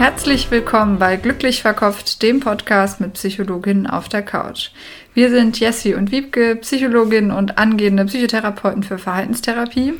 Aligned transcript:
Herzlich 0.00 0.50
willkommen 0.50 0.98
bei 0.98 1.16
Glücklich 1.16 1.60
Verkopft, 1.60 2.22
dem 2.22 2.40
Podcast 2.40 3.02
mit 3.02 3.12
Psychologinnen 3.12 3.86
auf 3.86 4.08
der 4.08 4.22
Couch. 4.22 4.70
Wir 5.12 5.28
sind 5.28 5.60
Jessie 5.60 5.92
und 5.92 6.10
Wiebke, 6.10 6.56
Psychologin 6.56 7.30
und 7.30 7.58
angehende 7.58 8.06
Psychotherapeuten 8.06 8.82
für 8.82 8.96
Verhaltenstherapie. 8.96 9.92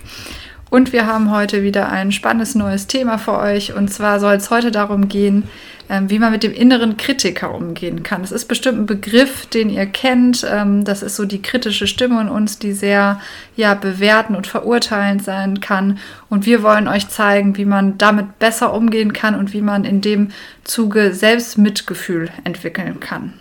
Und 0.71 0.93
wir 0.93 1.07
haben 1.07 1.33
heute 1.33 1.65
wieder 1.65 1.89
ein 1.89 2.13
spannendes 2.13 2.55
neues 2.55 2.87
Thema 2.87 3.19
für 3.19 3.37
euch. 3.37 3.75
Und 3.75 3.93
zwar 3.93 4.21
soll 4.21 4.35
es 4.35 4.51
heute 4.51 4.71
darum 4.71 5.09
gehen, 5.09 5.49
ähm, 5.89 6.09
wie 6.09 6.21
man 6.21 6.31
mit 6.31 6.45
dem 6.45 6.53
inneren 6.53 6.97
Kritiker 6.97 7.53
umgehen 7.53 8.05
kann. 8.05 8.23
Das 8.23 8.31
ist 8.31 8.47
bestimmt 8.47 8.79
ein 8.79 8.87
Begriff, 8.87 9.47
den 9.47 9.69
ihr 9.69 9.87
kennt. 9.87 10.47
Ähm, 10.49 10.85
das 10.85 11.03
ist 11.03 11.17
so 11.17 11.25
die 11.25 11.43
kritische 11.43 11.89
Stimme 11.89 12.21
in 12.21 12.29
uns, 12.29 12.61
die 12.61 12.73
sehr 12.73 13.21
ja, 13.57 13.75
bewerten 13.75 14.37
und 14.37 14.47
verurteilend 14.47 15.25
sein 15.25 15.61
kann. 15.61 15.99
Und 16.29 16.47
wir 16.47 16.63
wollen 16.63 16.87
euch 16.87 17.09
zeigen, 17.09 17.57
wie 17.57 17.65
man 17.65 17.99
damit 17.99 18.39
besser 18.39 18.73
umgehen 18.73 19.13
kann 19.13 19.35
und 19.35 19.53
wie 19.53 19.63
man 19.63 19.85
in 19.85 20.01
dem 20.01 20.31
Zuge 20.63 21.13
selbst 21.15 21.59
Mitgefühl 21.59 22.31
entwickeln 22.45 23.01
kann. 23.01 23.33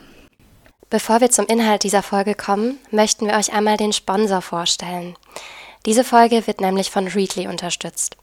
Bevor 0.89 1.21
wir 1.21 1.29
zum 1.29 1.45
Inhalt 1.45 1.83
dieser 1.83 2.01
Folge 2.01 2.33
kommen, 2.33 2.79
möchten 2.89 3.27
wir 3.27 3.35
euch 3.35 3.53
einmal 3.53 3.77
den 3.77 3.93
Sponsor 3.93 4.41
vorstellen. 4.41 5.13
Diese 5.85 6.03
Folge 6.03 6.45
wird 6.45 6.61
nämlich 6.61 6.91
von 6.91 7.07
Readly 7.07 7.47
unterstützt. 7.47 8.17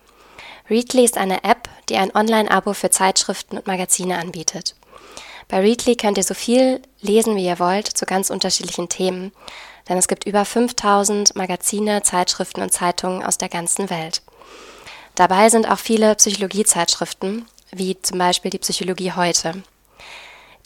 Readly 0.69 1.05
ist 1.05 1.17
eine 1.17 1.44
App, 1.44 1.69
die 1.89 1.97
ein 1.97 2.14
Online-Abo 2.14 2.72
für 2.72 2.91
Zeitschriften 2.91 3.56
und 3.56 3.67
Magazine 3.67 4.19
anbietet. 4.19 4.75
Bei 5.48 5.61
Readly 5.61 5.97
könnt 5.97 6.19
ihr 6.19 6.25
so 6.25 6.34
viel 6.34 6.83
lesen, 7.00 7.36
wie 7.36 7.47
ihr 7.47 7.58
wollt, 7.58 7.86
zu 7.86 8.05
ganz 8.05 8.31
unterschiedlichen 8.31 8.89
Themen, 8.89 9.33
denn 9.89 9.97
es 9.97 10.08
gibt 10.08 10.27
über 10.27 10.44
5000 10.44 11.36
Magazine, 11.36 12.03
Zeitschriften 12.03 12.62
und 12.62 12.72
Zeitungen 12.72 13.22
aus 13.22 13.39
der 13.39 13.48
ganzen 13.48 13.88
Welt. 13.88 14.22
Dabei 15.14 15.48
sind 15.48 15.70
auch 15.70 15.78
viele 15.78 16.14
Psychologiezeitschriften, 16.16 17.47
wie 17.70 18.00
zum 18.03 18.19
Beispiel 18.19 18.50
die 18.50 18.59
Psychologie 18.59 19.12
heute. 19.12 19.62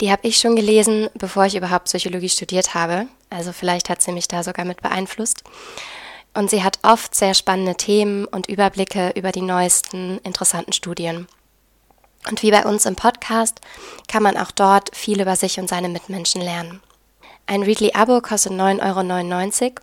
Die 0.01 0.11
habe 0.11 0.27
ich 0.27 0.39
schon 0.39 0.57
gelesen, 0.57 1.11
bevor 1.15 1.45
ich 1.45 1.57
überhaupt 1.57 1.85
Psychologie 1.85 2.31
studiert 2.31 2.75
habe, 2.75 3.07
also 3.29 3.53
vielleicht 3.53 3.91
hat 3.91 4.01
sie 4.01 4.13
mich 4.13 4.29
da 4.29 4.43
sogar 4.43 4.65
mit 4.65 4.81
beeinflusst. 4.81 5.45
Und 6.35 6.51
sie 6.51 6.63
hat 6.63 6.79
oft 6.83 7.15
sehr 7.15 7.35
spannende 7.35 7.75
Themen 7.75 8.25
und 8.25 8.49
Überblicke 8.49 9.11
über 9.17 9.33
die 9.33 9.43
neuesten 9.43 10.19
interessanten 10.19 10.73
Studien. 10.73 11.27
Und 12.29 12.43
wie 12.43 12.51
bei 12.51 12.65
uns 12.65 12.87
im 12.87 12.97
Podcast 12.97 13.61
kann 14.07 14.23
man 14.23 14.37
auch 14.37 14.51
dort 14.51 14.95
viel 14.95 15.21
über 15.21 15.37
sich 15.37 15.59
und 15.59 15.69
seine 15.69 15.89
Mitmenschen 15.89 16.41
lernen. 16.41 16.81
Ein 17.47 17.63
Readly-Abo 17.63 18.21
kostet 18.21 18.53
9,99 18.53 19.63
Euro 19.63 19.75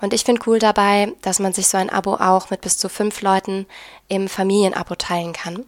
und 0.00 0.14
ich 0.14 0.24
finde 0.24 0.42
cool 0.46 0.58
dabei, 0.58 1.12
dass 1.22 1.40
man 1.40 1.52
sich 1.52 1.68
so 1.68 1.76
ein 1.76 1.90
Abo 1.90 2.14
auch 2.14 2.50
mit 2.50 2.60
bis 2.60 2.78
zu 2.78 2.88
fünf 2.88 3.20
Leuten 3.20 3.66
im 4.08 4.28
Familienabo 4.28 4.94
teilen 4.94 5.32
kann 5.32 5.64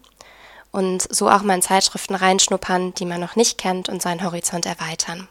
und 0.70 1.02
so 1.14 1.28
auch 1.28 1.42
mal 1.42 1.54
in 1.54 1.62
Zeitschriften 1.62 2.14
reinschnuppern, 2.14 2.94
die 2.94 3.04
man 3.04 3.20
noch 3.20 3.36
nicht 3.36 3.58
kennt 3.58 3.88
und 3.88 4.02
seinen 4.02 4.22
Horizont 4.24 4.66
erweitern. 4.66 5.28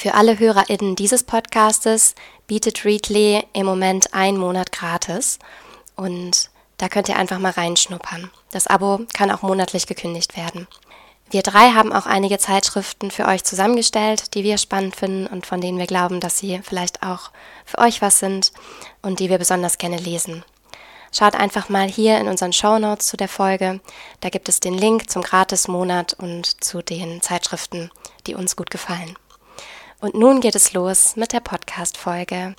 Für 0.00 0.14
alle 0.14 0.38
HörerInnen 0.38 0.96
dieses 0.96 1.24
Podcastes 1.24 2.14
bietet 2.46 2.86
Readly 2.86 3.44
im 3.52 3.66
Moment 3.66 4.14
einen 4.14 4.38
Monat 4.38 4.72
gratis 4.72 5.38
und 5.94 6.48
da 6.78 6.88
könnt 6.88 7.10
ihr 7.10 7.16
einfach 7.16 7.38
mal 7.38 7.50
reinschnuppern. 7.50 8.30
Das 8.50 8.66
Abo 8.66 9.00
kann 9.12 9.30
auch 9.30 9.42
monatlich 9.42 9.86
gekündigt 9.86 10.38
werden. 10.38 10.66
Wir 11.28 11.42
drei 11.42 11.72
haben 11.72 11.92
auch 11.92 12.06
einige 12.06 12.38
Zeitschriften 12.38 13.10
für 13.10 13.26
euch 13.26 13.44
zusammengestellt, 13.44 14.32
die 14.32 14.42
wir 14.42 14.56
spannend 14.56 14.96
finden 14.96 15.26
und 15.26 15.44
von 15.44 15.60
denen 15.60 15.76
wir 15.76 15.86
glauben, 15.86 16.20
dass 16.20 16.38
sie 16.38 16.62
vielleicht 16.62 17.02
auch 17.02 17.30
für 17.66 17.76
euch 17.76 18.00
was 18.00 18.20
sind 18.20 18.52
und 19.02 19.20
die 19.20 19.28
wir 19.28 19.36
besonders 19.36 19.76
gerne 19.76 19.98
lesen. 19.98 20.46
Schaut 21.12 21.34
einfach 21.34 21.68
mal 21.68 21.88
hier 21.88 22.18
in 22.18 22.28
unseren 22.28 22.54
Show 22.54 22.78
Notes 22.78 23.06
zu 23.06 23.18
der 23.18 23.28
Folge. 23.28 23.80
Da 24.22 24.30
gibt 24.30 24.48
es 24.48 24.60
den 24.60 24.78
Link 24.78 25.10
zum 25.10 25.20
Gratis-Monat 25.20 26.14
und 26.14 26.64
zu 26.64 26.80
den 26.80 27.20
Zeitschriften, 27.20 27.90
die 28.26 28.34
uns 28.34 28.56
gut 28.56 28.70
gefallen. 28.70 29.14
Und 30.00 30.14
nun 30.14 30.40
geht 30.40 30.54
es 30.54 30.72
los 30.72 31.14
mit 31.16 31.32
der 31.32 31.40
Podcast-Folge. 31.40 32.54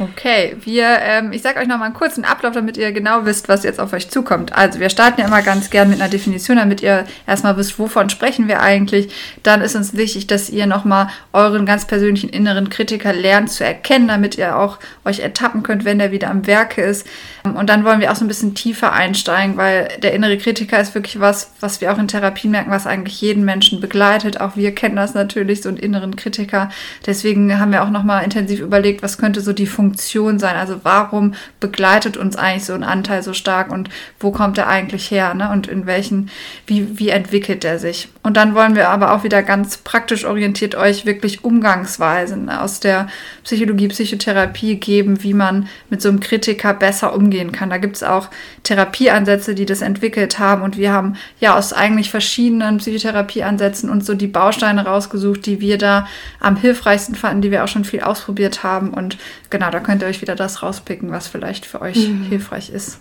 Okay, 0.00 0.56
wir, 0.64 0.86
ähm, 1.02 1.30
ich 1.32 1.42
sage 1.42 1.60
euch 1.60 1.68
noch 1.68 1.76
mal 1.76 1.84
einen 1.84 1.94
kurzen 1.94 2.24
Ablauf, 2.24 2.54
damit 2.54 2.78
ihr 2.78 2.90
genau 2.90 3.26
wisst, 3.26 3.50
was 3.50 3.64
jetzt 3.64 3.78
auf 3.78 3.92
euch 3.92 4.08
zukommt. 4.08 4.56
Also 4.56 4.80
wir 4.80 4.88
starten 4.88 5.20
ja 5.20 5.26
immer 5.26 5.42
ganz 5.42 5.68
gern 5.68 5.90
mit 5.90 6.00
einer 6.00 6.10
Definition, 6.10 6.56
damit 6.56 6.80
ihr 6.80 7.04
erstmal 7.26 7.58
wisst, 7.58 7.78
wovon 7.78 8.08
sprechen 8.08 8.48
wir 8.48 8.60
eigentlich. 8.60 9.12
Dann 9.42 9.60
ist 9.60 9.76
uns 9.76 9.94
wichtig, 9.94 10.26
dass 10.26 10.48
ihr 10.48 10.66
noch 10.66 10.86
mal 10.86 11.10
euren 11.34 11.66
ganz 11.66 11.84
persönlichen 11.84 12.30
inneren 12.30 12.70
Kritiker 12.70 13.12
lernt 13.12 13.50
zu 13.50 13.62
erkennen, 13.62 14.08
damit 14.08 14.38
ihr 14.38 14.56
auch 14.56 14.78
euch 15.04 15.20
ertappen 15.20 15.62
könnt, 15.62 15.84
wenn 15.84 15.98
der 15.98 16.12
wieder 16.12 16.30
am 16.30 16.46
Werke 16.46 16.80
ist. 16.80 17.06
Und 17.42 17.68
dann 17.68 17.84
wollen 17.84 18.00
wir 18.00 18.10
auch 18.10 18.16
so 18.16 18.24
ein 18.24 18.28
bisschen 18.28 18.54
tiefer 18.54 18.92
einsteigen, 18.92 19.58
weil 19.58 19.88
der 20.02 20.14
innere 20.14 20.38
Kritiker 20.38 20.80
ist 20.80 20.94
wirklich 20.94 21.20
was, 21.20 21.52
was 21.60 21.82
wir 21.82 21.92
auch 21.92 21.98
in 21.98 22.08
Therapie 22.08 22.48
merken, 22.48 22.70
was 22.70 22.86
eigentlich 22.86 23.20
jeden 23.20 23.44
Menschen 23.44 23.80
begleitet. 23.80 24.40
Auch 24.40 24.56
wir 24.56 24.74
kennen 24.74 24.96
das 24.96 25.12
natürlich, 25.12 25.60
so 25.62 25.68
einen 25.68 25.78
inneren 25.78 26.16
Kritiker. 26.16 26.70
Deswegen 27.04 27.58
haben 27.58 27.72
wir 27.72 27.82
auch 27.82 27.90
noch 27.90 28.04
mal 28.04 28.20
intensiv 28.20 28.60
überlegt, 28.60 29.02
was 29.02 29.18
könnte 29.18 29.40
so 29.40 29.52
die 29.52 29.66
Funktion 29.70 30.38
sein? 30.38 30.56
Also 30.56 30.80
warum 30.82 31.34
begleitet 31.60 32.16
uns 32.16 32.36
eigentlich 32.36 32.66
so 32.66 32.74
ein 32.74 32.84
Anteil 32.84 33.22
so 33.22 33.32
stark 33.32 33.72
und 33.72 33.88
wo 34.18 34.30
kommt 34.30 34.58
er 34.58 34.68
eigentlich 34.68 35.10
her? 35.10 35.32
Ne? 35.34 35.50
Und 35.50 35.66
in 35.66 35.86
welchen, 35.86 36.30
wie, 36.66 36.98
wie 36.98 37.08
entwickelt 37.08 37.64
er 37.64 37.78
sich? 37.78 38.08
Und 38.22 38.36
dann 38.36 38.54
wollen 38.54 38.74
wir 38.74 38.90
aber 38.90 39.12
auch 39.12 39.24
wieder 39.24 39.42
ganz 39.42 39.78
praktisch 39.78 40.24
orientiert 40.24 40.74
euch 40.74 41.06
wirklich 41.06 41.44
Umgangsweisen 41.44 42.50
aus 42.50 42.80
der 42.80 43.08
Psychologie, 43.44 43.88
Psychotherapie 43.88 44.76
geben, 44.76 45.22
wie 45.22 45.34
man 45.34 45.68
mit 45.88 46.02
so 46.02 46.10
einem 46.10 46.20
Kritiker 46.20 46.74
besser 46.74 47.14
umgehen 47.14 47.52
kann. 47.52 47.70
Da 47.70 47.78
gibt 47.78 47.96
es 47.96 48.02
auch 48.02 48.28
Therapieansätze, 48.64 49.54
die 49.54 49.66
das 49.66 49.80
entwickelt 49.80 50.38
haben 50.38 50.62
und 50.62 50.76
wir 50.76 50.92
haben 50.92 51.16
ja 51.38 51.56
aus 51.56 51.72
eigentlich 51.72 52.10
verschiedenen 52.10 52.78
Psychotherapieansätzen 52.78 53.88
uns 53.88 54.06
so 54.06 54.14
die 54.14 54.26
Bausteine 54.26 54.84
rausgesucht, 54.84 55.46
die 55.46 55.60
wir 55.60 55.78
da 55.78 56.06
am 56.40 56.56
hilfreichsten 56.56 57.14
fanden, 57.14 57.42
die 57.42 57.50
wir 57.50 57.64
auch 57.64 57.68
schon 57.68 57.84
viel 57.84 58.00
ausprobiert 58.00 58.62
haben 58.62 58.90
und 58.90 59.16
genau, 59.50 59.70
da 59.70 59.80
könnt 59.80 60.02
ihr 60.02 60.08
euch 60.08 60.20
wieder 60.20 60.36
das 60.36 60.62
rauspicken, 60.62 61.10
was 61.10 61.28
vielleicht 61.28 61.66
für 61.66 61.80
euch 61.82 62.08
mhm. 62.08 62.24
hilfreich 62.24 62.70
ist. 62.70 63.00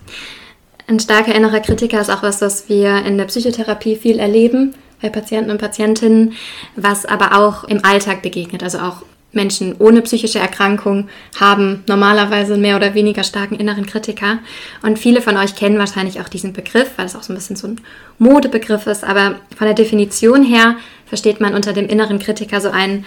Ein 0.88 1.00
starker 1.00 1.36
innerer 1.36 1.60
Kritiker 1.60 2.02
ist 2.02 2.10
auch 2.10 2.24
was, 2.24 2.42
was 2.42 2.68
wir 2.68 3.06
in 3.06 3.18
der 3.18 3.26
Psychotherapie 3.26 3.96
viel 3.96 4.20
erleben 4.20 4.74
bei 5.02 5.10
Patienten 5.10 5.52
und 5.52 5.60
Patientinnen, 5.60 6.34
was 6.76 7.06
aber 7.06 7.38
auch 7.38 7.64
im 7.64 7.86
Alltag 7.86 8.22
begegnet. 8.22 8.64
Also 8.64 8.80
auch 8.80 9.04
Menschen 9.32 9.76
ohne 9.78 10.02
psychische 10.02 10.40
Erkrankung 10.40 11.08
haben 11.40 11.84
normalerweise 11.88 12.54
einen 12.54 12.64
mehr 12.64 12.76
oder 12.76 12.96
weniger 12.96 13.24
starken 13.24 13.56
inneren 13.56 13.86
Kritiker. 13.86 14.40
Und 14.82 14.98
viele 14.98 15.22
von 15.22 15.38
euch 15.38 15.56
kennen 15.56 15.78
wahrscheinlich 15.78 16.20
auch 16.20 16.30
diesen 16.30 16.54
Begriff, 16.54 16.92
weil 16.98 17.06
es 17.06 17.16
auch 17.16 17.24
so 17.24 17.34
ein 17.34 17.36
bisschen 17.36 17.56
so 17.56 17.68
ein 17.68 17.82
Modebegriff 18.18 18.88
ist. 18.88 19.04
Aber 19.04 19.36
von 19.56 19.68
der 19.68 19.76
Definition 19.76 20.44
her 20.44 20.78
versteht 21.06 21.40
man 21.40 21.54
unter 21.54 21.74
dem 21.74 21.88
inneren 21.88 22.18
Kritiker 22.18 22.60
so 22.62 22.70
einen 22.70 23.06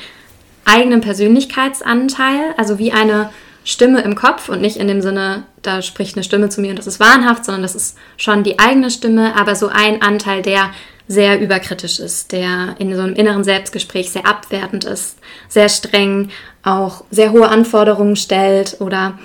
eigenen 0.64 1.00
Persönlichkeitsanteil, 1.00 2.54
also 2.56 2.78
wie 2.78 2.92
eine 2.92 3.30
Stimme 3.64 4.00
im 4.02 4.14
Kopf 4.16 4.48
und 4.48 4.60
nicht 4.60 4.76
in 4.76 4.88
dem 4.88 5.02
Sinne, 5.02 5.44
da 5.62 5.82
spricht 5.82 6.16
eine 6.16 6.24
Stimme 6.24 6.48
zu 6.48 6.60
mir 6.60 6.70
und 6.70 6.78
das 6.78 6.86
ist 6.86 7.00
wahnhaft, 7.00 7.44
sondern 7.44 7.62
das 7.62 7.74
ist 7.74 7.96
schon 8.16 8.42
die 8.42 8.58
eigene 8.58 8.90
Stimme, 8.90 9.36
aber 9.36 9.54
so 9.54 9.68
ein 9.68 10.02
Anteil, 10.02 10.42
der 10.42 10.70
sehr 11.06 11.40
überkritisch 11.40 12.00
ist, 12.00 12.32
der 12.32 12.74
in 12.78 12.94
so 12.94 13.02
einem 13.02 13.14
inneren 13.14 13.44
Selbstgespräch 13.44 14.10
sehr 14.10 14.26
abwertend 14.26 14.84
ist, 14.84 15.18
sehr 15.48 15.68
streng, 15.68 16.30
auch 16.62 17.04
sehr 17.10 17.32
hohe 17.32 17.48
Anforderungen 17.48 18.16
stellt 18.16 18.76
oder 18.80 19.18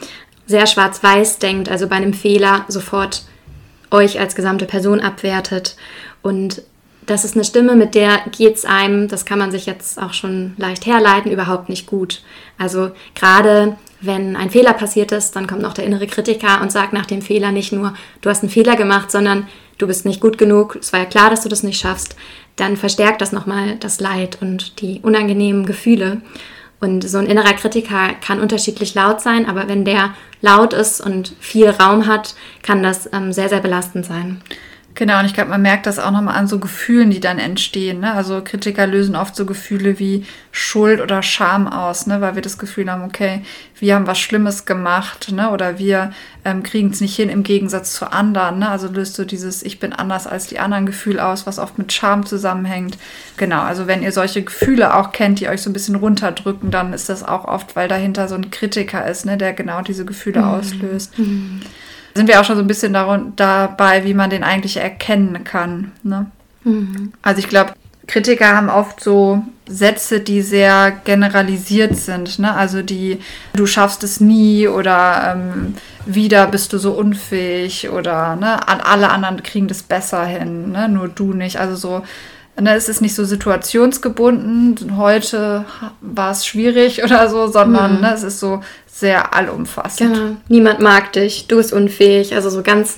sehr 0.46 0.68
schwarz-weiß 0.68 1.40
denkt, 1.40 1.70
also 1.70 1.88
bei 1.88 1.96
einem 1.96 2.14
Fehler 2.14 2.66
sofort 2.68 3.24
euch 3.92 4.20
als 4.20 4.36
gesamte 4.36 4.66
Person 4.66 5.00
abwertet. 5.00 5.76
Und 6.22 6.62
das 7.08 7.24
ist 7.24 7.36
eine 7.36 7.46
Stimme, 7.46 7.76
mit 7.76 7.96
der 7.96 8.20
geht 8.38 8.56
es 8.56 8.66
einem, 8.66 9.08
das 9.08 9.26
kann 9.26 9.40
man 9.40 9.50
sich 9.50 9.66
jetzt 9.66 10.00
auch 10.00 10.14
schon 10.14 10.54
leicht 10.58 10.86
herleiten, 10.86 11.32
überhaupt 11.32 11.70
nicht 11.70 11.88
gut. 11.88 12.22
Also 12.58 12.92
gerade 13.16 13.78
wenn 14.02 14.36
ein 14.36 14.52
Fehler 14.52 14.74
passiert 14.74 15.12
ist, 15.12 15.36
dann 15.36 15.48
kommt 15.48 15.62
noch 15.62 15.74
der 15.74 15.86
innere 15.86 16.06
Kritiker 16.06 16.62
und 16.62 16.72
sagt 16.72 16.94
nach 16.94 17.06
dem 17.06 17.22
Fehler 17.22 17.52
nicht 17.52 17.72
nur, 17.72 17.94
du 18.22 18.30
hast 18.30 18.44
einen 18.44 18.52
Fehler 18.52 18.76
gemacht, 18.76 19.10
sondern 19.10 19.48
du 19.78 19.88
bist 19.88 20.06
nicht 20.06 20.20
gut 20.20 20.38
genug, 20.38 20.78
es 20.80 20.92
war 20.92 21.00
ja 21.00 21.06
klar, 21.06 21.30
dass 21.30 21.42
du 21.42 21.50
das 21.50 21.64
nicht 21.64 21.80
schaffst, 21.80 22.16
dann 22.58 22.76
verstärkt 22.76 23.22
das 23.22 23.32
nochmal 23.32 23.78
das 23.78 24.00
Leid 24.02 24.38
und 24.42 24.82
die 24.82 25.00
unangenehmen 25.02 25.66
Gefühle. 25.66 26.22
Und 26.80 27.08
so 27.08 27.18
ein 27.18 27.26
innerer 27.26 27.54
Kritiker 27.54 28.14
kann 28.22 28.40
unterschiedlich 28.40 28.94
laut 28.94 29.22
sein, 29.22 29.48
aber 29.48 29.68
wenn 29.68 29.86
der 29.86 30.14
laut 30.42 30.74
ist 30.74 31.02
und 31.02 31.34
viel 31.40 31.70
Raum 31.70 32.06
hat, 32.06 32.36
kann 32.62 32.84
das 32.84 33.10
ähm, 33.14 33.34
sehr, 33.34 33.50
sehr 33.50 33.62
belastend 33.62 34.06
sein. 34.06 34.42
Genau, 34.98 35.20
und 35.20 35.26
ich 35.26 35.36
glaube, 35.36 35.52
man 35.52 35.62
merkt 35.62 35.86
das 35.86 36.00
auch 36.00 36.10
nochmal 36.10 36.36
an 36.36 36.48
so 36.48 36.58
Gefühlen, 36.58 37.12
die 37.12 37.20
dann 37.20 37.38
entstehen. 37.38 38.00
Ne? 38.00 38.16
Also 38.16 38.42
Kritiker 38.44 38.88
lösen 38.88 39.16
oft 39.16 39.36
so 39.36 39.46
Gefühle 39.46 40.00
wie 40.00 40.26
Schuld 40.52 41.02
oder 41.02 41.22
Scham 41.22 41.68
aus, 41.68 42.08
ne? 42.08 42.20
weil 42.20 42.34
wir 42.34 42.42
das 42.42 42.58
Gefühl 42.58 42.92
haben, 42.92 43.04
okay, 43.04 43.44
wir 43.80 43.94
haben 43.94 44.08
was 44.08 44.18
Schlimmes 44.18 44.66
gemacht 44.66 45.32
ne? 45.32 45.52
oder 45.52 45.78
wir 45.78 46.14
ähm, 46.46 46.64
kriegen 46.64 46.90
es 46.90 47.00
nicht 47.00 47.16
hin 47.16 47.30
im 47.30 47.44
Gegensatz 47.44 47.94
zu 47.94 48.12
anderen. 48.12 48.58
Ne? 48.58 48.70
Also 48.70 48.88
löst 48.88 49.14
so 49.14 49.24
dieses 49.24 49.62
Ich 49.62 49.80
bin 49.80 49.94
anders 49.94 50.26
als 50.26 50.48
die 50.48 50.58
anderen 50.58 50.88
Gefühl 50.88 51.20
aus, 51.20 51.46
was 51.46 51.60
oft 51.60 51.78
mit 51.78 51.94
Scham 51.94 52.26
zusammenhängt. 52.26 52.98
Genau, 53.38 53.62
also 53.62 53.86
wenn 53.86 54.02
ihr 54.02 54.12
solche 54.12 54.42
Gefühle 54.42 54.96
auch 54.96 55.12
kennt, 55.12 55.40
die 55.40 55.48
euch 55.48 55.62
so 55.62 55.70
ein 55.70 55.74
bisschen 55.74 55.94
runterdrücken, 55.94 56.72
dann 56.72 56.94
ist 56.94 57.08
das 57.08 57.22
auch 57.22 57.46
oft, 57.46 57.76
weil 57.76 57.88
dahinter 57.88 58.28
so 58.28 58.34
ein 58.34 58.50
Kritiker 58.50 59.06
ist, 59.06 59.28
ne? 59.28 59.38
der 59.38 59.54
genau 59.54 59.84
diese 59.84 60.06
Gefühle 60.06 60.40
mhm. 60.40 60.48
auslöst. 60.48 61.20
Mhm 61.20 61.62
sind 62.18 62.28
wir 62.28 62.42
auch 62.42 62.44
schon 62.44 62.58
so 62.58 62.62
ein 62.62 62.68
bisschen 62.68 62.94
dabei, 62.94 64.04
wie 64.04 64.14
man 64.14 64.30
den 64.30 64.44
eigentlich 64.44 64.78
erkennen 64.78 65.44
kann. 65.44 65.92
Ne? 66.04 66.26
Mhm. 66.64 67.14
Also 67.22 67.40
ich 67.40 67.48
glaube, 67.48 67.74
Kritiker 68.08 68.56
haben 68.56 68.70
oft 68.70 69.02
so 69.02 69.44
Sätze, 69.68 70.22
die 70.22 70.42
sehr 70.42 70.92
generalisiert 71.04 71.96
sind. 71.96 72.40
Ne? 72.40 72.54
Also 72.54 72.82
die, 72.82 73.20
du 73.54 73.66
schaffst 73.66 74.04
es 74.04 74.20
nie 74.20 74.68
oder 74.68 75.36
ähm, 75.36 75.76
wieder 76.06 76.48
bist 76.48 76.72
du 76.74 76.78
so 76.78 76.94
unfähig 76.94 77.90
oder 77.90 78.36
ne, 78.38 78.68
alle 78.68 79.10
anderen 79.10 79.44
kriegen 79.44 79.68
das 79.68 79.84
besser 79.84 80.26
hin, 80.26 80.72
ne? 80.72 80.88
nur 80.88 81.10
du 81.10 81.34
nicht. 81.34 81.60
Also 81.60 81.76
so 81.76 82.04
Ne, 82.60 82.74
es 82.74 82.90
ist 82.90 83.02
nicht 83.02 83.14
so 83.14 83.24
situationsgebunden, 83.24 84.98
heute 84.98 85.66
war 86.02 86.32
es 86.32 86.46
schwierig 86.46 87.04
oder 87.04 87.30
so, 87.30 87.48
sondern 87.48 87.98
mhm. 87.98 88.02
ne, 88.02 88.14
es 88.14 88.24
ist 88.24 88.40
so 88.40 88.62
sehr 88.88 89.36
allumfassend. 89.36 90.14
Genau. 90.14 90.38
Niemand 90.48 90.80
mag 90.80 91.14
dich, 91.14 91.48
du 91.48 91.58
bist 91.58 91.72
unfähig. 91.72 92.34
Also 92.34 92.50
so 92.50 92.64
ganz 92.64 92.98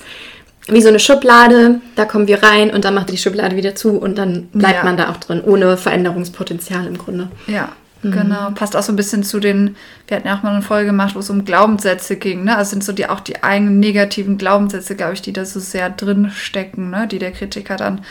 wie 0.66 0.80
so 0.80 0.88
eine 0.88 1.00
Schublade, 1.00 1.80
da 1.96 2.04
kommen 2.04 2.26
wir 2.26 2.42
rein 2.42 2.70
und 2.70 2.84
dann 2.84 2.94
macht 2.94 3.10
die 3.10 3.18
Schublade 3.18 3.56
wieder 3.56 3.74
zu 3.74 3.98
und 3.98 4.16
dann 4.16 4.48
bleibt 4.52 4.76
ja. 4.76 4.84
man 4.84 4.96
da 4.96 5.10
auch 5.10 5.16
drin, 5.16 5.42
ohne 5.44 5.76
Veränderungspotenzial 5.76 6.86
im 6.86 6.96
Grunde. 6.96 7.28
Ja, 7.46 7.70
mhm. 8.02 8.12
genau. 8.12 8.50
Passt 8.54 8.76
auch 8.76 8.82
so 8.82 8.92
ein 8.92 8.96
bisschen 8.96 9.24
zu 9.24 9.40
den, 9.40 9.76
wir 10.06 10.16
hatten 10.16 10.28
ja 10.28 10.38
auch 10.38 10.42
mal 10.42 10.52
eine 10.52 10.62
Folge 10.62 10.86
gemacht, 10.86 11.14
wo 11.14 11.18
es 11.18 11.28
um 11.28 11.44
Glaubenssätze 11.44 12.16
ging, 12.16 12.44
ne? 12.44 12.56
Also 12.56 12.70
sind 12.70 12.84
so 12.84 12.92
die 12.92 13.08
auch 13.08 13.20
die 13.20 13.42
eigenen 13.42 13.80
negativen 13.80 14.38
Glaubenssätze, 14.38 14.96
glaube 14.96 15.14
ich, 15.14 15.22
die 15.22 15.32
da 15.32 15.44
so 15.44 15.60
sehr 15.60 15.90
drin 15.90 16.30
stecken, 16.34 16.90
ne? 16.90 17.08
Die 17.08 17.18
der 17.18 17.32
Kritiker 17.32 17.76
dann 17.76 18.02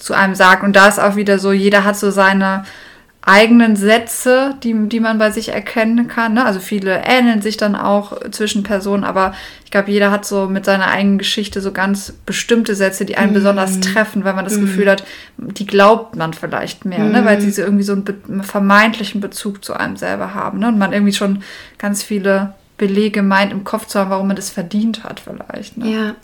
zu 0.00 0.14
einem 0.14 0.34
sagt. 0.34 0.62
Und 0.64 0.74
da 0.74 0.88
ist 0.88 0.98
auch 0.98 1.16
wieder 1.16 1.38
so, 1.38 1.52
jeder 1.52 1.84
hat 1.84 1.96
so 1.96 2.10
seine 2.10 2.64
eigenen 3.22 3.76
Sätze, 3.76 4.54
die, 4.62 4.74
die 4.88 5.00
man 5.00 5.18
bei 5.18 5.30
sich 5.30 5.50
erkennen 5.50 6.08
kann. 6.08 6.34
Ne? 6.34 6.44
Also 6.44 6.58
viele 6.58 7.02
ähneln 7.04 7.42
sich 7.42 7.58
dann 7.58 7.76
auch 7.76 8.18
zwischen 8.30 8.62
Personen, 8.62 9.04
aber 9.04 9.34
ich 9.64 9.70
glaube, 9.70 9.90
jeder 9.90 10.10
hat 10.10 10.24
so 10.24 10.48
mit 10.48 10.64
seiner 10.64 10.88
eigenen 10.88 11.18
Geschichte 11.18 11.60
so 11.60 11.70
ganz 11.70 12.14
bestimmte 12.24 12.74
Sätze, 12.74 13.04
die 13.04 13.18
einen 13.18 13.32
mm. 13.32 13.34
besonders 13.34 13.80
treffen, 13.80 14.24
weil 14.24 14.32
man 14.32 14.46
das 14.46 14.56
mm. 14.56 14.62
Gefühl 14.62 14.90
hat, 14.90 15.04
die 15.36 15.66
glaubt 15.66 16.16
man 16.16 16.32
vielleicht 16.32 16.86
mehr, 16.86 17.00
mm. 17.00 17.12
ne? 17.12 17.24
weil 17.26 17.40
sie 17.42 17.50
so 17.50 17.60
irgendwie 17.60 17.84
so 17.84 17.92
einen, 17.92 18.04
be 18.04 18.14
vermeintlichen 18.42 19.20
Bezug 19.20 19.62
zu 19.64 19.74
einem 19.74 19.96
selber 19.96 20.32
haben. 20.32 20.58
Ne? 20.58 20.68
Und 20.68 20.78
man 20.78 20.94
irgendwie 20.94 21.12
schon 21.12 21.42
ganz 21.76 22.02
viele 22.02 22.54
Belege 22.78 23.22
meint, 23.22 23.52
im 23.52 23.64
Kopf 23.64 23.86
zu 23.86 23.98
haben, 23.98 24.10
warum 24.10 24.28
man 24.28 24.36
das 24.36 24.48
verdient 24.48 25.04
hat 25.04 25.20
vielleicht. 25.20 25.76
Ne? 25.76 25.92
Ja. 25.92 26.14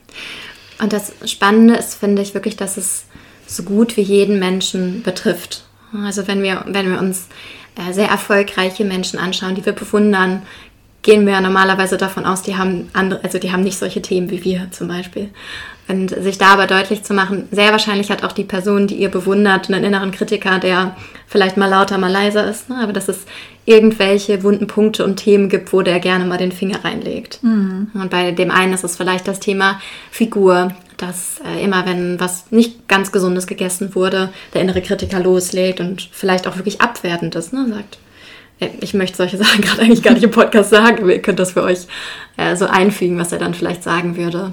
Und 0.82 0.94
das 0.94 1.12
Spannende 1.26 1.75
ist, 1.75 1.96
finde 1.96 2.22
ich, 2.22 2.32
wirklich, 2.32 2.56
dass 2.56 2.79
es 2.79 3.05
so 3.46 3.62
gut 3.62 3.96
wie 3.96 4.02
jeden 4.02 4.38
Menschen 4.38 5.02
betrifft. 5.02 5.64
Also 6.04 6.26
wenn 6.26 6.43
wir, 6.43 6.64
wenn 6.66 6.90
wir 6.90 6.98
uns 6.98 7.28
äh, 7.76 7.93
sehr 7.93 8.08
erfolgreiche 8.08 8.84
Menschen 8.84 9.19
anschauen, 9.19 9.54
die 9.54 9.64
wir 9.64 9.72
bewundern, 9.72 10.43
gehen 11.06 11.25
wir 11.25 11.35
ja 11.35 11.41
normalerweise 11.41 11.97
davon 11.97 12.26
aus, 12.26 12.43
die 12.43 12.56
haben 12.56 12.88
andere, 12.93 13.23
also 13.23 13.38
die 13.38 13.53
haben 13.53 13.62
nicht 13.62 13.79
solche 13.79 14.03
Themen 14.03 14.29
wie 14.29 14.43
wir 14.44 14.67
zum 14.73 14.88
Beispiel. 14.88 15.31
Und 15.87 16.11
sich 16.11 16.37
da 16.37 16.47
aber 16.47 16.67
deutlich 16.67 17.05
zu 17.05 17.14
machen, 17.14 17.47
sehr 17.53 17.70
wahrscheinlich 17.70 18.11
hat 18.11 18.25
auch 18.25 18.32
die 18.32 18.43
Person, 18.43 18.88
die 18.88 18.97
ihr 18.97 19.08
bewundert, 19.08 19.70
einen 19.70 19.85
inneren 19.85 20.11
Kritiker, 20.11 20.58
der 20.58 20.97
vielleicht 21.29 21.56
mal 21.56 21.70
lauter, 21.70 21.97
mal 21.97 22.11
leiser 22.11 22.50
ist, 22.50 22.69
ne? 22.69 22.79
aber 22.82 22.93
dass 22.93 23.06
es 23.06 23.20
irgendwelche 23.67 24.43
wunden 24.43 24.67
Punkte 24.67 25.05
und 25.05 25.14
Themen 25.14 25.49
gibt, 25.49 25.73
wo 25.73 25.82
der 25.82 26.00
gerne 26.00 26.25
mal 26.25 26.38
den 26.38 26.50
Finger 26.50 26.85
reinlegt. 26.85 27.41
Mhm. 27.44 27.93
Und 27.94 28.11
bei 28.11 28.32
dem 28.32 28.50
einen 28.50 28.73
ist 28.73 28.82
es 28.82 28.97
vielleicht 28.97 29.29
das 29.29 29.38
Thema 29.38 29.81
Figur, 30.11 30.75
dass 30.97 31.41
äh, 31.44 31.62
immer 31.62 31.87
wenn 31.87 32.19
was 32.19 32.50
nicht 32.50 32.88
ganz 32.88 33.12
Gesundes 33.12 33.47
gegessen 33.47 33.94
wurde, 33.94 34.31
der 34.55 34.62
innere 34.62 34.82
Kritiker 34.82 35.20
loslegt 35.20 35.79
und 35.79 36.08
vielleicht 36.11 36.49
auch 36.49 36.56
wirklich 36.56 36.81
abwertend 36.81 37.37
ist, 37.37 37.53
ne? 37.53 37.64
sagt, 37.69 37.99
ich 38.58 38.94
möchte 38.94 39.17
solche 39.17 39.38
Sachen 39.38 39.61
gerade 39.61 39.82
eigentlich 39.82 40.03
gar 40.03 40.14
nicht 40.14 40.25
im 40.25 40.31
Podcast 40.31 40.70
sagen, 40.70 41.03
aber 41.03 41.12
ihr 41.12 41.23
könnt 41.23 41.38
das 41.38 41.53
für 41.53 41.62
euch 41.62 41.87
äh, 42.37 42.56
so 42.56 42.67
einfügen, 42.67 43.19
was 43.19 43.32
er 43.32 43.38
dann 43.38 43.55
vielleicht 43.55 43.82
sagen 43.82 44.17
würde. 44.17 44.53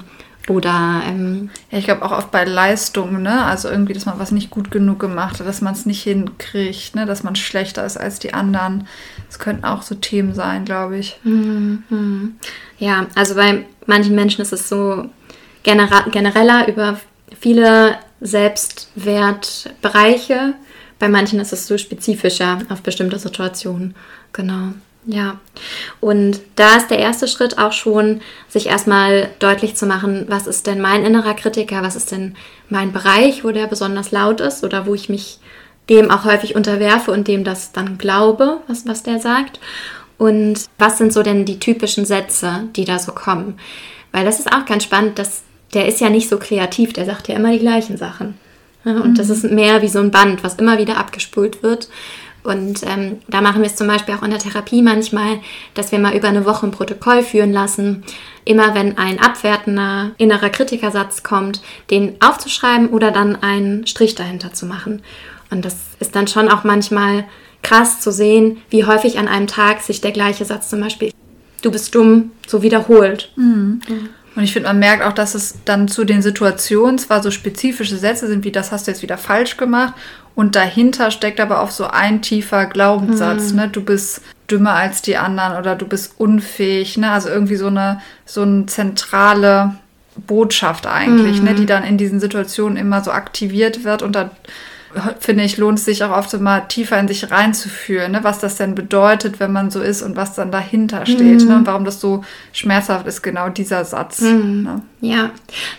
Oder 0.50 1.03
ähm, 1.07 1.51
ja, 1.71 1.77
ich 1.77 1.85
glaube 1.85 2.03
auch 2.03 2.11
oft 2.11 2.31
bei 2.31 2.44
Leistungen, 2.44 3.21
ne? 3.21 3.45
Also 3.45 3.69
irgendwie, 3.69 3.94
dass 3.94 4.05
man 4.05 4.19
was 4.19 4.31
nicht 4.31 4.50
gut 4.50 4.71
genug 4.71 5.00
gemacht 5.00 5.39
hat, 5.39 5.47
dass 5.47 5.61
man 5.61 5.73
es 5.73 5.85
nicht 5.85 6.03
hinkriegt, 6.03 6.95
ne? 6.95 7.05
dass 7.05 7.23
man 7.23 7.38
schlechter 7.38 7.85
ist 7.85 7.95
als 7.95 8.19
die 8.19 8.33
anderen. 8.33 8.85
Das 9.27 9.39
könnten 9.39 9.63
auch 9.63 9.83
so 9.83 9.95
Themen 9.95 10.33
sein, 10.33 10.65
glaube 10.65 10.97
ich. 10.97 11.17
Mhm. 11.23 12.35
Ja, 12.77 13.05
also 13.15 13.35
bei 13.35 13.63
manchen 13.85 14.15
Menschen 14.15 14.41
ist 14.41 14.51
es 14.51 14.67
so, 14.67 15.05
genereller 15.63 16.67
über 16.67 17.00
viele 17.39 17.97
Selbstwertbereiche. 18.19 20.55
Bei 20.99 21.09
manchen 21.09 21.39
ist 21.39 21.53
es 21.53 21.67
so 21.67 21.77
spezifischer 21.77 22.59
auf 22.69 22.81
bestimmte 22.81 23.19
Situationen. 23.19 23.95
Genau. 24.31 24.73
Ja, 25.05 25.37
und 25.99 26.39
da 26.55 26.77
ist 26.77 26.89
der 26.89 26.99
erste 26.99 27.27
Schritt 27.27 27.57
auch 27.57 27.73
schon, 27.73 28.21
sich 28.47 28.67
erstmal 28.67 29.29
deutlich 29.39 29.75
zu 29.75 29.85
machen, 29.85 30.25
was 30.29 30.47
ist 30.47 30.65
denn 30.65 30.79
mein 30.79 31.03
innerer 31.03 31.33
Kritiker, 31.33 31.81
was 31.81 31.97
ist 31.97 32.11
denn 32.11 32.35
mein 32.69 32.93
Bereich, 32.93 33.43
wo 33.43 33.51
der 33.51 33.67
besonders 33.67 34.11
laut 34.11 34.39
ist 34.39 34.63
oder 34.63 34.85
wo 34.85 34.93
ich 34.93 35.09
mich 35.09 35.39
dem 35.89 36.09
auch 36.09 36.23
häufig 36.23 36.55
unterwerfe 36.55 37.11
und 37.11 37.27
dem 37.27 37.43
das 37.43 37.73
dann 37.73 37.97
glaube, 37.97 38.59
was, 38.67 38.87
was 38.87 39.03
der 39.03 39.19
sagt. 39.19 39.59
Und 40.17 40.65
was 40.77 40.97
sind 40.97 41.11
so 41.11 41.21
denn 41.21 41.43
die 41.43 41.59
typischen 41.59 42.05
Sätze, 42.05 42.69
die 42.75 42.85
da 42.85 42.97
so 42.99 43.11
kommen? 43.11 43.59
Weil 44.13 44.23
das 44.23 44.39
ist 44.39 44.53
auch 44.53 44.65
ganz 44.65 44.85
spannend, 44.85 45.19
dass 45.19 45.41
der 45.73 45.87
ist 45.87 45.99
ja 45.99 46.09
nicht 46.09 46.29
so 46.29 46.37
kreativ, 46.37 46.93
der 46.93 47.05
sagt 47.05 47.27
ja 47.27 47.35
immer 47.35 47.51
die 47.51 47.59
gleichen 47.59 47.97
Sachen. 47.97 48.37
Und 48.83 49.12
mhm. 49.12 49.15
das 49.15 49.30
ist 49.30 49.44
mehr 49.50 49.81
wie 49.81 49.88
so 49.88 50.00
ein 50.00 50.12
Band, 50.12 50.44
was 50.44 50.56
immer 50.56 50.77
wieder 50.77 50.97
abgespult 50.97 51.63
wird. 51.63 51.89
Und 52.44 52.83
ähm, 52.83 53.19
da 53.30 53.39
machen 53.39 53.62
wir 53.62 53.68
es 53.68 53.77
zum 53.77 53.88
Beispiel 53.88 54.15
auch 54.15 54.24
in 54.24 54.30
der 54.30 54.39
Therapie 54.39 54.81
manchmal, 54.81 55.39
dass 55.75 55.94
wir 55.94 56.00
mal 56.00 56.13
über 56.13 56.27
eine 56.27 56.45
Woche 56.45 56.68
ein 56.68 56.71
Protokoll 56.71 57.24
führen 57.24 57.53
lassen. 57.53 58.03
Immer 58.44 58.75
wenn 58.75 58.97
ein 58.97 59.19
abwertender 59.19 60.12
innerer 60.18 60.50
Kritikersatz 60.50 61.24
kommt, 61.24 61.62
den 61.89 62.18
aufzuschreiben 62.21 62.89
oder 62.89 63.12
dann 63.12 63.41
einen 63.41 63.88
Strich 63.88 64.15
dahinter 64.15 64.53
zu 64.53 64.65
machen. 64.65 65.01
Und 65.50 65.63
das 65.63 65.77
ist 66.01 66.15
dann 66.15 66.27
schon 66.27 66.50
auch 66.50 66.65
manchmal 66.65 67.24
krass 67.62 68.01
zu 68.01 68.12
sehen, 68.12 68.57
wie 68.69 68.83
häufig 68.83 69.18
an 69.18 69.29
einem 69.29 69.47
Tag 69.47 69.81
sich 69.81 70.01
der 70.01 70.12
gleiche 70.12 70.44
Satz 70.44 70.69
zum 70.69 70.81
Beispiel, 70.81 71.12
du 71.62 71.71
bist 71.71 71.95
dumm, 71.95 72.31
so 72.45 72.62
wiederholt. 72.62 73.31
Mhm. 73.38 73.81
Mhm. 73.88 74.10
Und 74.35 74.43
ich 74.43 74.53
finde, 74.53 74.69
man 74.69 74.79
merkt 74.79 75.03
auch, 75.03 75.13
dass 75.13 75.35
es 75.35 75.55
dann 75.65 75.87
zu 75.87 76.05
den 76.05 76.21
Situationen 76.21 76.97
zwar 76.97 77.21
so 77.21 77.29
spezifische 77.29 77.97
Sätze 77.97 78.27
sind, 78.27 78.43
wie 78.43 78.51
das 78.51 78.71
hast 78.71 78.87
du 78.87 78.91
jetzt 78.91 79.03
wieder 79.03 79.17
falsch 79.17 79.57
gemacht. 79.57 79.93
Und 80.35 80.55
dahinter 80.55 81.11
steckt 81.11 81.39
aber 81.39 81.61
auch 81.61 81.69
so 81.69 81.85
ein 81.85 82.21
tiefer 82.23 82.65
Glaubenssatz, 82.65 83.51
mhm. 83.51 83.55
ne? 83.57 83.67
Du 83.69 83.83
bist 83.83 84.21
dümmer 84.49 84.73
als 84.73 85.03
die 85.03 85.17
anderen 85.17 85.57
oder 85.57 85.75
du 85.75 85.85
bist 85.85 86.15
unfähig, 86.17 86.97
ne? 86.97 87.11
Also 87.11 87.29
irgendwie 87.29 87.55
so 87.55 87.67
eine, 87.67 88.01
so 88.25 88.41
eine 88.41 88.65
zentrale 88.65 89.75
Botschaft 90.15 90.87
eigentlich, 90.87 91.39
mhm. 91.39 91.45
ne? 91.45 91.53
Die 91.53 91.67
dann 91.67 91.83
in 91.83 91.99
diesen 91.99 92.19
Situationen 92.19 92.77
immer 92.77 93.03
so 93.03 93.11
aktiviert 93.11 93.83
wird 93.83 94.01
und 94.01 94.15
da 94.15 94.31
finde 95.19 95.43
ich, 95.43 95.57
lohnt 95.57 95.79
es 95.79 95.85
sich 95.85 96.03
auch 96.03 96.15
oft 96.15 96.39
mal 96.39 96.62
tiefer 96.62 97.00
in 97.00 97.07
sich 97.07 97.31
reinzuführen, 97.31 98.12
ne? 98.12 98.23
was 98.23 98.39
das 98.39 98.55
denn 98.55 98.75
bedeutet, 98.75 99.39
wenn 99.39 99.51
man 99.51 99.71
so 99.71 99.81
ist 99.81 100.01
und 100.01 100.15
was 100.15 100.35
dann 100.35 100.51
dahinter 100.51 101.05
steht 101.05 101.41
mhm. 101.41 101.47
ne? 101.47 101.55
und 101.57 101.67
warum 101.67 101.85
das 101.85 102.00
so 102.00 102.23
schmerzhaft 102.51 103.07
ist, 103.07 103.21
genau 103.21 103.50
dieser 103.50 103.85
Satz. 103.85 104.21
Mhm. 104.21 104.63
Ne? 104.63 104.81
Ja, 105.03 105.31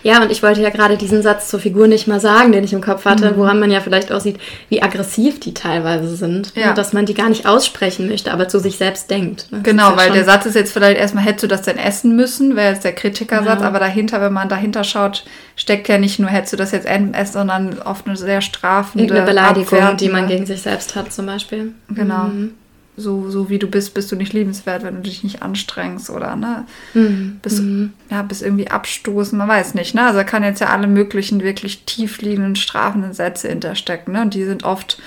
ja, 0.03 0.21
und 0.21 0.31
ich 0.31 0.43
wollte 0.43 0.61
ja 0.61 0.69
gerade 0.69 0.97
diesen 0.97 1.23
Satz 1.23 1.49
zur 1.49 1.59
Figur 1.59 1.87
nicht 1.87 2.05
mal 2.05 2.19
sagen, 2.19 2.51
den 2.51 2.63
ich 2.63 2.73
im 2.73 2.81
Kopf 2.81 3.05
hatte, 3.05 3.31
mhm. 3.31 3.37
woran 3.37 3.59
man 3.59 3.71
ja 3.71 3.81
vielleicht 3.81 4.11
auch 4.11 4.19
sieht, 4.19 4.37
wie 4.69 4.83
aggressiv 4.83 5.39
die 5.39 5.55
teilweise 5.55 6.15
sind, 6.15 6.53
ja. 6.55 6.73
dass 6.73 6.93
man 6.93 7.07
die 7.07 7.15
gar 7.15 7.29
nicht 7.29 7.47
aussprechen 7.47 8.07
möchte, 8.07 8.31
aber 8.31 8.47
zu 8.47 8.59
sich 8.59 8.77
selbst 8.77 9.09
denkt. 9.09 9.51
Ne? 9.51 9.61
Genau, 9.63 9.89
ja 9.89 9.97
weil 9.97 10.11
der 10.11 10.25
Satz 10.25 10.45
ist 10.45 10.53
jetzt 10.53 10.71
vielleicht 10.71 10.99
erstmal, 10.99 11.23
hättest 11.23 11.41
du 11.41 11.47
das 11.47 11.63
denn 11.63 11.79
essen 11.79 12.15
müssen, 12.15 12.55
wäre 12.55 12.73
jetzt 12.73 12.83
der 12.83 12.93
Kritikersatz, 12.93 13.61
ja. 13.61 13.67
aber 13.67 13.79
dahinter, 13.79 14.21
wenn 14.21 14.31
man 14.31 14.47
dahinter 14.47 14.83
schaut, 14.83 15.25
steckt 15.55 15.87
ja 15.87 15.97
nicht 15.97 16.19
nur, 16.19 16.29
hättest 16.29 16.53
du 16.53 16.57
das 16.57 16.71
jetzt 16.71 16.85
essen, 16.85 17.15
sondern 17.25 17.81
oft 17.81 18.05
eine 18.05 18.17
sehr 18.17 18.41
strafende 18.41 19.05
Irgendeine 19.05 19.25
Beleidigung, 19.25 19.97
die 19.97 20.09
man 20.09 20.27
gegen 20.27 20.45
sich 20.45 20.61
selbst 20.61 20.95
hat 20.95 21.11
zum 21.11 21.25
Beispiel. 21.25 21.71
Genau. 21.89 22.25
Mhm. 22.25 22.53
So, 22.97 23.29
so 23.29 23.49
wie 23.49 23.59
du 23.59 23.67
bist, 23.67 23.93
bist 23.93 24.11
du 24.11 24.15
nicht 24.15 24.31
liebenswert, 24.31 24.83
wenn 24.83 24.95
du 24.95 25.01
dich 25.01 25.23
nicht 25.23 25.41
anstrengst 25.41 26.09
oder 26.09 26.35
ne, 26.35 26.65
mhm. 26.93 27.39
bist, 27.41 27.61
mhm. 27.61 27.93
ja, 28.09 28.21
bist 28.21 28.41
irgendwie 28.41 28.69
abstoßen, 28.69 29.37
man 29.37 29.49
weiß 29.49 29.73
nicht. 29.73 29.95
Ne? 29.95 30.05
Also 30.05 30.19
da 30.19 30.23
kann 30.23 30.43
jetzt 30.43 30.61
ja 30.61 30.67
alle 30.67 30.87
möglichen 30.87 31.41
wirklich 31.41 31.83
tiefliegenden, 31.85 32.55
strafenden 32.55 33.13
Sätze 33.13 33.49
hinterstecken. 33.49 34.13
Ne? 34.13 34.21
Und 34.21 34.33
die 34.33 34.45
sind 34.45 34.63
oft 34.63 34.97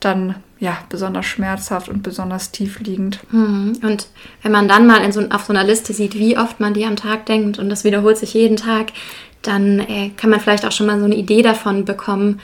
dann 0.00 0.34
ja 0.60 0.78
besonders 0.88 1.26
schmerzhaft 1.26 1.88
und 1.88 2.02
besonders 2.02 2.50
tiefliegend. 2.50 3.20
Mhm. 3.30 3.78
Und 3.82 4.08
wenn 4.42 4.52
man 4.52 4.68
dann 4.68 4.86
mal 4.86 5.02
in 5.02 5.12
so, 5.12 5.22
auf 5.30 5.44
so 5.44 5.52
einer 5.52 5.64
Liste 5.64 5.92
sieht, 5.92 6.14
wie 6.14 6.36
oft 6.36 6.60
man 6.60 6.74
die 6.74 6.84
am 6.84 6.96
Tag 6.96 7.26
denkt 7.26 7.58
und 7.58 7.68
das 7.68 7.84
wiederholt 7.84 8.18
sich 8.18 8.34
jeden 8.34 8.56
Tag, 8.56 8.92
dann 9.42 9.80
äh, 9.80 10.10
kann 10.16 10.30
man 10.30 10.40
vielleicht 10.40 10.66
auch 10.66 10.72
schon 10.72 10.86
mal 10.86 10.98
so 10.98 11.04
eine 11.04 11.16
Idee 11.16 11.42
davon 11.42 11.84
bekommen, 11.84 12.40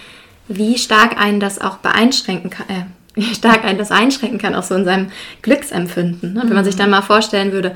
wie 0.48 0.78
stark 0.78 1.18
einen 1.18 1.40
das 1.40 1.60
auch 1.60 1.78
beeinschränken 1.78 2.50
kann, 2.50 2.68
äh, 2.68 2.84
stark 3.34 3.64
einen 3.64 3.78
das 3.78 3.90
einschränken 3.90 4.38
kann, 4.38 4.54
auch 4.54 4.62
so 4.62 4.74
in 4.74 4.84
seinem 4.84 5.10
Glücksempfinden. 5.42 6.34
Ne? 6.34 6.42
Wenn 6.44 6.54
man 6.54 6.64
sich 6.64 6.76
dann 6.76 6.90
mal 6.90 7.02
vorstellen 7.02 7.52
würde, 7.52 7.74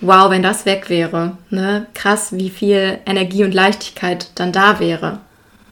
wow, 0.00 0.30
wenn 0.30 0.42
das 0.42 0.66
weg 0.66 0.88
wäre, 0.88 1.36
ne? 1.50 1.86
krass, 1.94 2.32
wie 2.32 2.50
viel 2.50 2.98
Energie 3.06 3.44
und 3.44 3.54
Leichtigkeit 3.54 4.30
dann 4.34 4.52
da 4.52 4.80
wäre. 4.80 5.18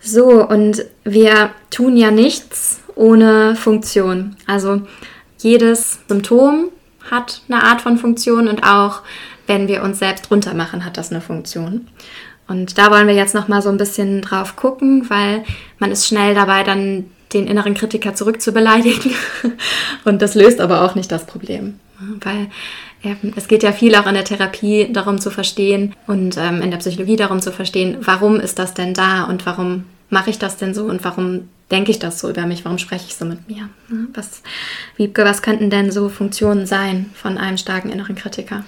So, 0.00 0.46
und 0.46 0.84
wir 1.04 1.50
tun 1.70 1.96
ja 1.96 2.10
nichts 2.10 2.80
ohne 2.94 3.56
Funktion. 3.56 4.36
Also 4.46 4.82
jedes 5.38 6.00
Symptom 6.08 6.68
hat 7.10 7.42
eine 7.48 7.62
Art 7.62 7.80
von 7.80 7.96
Funktion 7.96 8.48
und 8.48 8.64
auch 8.64 9.02
wenn 9.46 9.66
wir 9.66 9.82
uns 9.82 9.98
selbst 9.98 10.30
runtermachen, 10.30 10.84
hat 10.84 10.96
das 10.96 11.10
eine 11.10 11.20
Funktion. 11.20 11.88
Und 12.46 12.78
da 12.78 12.90
wollen 12.90 13.06
wir 13.06 13.14
jetzt 13.14 13.34
noch 13.34 13.48
mal 13.48 13.62
so 13.62 13.68
ein 13.70 13.76
bisschen 13.76 14.22
drauf 14.22 14.56
gucken, 14.56 15.08
weil 15.08 15.44
man 15.78 15.90
ist 15.90 16.06
schnell 16.06 16.34
dabei, 16.34 16.64
dann 16.64 17.06
den 17.32 17.46
inneren 17.46 17.74
Kritiker 17.74 18.14
zurückzubeleidigen. 18.14 19.12
Und 20.04 20.22
das 20.22 20.34
löst 20.34 20.60
aber 20.60 20.82
auch 20.82 20.94
nicht 20.94 21.12
das 21.12 21.26
Problem. 21.26 21.78
Weil 22.20 22.48
es 23.36 23.48
geht 23.48 23.62
ja 23.62 23.72
viel 23.72 23.94
auch 23.96 24.06
in 24.06 24.14
der 24.14 24.24
Therapie 24.24 24.92
darum 24.92 25.20
zu 25.20 25.30
verstehen 25.30 25.94
und 26.06 26.36
ähm, 26.36 26.62
in 26.62 26.70
der 26.70 26.78
Psychologie 26.78 27.16
darum 27.16 27.40
zu 27.40 27.52
verstehen, 27.52 27.98
warum 28.00 28.40
ist 28.40 28.58
das 28.58 28.74
denn 28.74 28.94
da 28.94 29.24
und 29.24 29.46
warum 29.46 29.84
mache 30.10 30.30
ich 30.30 30.38
das 30.38 30.56
denn 30.56 30.74
so 30.74 30.84
und 30.84 31.04
warum 31.04 31.48
denke 31.70 31.90
ich 31.90 31.98
das 31.98 32.18
so 32.18 32.30
über 32.30 32.46
mich, 32.46 32.64
warum 32.64 32.78
spreche 32.78 33.06
ich 33.06 33.14
so 33.14 33.24
mit 33.24 33.48
mir? 33.48 33.68
Was, 34.14 34.42
Wiebke, 34.96 35.24
was 35.24 35.42
könnten 35.42 35.70
denn 35.70 35.90
so 35.90 36.08
Funktionen 36.08 36.66
sein 36.66 37.10
von 37.14 37.36
einem 37.36 37.58
starken 37.58 37.90
inneren 37.90 38.16
Kritiker? 38.16 38.64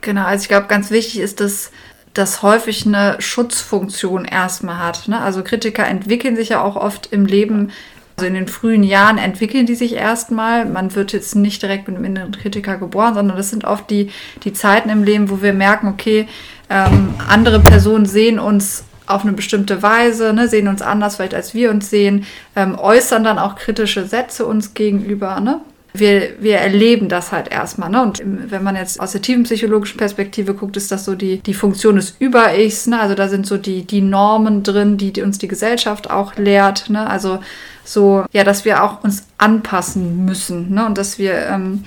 Genau, 0.00 0.24
also 0.24 0.42
ich 0.42 0.48
glaube, 0.48 0.68
ganz 0.68 0.90
wichtig 0.90 1.20
ist, 1.20 1.40
dass 1.40 1.70
das 2.14 2.42
häufig 2.42 2.86
eine 2.86 3.16
Schutzfunktion 3.20 4.24
erstmal 4.24 4.78
hat. 4.78 5.08
Ne? 5.08 5.20
Also 5.20 5.44
Kritiker 5.44 5.86
entwickeln 5.86 6.36
sich 6.36 6.50
ja 6.50 6.62
auch 6.62 6.76
oft 6.76 7.12
im 7.12 7.26
Leben 7.26 7.70
also 8.18 8.26
in 8.26 8.34
den 8.34 8.48
frühen 8.48 8.82
Jahren 8.82 9.16
entwickeln 9.16 9.66
die 9.66 9.76
sich 9.76 9.94
erstmal. 9.94 10.64
Man 10.64 10.96
wird 10.96 11.12
jetzt 11.12 11.36
nicht 11.36 11.62
direkt 11.62 11.86
mit 11.86 11.96
einem 11.96 12.04
inneren 12.04 12.32
Kritiker 12.32 12.76
geboren, 12.76 13.14
sondern 13.14 13.36
das 13.36 13.50
sind 13.50 13.64
oft 13.64 13.88
die, 13.90 14.10
die 14.42 14.52
Zeiten 14.52 14.88
im 14.88 15.04
Leben, 15.04 15.30
wo 15.30 15.40
wir 15.40 15.52
merken, 15.52 15.86
okay, 15.86 16.26
ähm, 16.68 17.14
andere 17.28 17.60
Personen 17.60 18.06
sehen 18.06 18.40
uns 18.40 18.82
auf 19.06 19.22
eine 19.22 19.34
bestimmte 19.34 19.84
Weise, 19.84 20.32
ne, 20.32 20.48
sehen 20.48 20.66
uns 20.66 20.82
anders 20.82 21.14
vielleicht 21.14 21.34
als 21.34 21.54
wir 21.54 21.70
uns 21.70 21.90
sehen, 21.90 22.26
ähm, 22.56 22.76
äußern 22.76 23.22
dann 23.22 23.38
auch 23.38 23.54
kritische 23.54 24.04
Sätze 24.04 24.44
uns 24.44 24.74
gegenüber. 24.74 25.38
Ne? 25.38 25.60
Wir, 25.94 26.34
wir 26.40 26.58
erleben 26.58 27.08
das 27.08 27.32
halt 27.32 27.48
erstmal. 27.48 27.90
Ne? 27.90 28.02
Und 28.02 28.22
wenn 28.24 28.62
man 28.62 28.76
jetzt 28.76 29.00
aus 29.00 29.12
der 29.12 29.22
tiefen 29.22 29.44
psychologischen 29.44 29.96
Perspektive 29.98 30.54
guckt, 30.54 30.76
ist 30.76 30.92
das 30.92 31.04
so 31.04 31.14
die, 31.14 31.38
die 31.38 31.54
Funktion 31.54 31.96
des 31.96 32.14
Über-Ichs. 32.18 32.86
Ne? 32.86 33.00
Also 33.00 33.14
da 33.14 33.28
sind 33.28 33.46
so 33.46 33.56
die, 33.56 33.84
die 33.84 34.00
Normen 34.00 34.62
drin, 34.62 34.96
die, 34.96 35.12
die 35.12 35.22
uns 35.22 35.38
die 35.38 35.48
Gesellschaft 35.48 36.10
auch 36.10 36.36
lehrt. 36.36 36.90
Ne? 36.90 37.06
Also 37.06 37.40
so, 37.84 38.24
ja, 38.32 38.44
dass 38.44 38.64
wir 38.64 38.84
auch 38.84 39.02
uns 39.02 39.26
anpassen 39.38 40.24
müssen 40.24 40.74
ne? 40.74 40.86
und 40.86 40.98
dass 40.98 41.18
wir 41.18 41.46
ähm, 41.46 41.84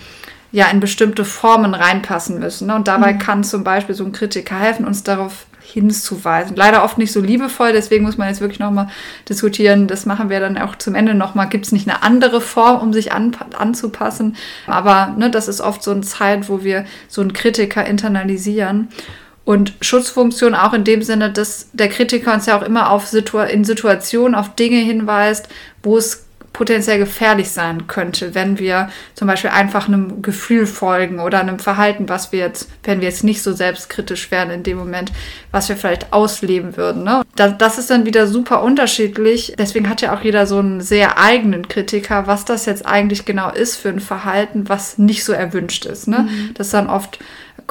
ja 0.52 0.68
in 0.68 0.80
bestimmte 0.80 1.24
Formen 1.24 1.74
reinpassen 1.74 2.40
müssen. 2.40 2.68
Ne? 2.68 2.76
Und 2.76 2.88
dabei 2.88 3.14
mhm. 3.14 3.20
kann 3.20 3.44
zum 3.44 3.64
Beispiel 3.64 3.96
so 3.96 4.04
ein 4.04 4.12
Kritiker 4.12 4.56
helfen, 4.56 4.86
uns 4.86 5.04
darauf 5.04 5.46
hinzuweisen. 5.62 6.56
Leider 6.56 6.84
oft 6.84 6.98
nicht 6.98 7.12
so 7.12 7.22
liebevoll, 7.22 7.74
deswegen 7.74 8.04
muss 8.04 8.18
man 8.18 8.28
jetzt 8.28 8.42
wirklich 8.42 8.60
nochmal 8.60 8.88
diskutieren. 9.30 9.88
Das 9.88 10.06
machen 10.06 10.30
wir 10.30 10.40
dann 10.40 10.58
auch 10.58 10.76
zum 10.76 10.96
Ende 10.96 11.14
nochmal. 11.14 11.50
Gibt 11.50 11.66
es 11.66 11.72
nicht 11.72 11.88
eine 11.88 12.04
andere 12.04 12.42
Form, 12.42 12.82
um 12.82 12.94
sich 12.94 13.12
an, 13.12 13.36
anzupassen? 13.58 14.36
Aber 14.68 15.16
ne, 15.18 15.30
das 15.30 15.48
ist 15.48 15.62
oft 15.62 15.84
so 15.84 15.92
eine 15.92 16.02
Zeit, 16.02 16.50
wo 16.50 16.64
wir 16.64 16.86
so 17.08 17.22
einen 17.22 17.34
Kritiker 17.34 17.86
internalisieren. 17.86 18.90
Und 19.44 19.74
Schutzfunktion 19.82 20.54
auch 20.54 20.74
in 20.74 20.84
dem 20.84 21.02
Sinne, 21.02 21.32
dass 21.32 21.70
der 21.74 21.90
Kritiker 21.90 22.34
uns 22.34 22.46
ja 22.46 22.58
auch 22.58 22.64
immer 22.64 22.92
auf 22.92 23.08
Situa 23.08 23.46
in 23.46 23.64
Situationen, 23.64 24.36
auf 24.36 24.56
Dinge 24.56 24.78
hinweist, 24.78 25.48
wo 25.84 25.98
es 25.98 26.26
potenziell 26.54 26.98
gefährlich 26.98 27.52
sein 27.52 27.88
könnte, 27.88 28.36
wenn 28.36 28.60
wir 28.60 28.90
zum 29.16 29.28
Beispiel 29.28 29.52
einfach 29.52 29.88
einem 29.88 30.22
Gefühl 30.22 30.66
folgen 30.66 31.20
oder 31.20 31.40
einem 31.40 31.60
Verhalten, 31.60 32.10
was 32.10 32.32
wir 32.32 32.40
jetzt, 32.40 32.70
wenn 32.84 33.00
wir 33.00 33.08
jetzt 33.08 33.24
nicht 33.24 33.42
so 33.42 33.54
selbstkritisch 33.54 34.32
wären 34.32 34.50
in 34.50 34.64
dem 34.64 34.78
Moment, 34.78 35.12
was 35.52 35.70
wir 35.70 35.78
vielleicht 35.78 36.12
ausleben 36.12 36.76
würden. 36.76 37.04
Ne? 37.04 37.22
Das, 37.36 37.58
das 37.58 37.78
ist 37.78 37.90
dann 37.90 38.06
wieder 38.06 38.28
super 38.28 38.64
unterschiedlich. 38.64 39.56
Deswegen 39.58 39.90
hat 39.90 40.02
ja 40.02 40.14
auch 40.14 40.22
jeder 40.22 40.46
so 40.46 40.60
einen 40.60 40.82
sehr 40.82 41.18
eigenen 41.18 41.68
Kritiker, 41.68 42.28
was 42.28 42.44
das 42.44 42.66
jetzt 42.66 42.86
eigentlich 42.86 43.24
genau 43.26 43.50
ist 43.50 43.78
für 43.78 43.90
ein 43.90 44.02
Verhalten, 44.02 44.68
was 44.68 44.98
nicht 44.98 45.24
so 45.24 45.32
erwünscht 45.32 45.86
ist. 45.86 46.08
Ne? 46.08 46.28
Mhm. 46.30 46.54
Das 46.54 46.68
ist 46.68 46.74
dann 46.74 46.90
oft 46.90 47.20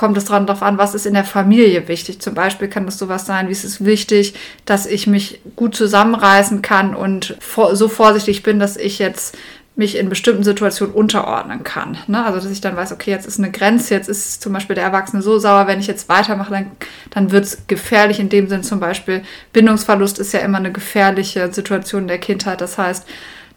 kommt 0.01 0.17
es 0.17 0.25
darauf 0.25 0.63
an, 0.63 0.79
was 0.79 0.95
ist 0.95 1.05
in 1.05 1.13
der 1.13 1.27
Familie 1.27 1.87
wichtig. 1.87 2.23
Zum 2.23 2.33
Beispiel 2.33 2.69
kann 2.69 2.87
das 2.87 2.99
sowas 2.99 3.27
sein, 3.27 3.49
wie 3.49 3.53
es 3.53 3.65
ist 3.65 3.85
wichtig, 3.85 4.33
dass 4.65 4.87
ich 4.87 5.07
mich 5.07 5.43
gut 5.57 5.77
zusammenreißen 5.77 6.63
kann 6.63 6.95
und 6.95 7.37
vor, 7.39 7.77
so 7.77 7.87
vorsichtig 7.87 8.43
bin, 8.43 8.59
dass 8.59 8.79
ich 8.79 8.99
jetzt 8.99 9.37
mich 9.77 9.99
in 9.99 10.09
bestimmten 10.09 10.43
Situationen 10.43 10.95
unterordnen 10.95 11.65
kann. 11.65 11.99
Ne? 12.07 12.25
Also 12.25 12.41
dass 12.41 12.51
ich 12.51 12.63
dann 12.63 12.77
weiß, 12.77 12.93
okay, 12.93 13.11
jetzt 13.11 13.27
ist 13.27 13.39
eine 13.39 13.51
Grenze, 13.51 13.93
jetzt 13.93 14.09
ist 14.09 14.41
zum 14.41 14.55
Beispiel 14.55 14.75
der 14.75 14.85
Erwachsene 14.85 15.21
so 15.21 15.39
sauer, 15.39 15.67
wenn 15.67 15.81
ich 15.81 15.87
jetzt 15.87 16.09
weitermache, 16.09 16.51
dann, 16.51 16.71
dann 17.11 17.31
wird 17.31 17.45
es 17.45 17.67
gefährlich. 17.67 18.21
In 18.21 18.31
dem 18.31 18.49
Sinn 18.49 18.63
zum 18.63 18.81
Beispiel, 18.81 19.21
Bindungsverlust 19.53 20.19
ist 20.19 20.33
ja 20.33 20.41
immer 20.41 20.57
eine 20.57 20.73
gefährliche 20.73 21.53
Situation 21.53 22.09
der 22.09 22.17
Kindheit. 22.17 22.63
Das 22.63 22.79
heißt, 22.79 23.07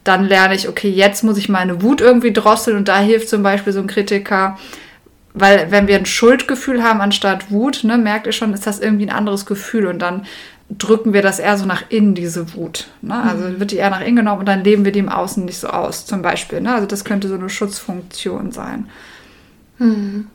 dann 0.03 0.25
lerne 0.25 0.55
ich, 0.55 0.67
okay, 0.67 0.89
jetzt 0.89 1.23
muss 1.23 1.37
ich 1.37 1.47
meine 1.47 1.81
Wut 1.81 2.01
irgendwie 2.01 2.33
drosseln 2.33 2.75
und 2.75 2.89
da 2.89 2.99
hilft 2.99 3.29
zum 3.29 3.43
Beispiel 3.43 3.71
so 3.71 3.79
ein 3.79 3.87
Kritiker, 3.87 4.57
weil 5.33 5.71
wenn 5.71 5.87
wir 5.87 5.95
ein 5.95 6.05
Schuldgefühl 6.05 6.83
haben 6.83 7.01
anstatt 7.01 7.51
Wut, 7.51 7.83
ne, 7.83 7.97
merkt 7.97 8.27
ihr 8.27 8.33
schon, 8.33 8.53
ist 8.53 8.67
das 8.67 8.79
irgendwie 8.79 9.07
ein 9.07 9.15
anderes 9.15 9.45
Gefühl 9.45 9.87
und 9.87 9.99
dann 9.99 10.25
drücken 10.69 11.13
wir 11.13 11.21
das 11.21 11.39
eher 11.39 11.57
so 11.57 11.65
nach 11.65 11.83
innen, 11.89 12.15
diese 12.15 12.53
Wut. 12.55 12.87
Ne? 13.01 13.15
Also 13.15 13.43
mhm. 13.43 13.59
wird 13.59 13.71
die 13.71 13.77
eher 13.77 13.89
nach 13.89 14.01
innen 14.01 14.15
genommen 14.15 14.39
und 14.39 14.45
dann 14.47 14.63
leben 14.63 14.85
wir 14.85 14.91
die 14.91 14.99
im 14.99 15.09
Außen 15.09 15.43
nicht 15.45 15.57
so 15.57 15.67
aus, 15.67 16.05
zum 16.05 16.21
Beispiel. 16.21 16.61
Ne? 16.61 16.73
Also 16.73 16.87
das 16.87 17.03
könnte 17.03 17.27
so 17.27 17.35
eine 17.35 17.49
Schutzfunktion 17.49 18.51
sein. 18.51 18.89
Mhm. 19.79 20.27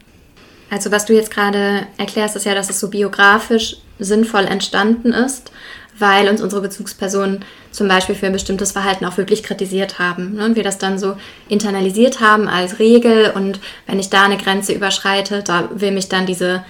Also 0.70 0.92
was 0.92 1.06
du 1.06 1.14
jetzt 1.14 1.30
gerade 1.30 1.86
erklärst, 1.96 2.36
ist 2.36 2.44
ja, 2.44 2.54
dass 2.54 2.68
es 2.68 2.78
so 2.78 2.90
biografisch 2.90 3.76
sinnvoll 3.98 4.44
entstanden 4.44 5.12
ist 5.12 5.50
weil 5.98 6.28
uns 6.28 6.40
unsere 6.40 6.62
Bezugspersonen 6.62 7.44
zum 7.70 7.88
Beispiel 7.88 8.14
für 8.14 8.26
ein 8.26 8.32
bestimmtes 8.32 8.72
Verhalten 8.72 9.04
auch 9.04 9.16
wirklich 9.16 9.42
kritisiert 9.42 9.98
haben. 9.98 10.34
Ne? 10.34 10.44
Und 10.44 10.56
wir 10.56 10.62
das 10.62 10.78
dann 10.78 10.98
so 10.98 11.16
internalisiert 11.48 12.20
haben 12.20 12.48
als 12.48 12.78
Regel. 12.78 13.32
Und 13.34 13.60
wenn 13.86 13.98
ich 13.98 14.10
da 14.10 14.24
eine 14.24 14.36
Grenze 14.36 14.72
überschreite, 14.72 15.42
da 15.42 15.68
will 15.72 15.92
mich 15.92 16.08
dann 16.08 16.26
diese, 16.26 16.64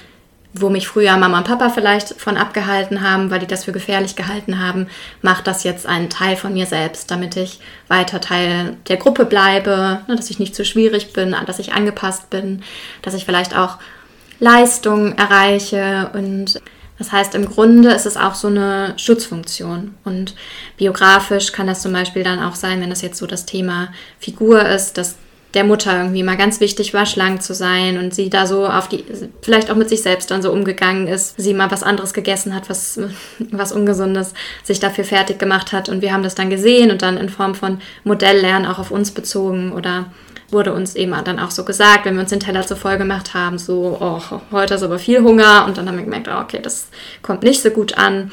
wo 0.53 0.71
mich 0.71 0.89
früher 0.89 1.17
Mama 1.17 1.39
und 1.39 1.47
Papa 1.47 1.71
vielleicht 1.71 2.21
von 2.21 2.37
abgehalten 2.37 3.03
haben, 3.03 3.31
weil 3.31 3.41
die 3.41 3.47
das 3.47 3.65
für 3.65 3.73
gefährlich 3.73 4.17
gehalten 4.17 4.59
haben, 4.59 4.89
macht 5.23 5.47
das 5.47 5.65
jetzt 5.65 5.87
einen 5.87 6.11
Teil 6.11 6.37
von 6.37 6.55
mir 6.55 6.67
selbst, 6.67 7.11
damit 7.11 7.37
ich 7.37 7.61
weiter 7.89 8.21
Teil 8.21 8.77
der 8.89 8.97
Gruppe 8.97 9.25
bleibe, 9.25 10.01
ne? 10.09 10.17
dass 10.17 10.31
ich 10.31 10.39
nicht 10.39 10.55
zu 10.55 10.65
schwierig 10.65 11.13
bin, 11.13 11.37
dass 11.47 11.59
ich 11.59 11.73
angepasst 11.73 12.31
bin, 12.31 12.63
dass 13.03 13.15
ich 13.15 13.25
vielleicht 13.25 13.57
auch 13.57 13.79
Leistung 14.41 15.17
erreiche 15.17 16.11
und 16.15 16.61
das 16.99 17.13
heißt, 17.13 17.35
im 17.35 17.47
Grunde 17.47 17.93
ist 17.93 18.07
es 18.07 18.17
auch 18.17 18.35
so 18.35 18.49
eine 18.49 18.95
Schutzfunktion. 18.97 19.95
Und 20.05 20.35
biografisch 20.77 21.53
kann 21.53 21.67
das 21.67 21.83
zum 21.83 21.93
Beispiel 21.93 22.25
dann 22.25 22.43
auch 22.43 22.57
sein, 22.57 22.81
wenn 22.81 22.91
das 22.91 23.03
jetzt 23.03 23.19
so 23.19 23.27
das 23.27 23.47
Thema 23.47 23.89
Figur 24.19 24.67
ist, 24.67 24.99
dass 24.99 25.17
der 25.55 25.65
Mutter 25.65 25.97
irgendwie 25.97 26.23
mal 26.23 26.37
ganz 26.37 26.61
wichtig 26.61 26.93
war, 26.93 27.07
schlank 27.07 27.43
zu 27.43 27.55
sein 27.55 27.99
und 27.99 28.15
sie 28.15 28.29
da 28.29 28.47
so 28.47 28.67
auf 28.67 28.89
die, 28.89 29.05
vielleicht 29.41 29.71
auch 29.71 29.77
mit 29.77 29.89
sich 29.89 30.03
selbst 30.03 30.31
dann 30.31 30.43
so 30.43 30.53
umgegangen 30.53 31.07
ist, 31.07 31.41
sie 31.41 31.55
mal 31.55 31.71
was 31.71 31.83
anderes 31.83 32.13
gegessen 32.13 32.55
hat, 32.55 32.69
was, 32.69 33.01
was 33.51 33.73
Ungesundes, 33.73 34.35
sich 34.63 34.79
dafür 34.79 35.05
fertig 35.05 35.39
gemacht 35.39 35.73
hat 35.73 35.89
und 35.89 36.03
wir 36.03 36.13
haben 36.13 36.23
das 36.23 36.35
dann 36.35 36.51
gesehen 36.51 36.91
und 36.91 37.01
dann 37.01 37.17
in 37.17 37.31
Form 37.31 37.55
von 37.55 37.81
Modelllernen 38.05 38.71
auch 38.71 38.79
auf 38.79 38.91
uns 38.91 39.11
bezogen 39.11 39.73
oder 39.73 40.07
wurde 40.51 40.73
uns 40.73 40.95
eben 40.97 41.13
dann 41.25 41.39
auch 41.39 41.51
so 41.51 41.65
gesagt, 41.65 42.05
wenn 42.05 42.15
wir 42.15 42.23
uns 42.23 42.31
den 42.31 42.41
Teller 42.41 42.67
zu 42.67 42.77
voll 42.77 42.99
gemacht 42.99 43.35
haben, 43.35 43.59
so, 43.59 43.99
oh, 44.01 44.41
heute 44.51 44.75
ist 44.75 44.83
aber 44.83 44.99
viel 44.99 45.23
Hunger 45.23 45.65
und 45.67 45.77
dann 45.77 45.89
haben 45.89 45.97
wir 45.97 46.05
gemerkt, 46.05 46.29
oh, 46.29 46.41
okay, 46.41 46.61
das 46.63 46.89
kommt 47.23 47.43
nicht 47.43 47.63
so 47.63 47.71
gut 47.71 47.99
an. 47.99 48.31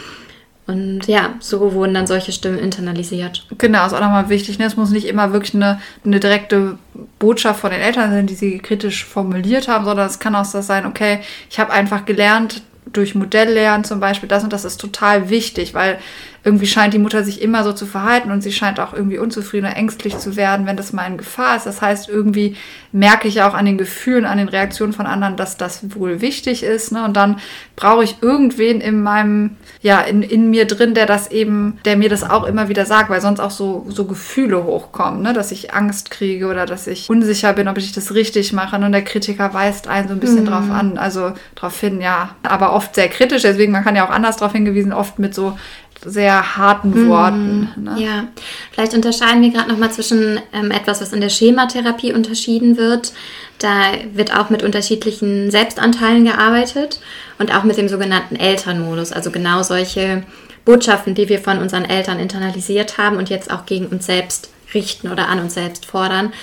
Und 0.68 1.06
ja, 1.06 1.36
so 1.40 1.74
wurden 1.74 1.94
dann 1.94 2.08
solche 2.08 2.32
Stimmen 2.32 2.58
internalisiert. 2.58 3.46
Genau, 3.60 3.86
ist 3.86 3.94
auch 3.94 4.00
nochmal 4.00 4.30
wichtig. 4.30 4.58
Ne? 4.58 4.66
Es 4.66 4.76
muss 4.76 4.90
nicht 4.90 5.06
immer 5.06 5.32
wirklich 5.32 5.54
eine, 5.54 5.80
eine 6.04 6.20
direkte 6.20 6.80
Botschaft 7.20 7.60
von 7.60 7.70
den 7.70 7.82
Eltern 7.82 8.10
sein, 8.10 8.26
die 8.26 8.34
sie 8.34 8.58
kritisch 8.58 9.06
formuliert 9.06 9.68
haben, 9.68 9.86
sondern 9.86 10.08
es 10.08 10.18
kann 10.18 10.36
auch 10.36 10.46
so 10.46 10.62
sein, 10.62 10.88
okay, 10.88 11.20
ich 11.52 11.60
habe 11.60 11.72
einfach 11.72 12.06
gelernt, 12.06 12.64
durch 12.92 13.16
Modelllernen 13.16 13.84
zum 13.84 14.00
Beispiel, 14.00 14.30
das 14.30 14.44
und 14.44 14.54
das 14.54 14.66
ist 14.66 14.78
total 14.80 15.30
wichtig, 15.30 15.74
weil 15.74 16.00
irgendwie 16.46 16.68
scheint 16.68 16.94
die 16.94 17.00
Mutter 17.00 17.24
sich 17.24 17.42
immer 17.42 17.64
so 17.64 17.74
zu 17.74 17.88
verhalten 17.88 18.30
und 18.30 18.42
sie 18.42 18.52
scheint 18.52 18.80
auch 18.80 18.94
irgendwie 18.94 19.18
unzufrieden 19.18 19.66
oder 19.66 19.76
ängstlich 19.76 20.20
zu 20.20 20.36
werden, 20.36 20.68
wenn 20.68 20.78
das 20.78 20.94
mal 20.94 21.08
in 21.08 21.18
Gefahr 21.18 21.58
ist. 21.58 21.66
Das 21.66 21.82
heißt, 21.82 22.08
irgendwie 22.08 22.56
merke 22.92 23.28
ich 23.28 23.42
auch 23.42 23.56
an 23.56 23.66
den 23.66 23.80
Gefühlen, 23.80 24.26
an 24.26 24.38
den 24.38 24.48
Reaktionen 24.48 24.94
von 24.94 25.08
anderen, 25.08 25.38
dass 25.38 25.58
das 25.58 25.96
wohl 25.96 26.22
wichtig 26.22 26.62
ist. 26.62 26.92
Ne? 26.92 27.04
Und 27.04 27.18
dann 27.18 27.40
brauche 27.76 28.04
ich 28.04 28.18
irgendwen 28.22 28.80
in 28.80 29.02
meinem, 29.02 29.58
ja, 29.82 30.02
in, 30.02 30.22
in 30.22 30.52
mir 30.52 30.66
drin, 30.66 30.94
der 30.94 31.08
das 31.08 31.32
eben, 31.32 31.80
der 31.84 31.98
mir 31.98 32.10
das 32.10 32.24
auch 32.24 32.44
immer 32.44 32.70
wieder 32.70 32.86
sagt, 32.86 33.10
weil 33.10 33.22
sonst 33.22 33.40
auch 33.40 33.50
so, 33.50 33.88
so 33.90 34.06
Gefühle 34.06 34.66
hochkommen, 34.66 35.24
ne? 35.24 35.34
dass 35.34 35.52
ich 35.52 35.74
Angst 35.74 36.12
kriege 36.12 36.46
oder 36.46 36.68
dass 36.68 36.86
ich 36.86 37.10
unsicher 37.10 37.54
bin, 37.54 37.68
ob 37.68 37.80
ich 37.80 37.92
das 37.92 38.14
richtig 38.14 38.54
mache. 38.54 38.76
Und 38.76 38.92
der 38.92 39.04
Kritiker 39.04 39.52
weist 39.56 39.88
einen 39.88 40.10
so 40.10 40.14
ein 40.14 40.20
bisschen 40.20 40.44
mhm. 40.44 40.50
drauf 40.50 40.70
an, 40.70 41.00
also 41.00 41.34
darauf 41.56 41.80
hin, 41.80 42.02
ja, 42.02 42.36
aber 42.44 42.74
oft 42.74 42.94
sehr 42.94 43.08
kritisch, 43.08 43.42
deswegen 43.42 43.72
man 43.72 43.84
kann 43.84 43.96
ja 43.96 44.06
auch 44.06 44.12
anders 44.12 44.38
darauf 44.38 44.54
hingewiesen, 44.54 44.94
oft 44.94 45.18
mit 45.18 45.34
so 45.34 45.58
sehr 46.06 46.58
harten 46.58 46.92
mhm. 46.92 47.10
Worten. 47.10 47.70
Ne? 47.76 47.96
Ja, 47.98 48.28
vielleicht 48.72 48.94
unterscheiden 48.94 49.42
wir 49.42 49.52
gerade 49.52 49.70
nochmal 49.70 49.92
zwischen 49.92 50.40
ähm, 50.54 50.72
etwas, 50.72 51.02
was 51.02 51.14
in 51.14 51.22
der 51.22 51.30
Schematherapie 51.30 52.14
unterschieden 52.14 52.78
wird. 52.78 53.14
Da 53.60 53.94
wird 54.14 54.36
auch 54.36 54.50
mit 54.50 54.64
unterschiedlichen 54.64 55.50
Selbstanteilen 55.52 56.26
gearbeitet 56.26 57.00
und 57.40 57.56
auch 57.56 57.64
mit 57.64 57.78
dem 57.78 57.88
sogenannten 57.88 58.36
Elternmodus, 58.36 59.12
also 59.12 59.32
genau 59.32 59.64
solche 59.64 60.24
Botschaften, 60.66 61.16
die 61.16 61.30
wir 61.30 61.40
von 61.40 61.60
unseren 61.60 61.86
Eltern 61.86 62.20
internalisiert 62.20 62.98
haben 62.98 63.18
und 63.18 63.30
jetzt 63.30 63.52
auch 63.52 63.66
gegen 63.66 63.88
uns 63.88 64.06
selbst 64.06 64.50
richten 64.74 65.12
oder 65.12 65.30
an 65.30 65.40
uns 65.40 65.54
selbst 65.54 65.86
fordern. 65.86 66.34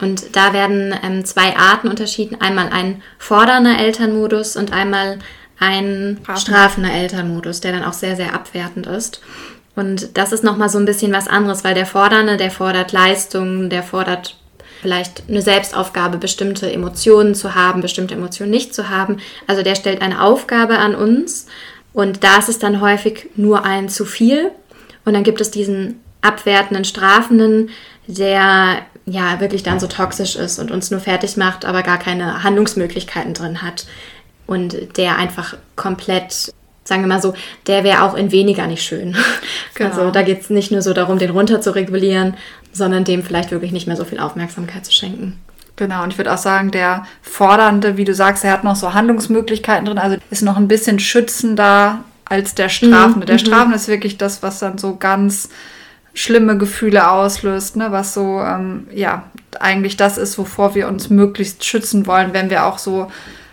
Und 0.00 0.36
da 0.36 0.52
werden 0.52 0.94
ähm, 1.02 1.24
zwei 1.24 1.56
Arten 1.56 1.88
unterschieden. 1.88 2.40
Einmal 2.40 2.68
ein 2.70 3.02
fordernder 3.18 3.78
Elternmodus 3.78 4.56
und 4.56 4.72
einmal 4.72 5.18
ein 5.58 6.18
strafender 6.36 6.92
Elternmodus, 6.92 7.60
der 7.60 7.72
dann 7.72 7.84
auch 7.84 7.92
sehr, 7.92 8.16
sehr 8.16 8.34
abwertend 8.34 8.86
ist. 8.86 9.20
Und 9.74 10.16
das 10.16 10.32
ist 10.32 10.44
nochmal 10.44 10.68
so 10.68 10.78
ein 10.78 10.86
bisschen 10.86 11.12
was 11.12 11.28
anderes, 11.28 11.64
weil 11.64 11.74
der 11.74 11.86
Fordernde, 11.86 12.36
der 12.36 12.50
fordert 12.50 12.92
Leistung, 12.92 13.68
der 13.68 13.82
fordert 13.82 14.36
vielleicht 14.80 15.24
eine 15.28 15.42
Selbstaufgabe, 15.42 16.18
bestimmte 16.18 16.70
Emotionen 16.70 17.34
zu 17.34 17.54
haben, 17.54 17.80
bestimmte 17.80 18.14
Emotionen 18.14 18.50
nicht 18.50 18.74
zu 18.74 18.88
haben. 18.88 19.18
Also 19.46 19.62
der 19.62 19.74
stellt 19.74 20.02
eine 20.02 20.22
Aufgabe 20.22 20.78
an 20.78 20.94
uns 20.94 21.46
und 21.92 22.24
da 22.24 22.38
ist 22.38 22.48
es 22.48 22.58
dann 22.58 22.80
häufig 22.80 23.30
nur 23.36 23.64
ein 23.64 23.88
zu 23.88 24.04
viel. 24.04 24.50
Und 25.04 25.14
dann 25.14 25.24
gibt 25.24 25.40
es 25.40 25.50
diesen 25.50 26.00
abwertenden, 26.20 26.84
strafenden, 26.84 27.70
der 28.06 28.82
ja 29.06 29.40
wirklich 29.40 29.62
dann 29.62 29.78
so 29.78 29.86
toxisch 29.86 30.36
ist 30.36 30.58
und 30.58 30.70
uns 30.70 30.90
nur 30.90 31.00
fertig 31.00 31.36
macht, 31.36 31.64
aber 31.64 31.82
gar 31.82 31.98
keine 31.98 32.42
Handlungsmöglichkeiten 32.42 33.34
drin 33.34 33.62
hat 33.62 33.86
und 34.46 34.96
der 34.96 35.16
einfach 35.16 35.56
komplett, 35.74 36.52
sagen 36.84 37.02
wir 37.02 37.08
mal 37.08 37.22
so, 37.22 37.34
der 37.66 37.84
wäre 37.84 38.02
auch 38.02 38.14
in 38.14 38.32
weniger 38.32 38.66
nicht 38.66 38.82
schön. 38.82 39.16
Genau. 39.74 39.90
Also 39.90 40.10
da 40.10 40.22
geht 40.22 40.40
es 40.40 40.48
nicht 40.48 40.72
nur 40.72 40.80
so 40.80 40.94
darum, 40.94 41.18
den 41.18 41.28
runter 41.28 41.60
zu 41.60 41.74
regulieren, 41.74 42.34
sondern 42.72 43.04
dem 43.04 43.22
vielleicht 43.22 43.50
wirklich 43.50 43.72
nicht 43.72 43.86
mehr 43.86 43.96
so 43.96 44.06
viel 44.06 44.18
Aufmerksamkeit 44.18 44.86
zu 44.86 44.92
schenken. 44.92 45.38
Genau, 45.76 46.02
und 46.02 46.12
ich 46.12 46.18
würde 46.18 46.32
auch 46.32 46.38
sagen, 46.38 46.70
der 46.70 47.06
Fordernde, 47.20 47.98
wie 47.98 48.06
du 48.06 48.14
sagst, 48.14 48.42
er 48.42 48.52
hat 48.52 48.64
noch 48.64 48.76
so 48.76 48.94
Handlungsmöglichkeiten 48.94 49.84
drin, 49.84 49.98
also 49.98 50.16
ist 50.30 50.42
noch 50.42 50.56
ein 50.56 50.68
bisschen 50.68 50.98
schützender 50.98 52.02
als 52.24 52.54
der 52.54 52.70
Strafende. 52.70 53.20
Mhm. 53.20 53.26
Der 53.26 53.34
mhm. 53.34 53.40
Strafende 53.40 53.76
ist 53.76 53.88
wirklich 53.88 54.16
das, 54.16 54.42
was 54.42 54.58
dann 54.58 54.78
so 54.78 54.96
ganz 54.96 55.50
schlimme 56.14 56.56
Gefühle 56.56 57.10
auslöst, 57.10 57.76
ne? 57.76 57.92
was 57.92 58.14
so, 58.14 58.40
ähm, 58.40 58.88
ja, 58.94 59.24
eigentlich 59.60 59.98
das 59.98 60.16
ist, 60.16 60.38
wovor 60.38 60.74
wir 60.74 60.88
uns 60.88 61.10
möglichst 61.10 61.64
schützen 61.64 62.06
wollen, 62.06 62.32
wenn 62.32 62.48
wir 62.48 62.64
auch 62.64 62.78
so 62.78 63.10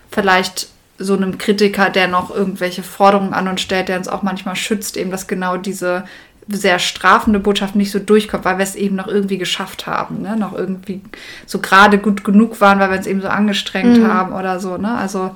vielleicht 0.10 0.70
so 0.98 1.16
einem 1.16 1.38
Kritiker, 1.38 1.90
der 1.90 2.08
noch 2.08 2.34
irgendwelche 2.34 2.84
Forderungen 2.84 3.34
an 3.34 3.48
uns 3.48 3.62
stellt, 3.62 3.90
der 3.90 3.98
uns 3.98 4.08
auch 4.08 4.22
manchmal 4.22 4.56
schützt, 4.56 4.98
eben 4.98 5.12
dass 5.12 5.28
genau 5.28 5.58
diese 5.58 6.04
sehr 6.48 6.80
strafende 6.80 7.40
Botschaft 7.40 7.76
nicht 7.76 7.92
so 7.92 8.00
durchkommt, 8.00 8.46
weil 8.46 8.58
wir 8.58 8.64
es 8.64 8.76
eben 8.76 8.96
noch 8.96 9.08
irgendwie 9.08 9.38
geschafft 9.38 9.88
haben, 9.88 10.22
ne? 10.22 10.36
noch 10.36 10.54
irgendwie 10.54 11.02
so 11.46 11.60
gerade 11.60 11.98
gut 11.98 12.24
genug 12.24 12.60
waren, 12.62 12.80
weil 12.80 12.90
wir 12.90 12.98
uns 12.98 13.08
eben 13.08 13.22
so 13.22 13.28
angestrengt 13.28 14.00
mhm. 14.00 14.08
haben 14.08 14.34
oder 14.34 14.60
so. 14.60 14.78
Ne? 14.78 14.94
Also 14.94 15.32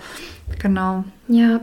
genau. 0.59 1.03
Ja, 1.29 1.59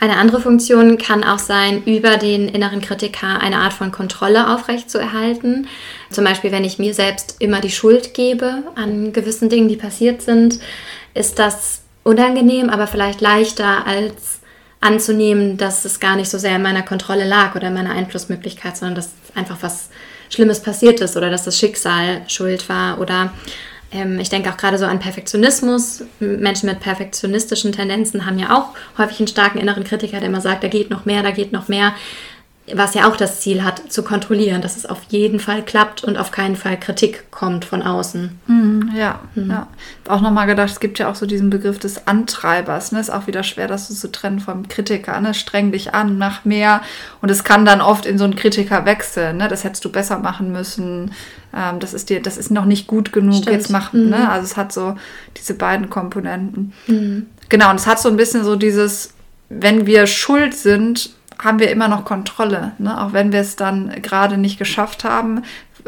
eine 0.00 0.16
andere 0.16 0.40
Funktion 0.40 0.96
kann 0.98 1.24
auch 1.24 1.38
sein, 1.38 1.82
über 1.84 2.16
den 2.16 2.48
inneren 2.48 2.80
Kritiker 2.80 3.40
eine 3.40 3.58
Art 3.58 3.74
von 3.74 3.92
Kontrolle 3.92 4.52
aufrechtzuerhalten. 4.54 5.66
Zum 6.10 6.24
Beispiel, 6.24 6.52
wenn 6.52 6.64
ich 6.64 6.78
mir 6.78 6.94
selbst 6.94 7.36
immer 7.40 7.60
die 7.60 7.70
Schuld 7.70 8.14
gebe 8.14 8.62
an 8.76 9.12
gewissen 9.12 9.48
Dingen, 9.48 9.68
die 9.68 9.76
passiert 9.76 10.22
sind, 10.22 10.58
ist 11.12 11.38
das 11.38 11.83
unangenehm, 12.04 12.70
aber 12.70 12.86
vielleicht 12.86 13.20
leichter 13.20 13.86
als 13.86 14.40
anzunehmen, 14.80 15.56
dass 15.56 15.84
es 15.84 15.98
gar 15.98 16.14
nicht 16.14 16.30
so 16.30 16.38
sehr 16.38 16.56
in 16.56 16.62
meiner 16.62 16.82
Kontrolle 16.82 17.26
lag 17.26 17.56
oder 17.56 17.68
in 17.68 17.74
meiner 17.74 17.92
Einflussmöglichkeit, 17.92 18.76
sondern 18.76 18.94
dass 18.94 19.10
einfach 19.34 19.56
was 19.62 19.88
Schlimmes 20.28 20.60
passiert 20.60 21.00
ist 21.00 21.16
oder 21.16 21.30
dass 21.30 21.44
das 21.44 21.58
Schicksal 21.58 22.22
schuld 22.28 22.68
war 22.68 23.00
oder 23.00 23.32
ähm, 23.92 24.18
ich 24.18 24.28
denke 24.28 24.50
auch 24.50 24.56
gerade 24.56 24.76
so 24.76 24.84
an 24.84 24.98
Perfektionismus. 24.98 26.04
Menschen 26.20 26.68
mit 26.68 26.80
perfektionistischen 26.80 27.72
Tendenzen 27.72 28.26
haben 28.26 28.38
ja 28.38 28.56
auch 28.56 28.70
häufig 28.98 29.20
einen 29.20 29.28
starken 29.28 29.58
inneren 29.58 29.84
Kritiker, 29.84 30.18
der 30.18 30.28
immer 30.28 30.40
sagt, 30.40 30.64
da 30.64 30.68
geht 30.68 30.90
noch 30.90 31.04
mehr, 31.04 31.22
da 31.22 31.30
geht 31.30 31.52
noch 31.52 31.68
mehr 31.68 31.94
was 32.72 32.94
ja 32.94 33.06
auch 33.06 33.16
das 33.16 33.40
Ziel 33.40 33.62
hat, 33.62 33.92
zu 33.92 34.02
kontrollieren, 34.02 34.62
dass 34.62 34.78
es 34.78 34.86
auf 34.86 35.02
jeden 35.08 35.38
Fall 35.38 35.62
klappt 35.62 36.02
und 36.02 36.16
auf 36.16 36.30
keinen 36.30 36.56
Fall 36.56 36.80
Kritik 36.80 37.30
kommt 37.30 37.66
von 37.66 37.82
außen. 37.82 38.38
Mhm, 38.46 38.90
ja, 38.96 39.20
mhm. 39.34 39.50
ja. 39.50 39.66
Auch 40.08 40.22
nochmal 40.22 40.46
gedacht, 40.46 40.70
es 40.70 40.80
gibt 40.80 40.98
ja 40.98 41.10
auch 41.10 41.14
so 41.14 41.26
diesen 41.26 41.50
Begriff 41.50 41.78
des 41.78 42.06
Antreibers. 42.06 42.90
Ne? 42.90 43.00
Ist 43.00 43.12
auch 43.12 43.26
wieder 43.26 43.42
schwer, 43.42 43.68
das 43.68 43.88
so 43.88 43.94
zu 43.94 44.10
trennen 44.10 44.40
vom 44.40 44.66
Kritiker. 44.66 45.20
Ne? 45.20 45.34
Streng 45.34 45.72
dich 45.72 45.94
an, 45.94 46.16
mach 46.16 46.46
mehr. 46.46 46.80
Und 47.20 47.30
es 47.30 47.44
kann 47.44 47.66
dann 47.66 47.82
oft 47.82 48.06
in 48.06 48.16
so 48.16 48.24
einen 48.24 48.36
Kritiker 48.36 48.86
wechseln. 48.86 49.36
Ne? 49.36 49.48
Das 49.48 49.62
hättest 49.64 49.84
du 49.84 49.92
besser 49.92 50.18
machen 50.18 50.50
müssen. 50.50 51.10
Ähm, 51.54 51.80
das 51.80 51.92
ist 51.92 52.08
dir, 52.08 52.22
das 52.22 52.38
ist 52.38 52.50
noch 52.50 52.64
nicht 52.64 52.86
gut 52.86 53.12
genug. 53.12 53.42
Stimmt. 53.42 53.56
Jetzt 53.56 53.70
mach. 53.70 53.92
Mhm. 53.92 54.08
Ne? 54.08 54.30
Also 54.30 54.46
es 54.46 54.56
hat 54.56 54.72
so 54.72 54.96
diese 55.36 55.52
beiden 55.52 55.90
Komponenten. 55.90 56.72
Mhm. 56.86 57.26
Genau, 57.50 57.68
und 57.68 57.76
es 57.76 57.86
hat 57.86 58.00
so 58.00 58.08
ein 58.08 58.16
bisschen 58.16 58.42
so 58.42 58.56
dieses, 58.56 59.12
wenn 59.50 59.84
wir 59.84 60.06
schuld 60.06 60.54
sind, 60.54 61.10
haben 61.44 61.58
wir 61.58 61.70
immer 61.70 61.88
noch 61.88 62.04
Kontrolle. 62.04 62.72
Ne? 62.78 63.00
Auch 63.00 63.12
wenn 63.12 63.32
wir 63.32 63.40
es 63.40 63.56
dann 63.56 63.90
gerade 64.02 64.38
nicht 64.38 64.58
geschafft 64.58 65.04
haben, 65.04 65.42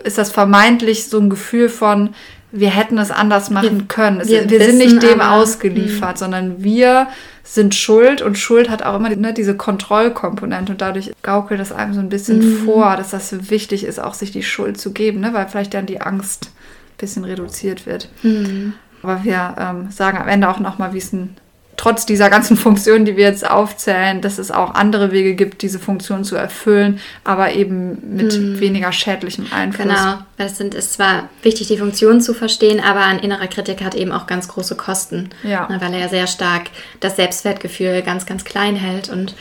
ist 0.04 0.18
das 0.18 0.30
vermeintlich 0.30 1.08
so 1.08 1.18
ein 1.18 1.30
Gefühl 1.30 1.68
von, 1.68 2.10
wir 2.52 2.70
hätten 2.70 2.98
es 2.98 3.10
anders 3.10 3.50
machen 3.50 3.88
können. 3.88 4.20
Es, 4.20 4.28
wir, 4.28 4.48
wir 4.48 4.64
sind 4.64 4.78
nicht 4.78 5.02
dem 5.02 5.20
aber, 5.20 5.32
ausgeliefert, 5.32 6.12
mh. 6.12 6.16
sondern 6.16 6.62
wir 6.62 7.08
sind 7.42 7.74
schuld 7.74 8.22
und 8.22 8.38
Schuld 8.38 8.68
hat 8.68 8.82
auch 8.82 8.96
immer 8.96 9.08
ne, 9.10 9.32
diese 9.32 9.56
Kontrollkomponente 9.56 10.72
und 10.72 10.80
dadurch 10.80 11.12
gaukelt 11.22 11.60
es 11.60 11.72
einem 11.72 11.94
so 11.94 12.00
ein 12.00 12.08
bisschen 12.08 12.38
mhm. 12.38 12.64
vor, 12.64 12.96
dass 12.96 13.10
das 13.10 13.50
wichtig 13.50 13.84
ist, 13.84 14.00
auch 14.00 14.14
sich 14.14 14.32
die 14.32 14.42
Schuld 14.42 14.80
zu 14.80 14.92
geben, 14.92 15.20
ne? 15.20 15.32
weil 15.32 15.46
vielleicht 15.48 15.74
dann 15.74 15.86
die 15.86 16.00
Angst 16.00 16.46
ein 16.46 16.98
bisschen 16.98 17.24
reduziert 17.24 17.86
wird. 17.86 18.08
Mhm. 18.22 18.74
Aber 19.02 19.22
wir 19.22 19.54
ähm, 19.58 19.90
sagen 19.90 20.18
am 20.18 20.28
Ende 20.28 20.48
auch 20.48 20.58
nochmal, 20.58 20.92
wie 20.92 20.98
es 20.98 21.12
ein 21.12 21.36
trotz 21.76 22.06
dieser 22.06 22.30
ganzen 22.30 22.56
Funktionen, 22.56 23.04
die 23.04 23.16
wir 23.16 23.24
jetzt 23.24 23.48
aufzählen, 23.48 24.20
dass 24.20 24.38
es 24.38 24.50
auch 24.50 24.74
andere 24.74 25.12
Wege 25.12 25.34
gibt, 25.34 25.62
diese 25.62 25.78
Funktion 25.78 26.24
zu 26.24 26.36
erfüllen, 26.36 27.00
aber 27.24 27.52
eben 27.52 28.16
mit 28.16 28.32
hm. 28.32 28.60
weniger 28.60 28.92
schädlichem 28.92 29.46
Einfluss. 29.50 29.86
Genau, 29.86 30.18
es 30.38 30.56
sind, 30.58 30.74
ist 30.74 30.94
zwar 30.94 31.28
wichtig, 31.42 31.68
die 31.68 31.78
Funktion 31.78 32.20
zu 32.20 32.34
verstehen, 32.34 32.80
aber 32.80 33.00
ein 33.00 33.18
innerer 33.18 33.46
Kritiker 33.46 33.84
hat 33.84 33.94
eben 33.94 34.12
auch 34.12 34.26
ganz 34.26 34.48
große 34.48 34.76
Kosten, 34.76 35.30
ja. 35.42 35.68
Ne, 35.68 35.80
weil 35.80 35.92
er 35.94 36.00
ja 36.00 36.08
sehr 36.08 36.26
stark 36.26 36.64
das 37.00 37.16
Selbstwertgefühl 37.16 38.02
ganz, 38.02 38.26
ganz 38.26 38.44
klein 38.44 38.76
hält 38.76 39.08
und 39.08 39.34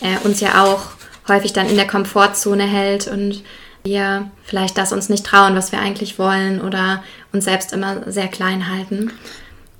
er 0.00 0.24
uns 0.24 0.40
ja 0.40 0.64
auch 0.64 0.92
häufig 1.28 1.52
dann 1.52 1.68
in 1.68 1.76
der 1.76 1.86
Komfortzone 1.86 2.64
hält 2.64 3.06
und 3.06 3.42
wir 3.84 4.30
vielleicht 4.44 4.78
das 4.78 4.92
uns 4.92 5.08
nicht 5.08 5.26
trauen, 5.26 5.56
was 5.56 5.72
wir 5.72 5.80
eigentlich 5.80 6.18
wollen 6.18 6.60
oder 6.60 7.02
uns 7.32 7.44
selbst 7.44 7.72
immer 7.72 8.10
sehr 8.10 8.28
klein 8.28 8.70
halten. 8.70 9.12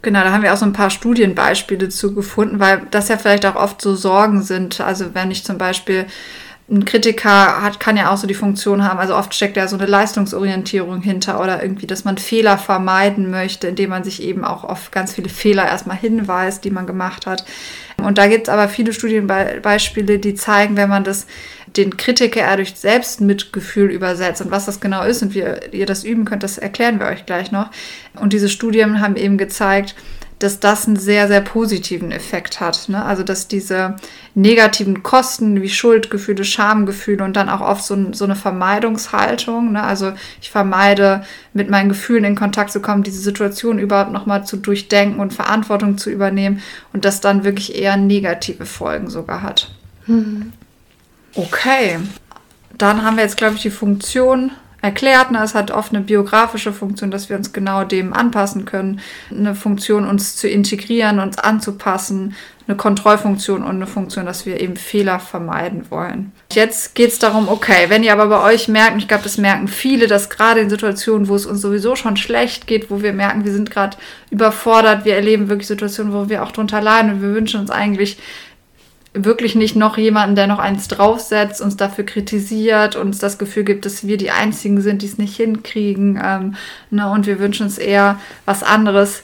Genau, 0.03 0.25
da 0.25 0.33
haben 0.33 0.43
wir 0.43 0.53
auch 0.53 0.59
so 0.59 0.67
ein 0.67 0.73
paar 0.73 0.91
Studienbeispiele 0.91 1.88
zu 1.88 2.12
gefunden, 2.12 2.59
weil 2.59 2.83
das 2.91 3.09
ja 3.09 3.17
vielleicht 3.17 3.47
auch 3.47 3.55
oft 3.55 3.81
so 3.81 3.95
Sorgen 3.95 4.43
sind. 4.43 4.81
Also 4.81 5.15
wenn 5.15 5.31
ich 5.31 5.45
zum 5.45 5.59
Beispiel 5.59 6.07
ein 6.73 6.85
Kritiker 6.87 7.63
hat, 7.63 7.81
kann 7.81 7.99
ja 7.99 8.11
auch 8.11 8.17
so 8.17 8.27
die 8.27 8.35
Funktion 8.35 8.83
haben, 8.83 8.99
also 8.99 9.15
oft 9.15 9.35
steckt 9.35 9.57
ja 9.57 9.69
so 9.69 9.77
eine 9.77 9.87
Leistungsorientierung 9.87 11.03
hinter 11.03 11.41
oder 11.41 11.63
irgendwie, 11.63 11.87
dass 11.87 12.05
man 12.05 12.17
Fehler 12.17 12.57
vermeiden 12.57 13.31
möchte, 13.31 13.69
indem 13.69 13.91
man 13.91 14.05
sich 14.05 14.23
eben 14.23 14.45
auch 14.45 14.65
auf 14.65 14.91
ganz 14.91 15.15
viele 15.15 15.29
Fehler 15.29 15.67
erstmal 15.67 15.99
hinweist, 15.99 16.65
die 16.65 16.71
man 16.71 16.87
gemacht 16.87 17.27
hat. 17.27 17.45
Und 17.99 18.17
da 18.19 18.27
gibt 18.27 18.49
es 18.49 18.53
aber 18.53 18.69
viele 18.69 18.93
Studienbeispiele, 18.93 20.19
die 20.19 20.35
zeigen, 20.35 20.77
wenn 20.77 20.89
man 20.89 21.05
das 21.05 21.27
den 21.77 21.97
Kritiker 21.97 22.41
eher 22.41 22.57
durch 22.57 22.75
Selbstmitgefühl 22.75 23.91
übersetzt. 23.91 24.43
Und 24.43 24.51
was 24.51 24.67
das 24.67 24.81
genau 24.81 25.05
ist 25.05 25.23
und 25.23 25.35
wie 25.35 25.45
ihr 25.73 25.87
das 25.87 26.05
üben 26.05 26.25
könnt, 26.25 26.43
das 26.43 26.59
erklären 26.59 27.01
wir 27.01 27.07
euch 27.07 27.27
gleich 27.27 27.53
noch. 27.53 27.71
Und 28.21 28.33
diese 28.33 28.49
Studien 28.49 29.01
haben 29.01 29.17
eben 29.17 29.39
gezeigt, 29.39 29.95
dass 30.42 30.59
das 30.59 30.88
einen 30.88 30.96
sehr, 30.96 31.28
sehr 31.28 31.40
positiven 31.40 32.11
Effekt 32.11 32.61
hat. 32.61 32.88
Ne? 32.88 33.05
Also, 33.05 33.22
dass 33.22 33.46
diese 33.46 33.96
negativen 34.35 35.02
Kosten 35.02 35.62
wie 35.62 35.68
Schuldgefühle, 35.68 36.44
Schamgefühle 36.44 37.22
und 37.22 37.37
dann 37.37 37.48
auch 37.48 37.61
oft 37.61 37.85
so, 37.85 38.12
so 38.12 38.24
eine 38.24 38.35
Vermeidungshaltung, 38.35 39.72
ne? 39.72 39.83
also 39.83 40.12
ich 40.40 40.50
vermeide, 40.50 41.24
mit 41.52 41.70
meinen 41.70 41.88
Gefühlen 41.88 42.24
in 42.24 42.35
Kontakt 42.35 42.72
zu 42.72 42.81
kommen, 42.81 43.05
diese 43.05 43.20
Situation 43.20 43.78
überhaupt 43.78 44.11
nochmal 44.11 44.44
zu 44.44 44.57
durchdenken 44.57 45.20
und 45.20 45.33
Verantwortung 45.33 45.96
zu 45.96 46.11
übernehmen 46.11 46.61
und 46.92 47.05
das 47.05 47.20
dann 47.20 47.44
wirklich 47.44 47.76
eher 47.76 47.96
negative 47.96 48.66
Folgen 48.66 49.11
sogar 49.11 49.42
hat. 49.42 49.72
Mhm. 50.07 50.52
Okay. 51.35 51.98
dann 52.76 53.05
haben 53.05 53.16
wir 53.16 53.22
jetzt, 53.22 53.37
glaube 53.37 53.55
ich, 53.55 53.62
die 53.62 53.70
Funktion 53.70 54.50
erklärt. 54.83 55.31
Ne? 55.31 55.42
Es 55.42 55.55
hat 55.55 55.71
oft 55.71 55.95
eine 55.95 56.03
biografische 56.03 56.73
Funktion, 56.73 57.11
dass 57.11 57.31
wir 57.31 57.37
uns 57.37 57.53
genau 57.53 57.85
dem 57.85 58.12
anpassen 58.12 58.64
können. 58.64 59.01
Eine 59.31 59.55
Funktion, 59.55 60.07
uns 60.07 60.37
zu 60.37 60.49
integrieren, 60.49 61.21
uns 61.21 61.38
anzupassen. 61.38 62.35
Eine 62.68 62.77
Kontrollfunktion 62.77 63.62
und 63.62 63.71
eine 63.71 63.88
Funktion, 63.88 64.25
dass 64.25 64.47
wir 64.47 64.61
eben 64.61 64.77
Fehler 64.77 65.18
vermeiden 65.18 65.90
wollen. 65.90 66.31
Jetzt 66.53 66.95
geht 66.95 67.11
es 67.11 67.18
darum, 67.18 67.49
okay, 67.49 67.87
wenn 67.88 68.05
ihr 68.05 68.12
aber 68.12 68.29
bei 68.29 68.53
euch 68.53 68.68
merkt, 68.68 68.99
ich 68.99 69.09
glaube, 69.09 69.25
das 69.25 69.37
merken 69.37 69.66
viele, 69.66 70.07
dass 70.07 70.31
gerade 70.31 70.61
in 70.61 70.71
Situationen, 70.71 71.27
wo 71.27 71.35
es 71.35 71.45
uns 71.45 71.61
sowieso 71.61 71.97
schon 71.97 72.16
schlecht 72.16 72.68
geht, 72.68 72.88
wo 72.88 73.03
wir 73.03 73.12
merken, 73.12 73.45
wir 73.45 73.53
sind 73.53 73.71
gerade 73.71 73.97
überfordert, 74.31 75.05
wir 75.05 75.16
erleben 75.16 75.49
wirklich 75.49 75.66
Situationen, 75.66 76.12
wo 76.12 76.29
wir 76.29 76.45
auch 76.45 76.53
drunter 76.53 76.81
leiden 76.81 77.14
und 77.14 77.23
wir 77.23 77.35
wünschen 77.35 77.61
uns 77.61 77.71
eigentlich 77.71 78.18
wirklich 79.14 79.55
nicht 79.55 79.77
noch 79.77 79.98
jemanden, 79.98 80.37
der 80.37 80.46
noch 80.46 80.59
eins 80.59 80.88
draufsetzt, 80.88 81.61
uns 81.61 81.77
dafür 81.77 82.05
kritisiert, 82.05 82.96
uns 82.96 83.18
das 83.18 83.37
Gefühl 83.37 83.64
gibt, 83.64 83.85
dass 83.85 84.07
wir 84.07 84.16
die 84.16 84.31
Einzigen 84.31 84.81
sind, 84.81 85.03
die 85.03 85.07
es 85.07 85.18
nicht 85.18 85.37
hinkriegen. 85.37 86.18
Ähm, 86.22 86.55
ne, 86.90 87.11
und 87.11 87.27
wir 87.27 87.38
wünschen 87.38 87.66
uns 87.66 87.77
eher 87.77 88.18
was 88.46 88.62
anderes, 88.62 89.22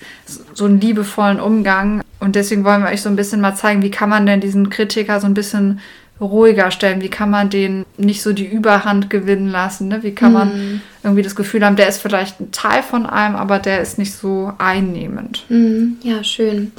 so 0.53 0.66
einen 0.66 0.81
liebevollen 0.81 1.40
Umgang. 1.40 2.03
Und 2.20 2.37
deswegen 2.37 2.64
wollen 2.64 2.83
wir 2.83 2.90
euch 2.90 3.01
so 3.01 3.09
ein 3.09 3.16
bisschen 3.16 3.40
mal 3.40 3.55
zeigen, 3.55 3.83
wie 3.83 3.90
kann 3.90 4.11
man 4.11 4.27
denn 4.27 4.40
diesen 4.40 4.68
Kritiker 4.68 5.20
so 5.20 5.27
ein 5.27 5.35
bisschen 5.35 5.81
ruhiger 6.20 6.70
stellen? 6.70 7.01
Wie 7.01 7.09
kann 7.09 7.31
man 7.31 7.48
den 7.48 7.87
nicht 7.96 8.22
so 8.22 8.33
die 8.35 8.46
Überhand 8.46 9.09
gewinnen 9.09 9.48
lassen? 9.48 9.88
Ne? 9.88 10.03
Wie 10.03 10.14
kann 10.14 10.33
man 10.33 10.48
mm. 10.48 10.81
irgendwie 11.03 11.22
das 11.22 11.37
Gefühl 11.37 11.64
haben, 11.64 11.77
der 11.77 11.88
ist 11.88 12.03
vielleicht 12.03 12.40
ein 12.40 12.53
Teil 12.53 12.83
von 12.83 13.07
einem, 13.07 13.37
aber 13.37 13.59
der 13.59 13.81
ist 13.81 13.98
nicht 13.98 14.12
so 14.12 14.53
einnehmend? 14.59 15.44
Mm, 15.48 15.92
ja, 16.03 16.22
schön. 16.24 16.72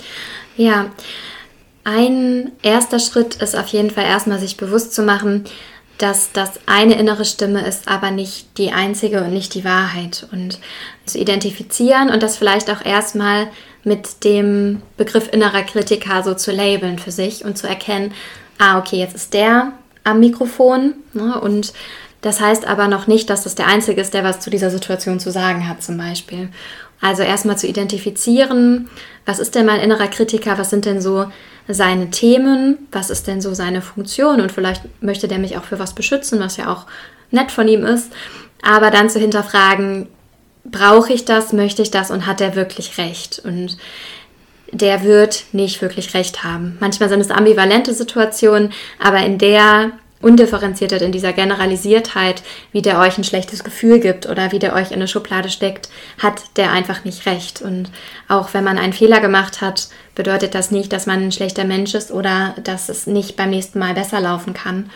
Ja. 0.58 0.88
Ein 1.84 2.52
erster 2.62 3.00
Schritt 3.00 3.36
ist 3.36 3.56
auf 3.56 3.68
jeden 3.68 3.89
Fall 3.89 4.06
erstmal 4.06 4.39
sich 4.39 4.58
bewusst 4.58 4.94
zu 4.94 5.02
machen, 5.04 5.46
dass 5.98 6.32
das 6.32 6.52
eine 6.65 6.98
innere 6.98 7.26
Stimme 7.26 7.65
ist, 7.65 7.88
aber 7.88 8.10
nicht 8.10 8.58
die 8.58 8.72
einzige 8.72 9.22
und 9.24 9.34
nicht 9.34 9.54
die 9.54 9.65
Wahrheit. 9.65 10.28
Und 10.32 10.60
zu 11.06 11.18
identifizieren 11.18 12.10
und 12.10 12.24
das 12.24 12.38
vielleicht 12.38 12.70
auch 12.70 12.84
erstmal 12.86 13.48
mit 13.84 14.24
dem 14.24 14.82
Begriff 14.98 15.30
innerer 15.32 15.63
Kritiker 15.63 16.24
so 16.24 16.34
zu 16.34 16.52
labeln 16.52 17.00
für 17.00 17.12
sich 17.12 17.44
und 17.44 17.58
zu 17.58 17.68
erkennen, 17.68 18.13
ah, 18.58 18.78
okay, 18.78 18.98
jetzt 18.98 19.15
ist 19.15 19.34
der 19.34 19.74
am 20.04 20.20
Mikrofon 20.20 20.94
ne, 21.13 21.39
und 21.39 21.74
das 22.22 22.42
heißt 22.42 22.65
aber 22.68 22.88
noch 22.88 23.08
nicht, 23.08 23.30
dass 23.30 23.44
das 23.44 23.56
der 23.56 23.68
Einzige 23.68 24.02
ist, 24.02 24.13
der 24.13 24.24
was 24.24 24.42
zu 24.42 24.50
dieser 24.50 24.70
Situation 24.70 25.20
zu 25.20 25.32
sagen 25.32 25.68
hat, 25.68 25.82
zum 25.82 25.98
Beispiel. 25.98 26.50
Also 27.02 27.24
erstmal 27.24 27.58
zu 27.58 27.68
identifizieren, 27.68 28.89
was 29.26 29.39
ist 29.39 29.56
denn 29.56 29.65
mein 29.65 29.80
innerer 29.80 30.08
Kritiker, 30.08 30.58
was 30.58 30.70
sind 30.70 30.86
denn 30.86 31.02
so 31.02 31.28
seine 31.70 32.10
Themen, 32.10 32.88
was 32.92 33.10
ist 33.10 33.28
denn 33.28 33.42
so 33.42 33.54
seine 33.54 33.82
Funktion 33.82 34.42
und 34.42 34.52
vielleicht 34.52 34.82
möchte 35.02 35.28
der 35.28 35.38
mich 35.38 35.58
auch 35.58 35.64
für 35.64 35.80
was 35.80 35.94
beschützen, 35.94 36.40
was 36.40 36.58
ja 36.58 36.72
auch 36.72 36.86
nett 37.32 37.52
von 37.52 37.68
ihm 37.68 37.86
ist, 37.86 38.12
aber 38.62 38.90
dann 38.90 39.10
zu 39.10 39.20
hinterfragen, 39.20 40.08
brauche 40.66 41.14
ich 41.14 41.26
das, 41.26 41.54
möchte 41.54 41.82
ich 41.82 41.92
das 41.92 42.12
und 42.12 42.26
hat 42.26 42.40
der 42.40 42.56
wirklich 42.56 42.98
recht? 42.98 43.42
Und 43.44 43.78
der 44.72 45.04
wird 45.04 45.46
nicht 45.52 45.82
wirklich 45.82 46.14
recht 46.14 46.44
haben. 46.44 46.78
Manchmal 46.80 47.10
sind 47.10 47.22
es 47.22 47.32
ambivalente 47.32 47.94
Situationen, 47.94 48.72
aber 49.00 49.20
in 49.20 49.38
der 49.38 49.92
Undifferenziertheit, 50.22 51.02
in 51.02 51.12
dieser 51.12 51.32
Generalisiertheit, 51.34 52.44
wie 52.72 52.82
der 52.82 53.00
euch 53.00 53.18
ein 53.18 53.24
schlechtes 53.24 53.64
Gefühl 53.64 54.00
gibt 54.00 54.28
oder 54.28 54.52
wie 54.52 54.60
der 54.60 54.74
euch 54.76 54.90
in 54.90 54.98
eine 54.98 55.08
Schublade 55.08 55.50
steckt, 55.50 55.90
hat 56.18 56.58
der 56.58 56.72
einfach 56.72 57.06
nicht 57.06 57.26
recht. 57.26 57.62
Und 57.62 57.90
auch 58.28 58.54
wenn 58.54 58.64
man 58.64 58.78
einen 58.78 58.94
Fehler 58.94 59.22
gemacht 59.22 59.62
hat, 59.62 59.88
bedeutet 60.16 60.56
das 60.56 60.72
nicht, 60.72 60.92
dass 60.92 61.06
man 61.06 61.24
ein 61.24 61.32
schlechter 61.32 61.64
Mensch 61.64 61.94
ist 61.94 62.12
oder 62.12 62.56
dass 62.64 62.90
es 62.90 63.08
nicht 63.08 63.38
beim 63.38 63.50
nächsten 63.50 63.80
Mal 63.80 63.94
besser 63.94 64.20
laufen 64.20 64.54
kann. 64.54 64.90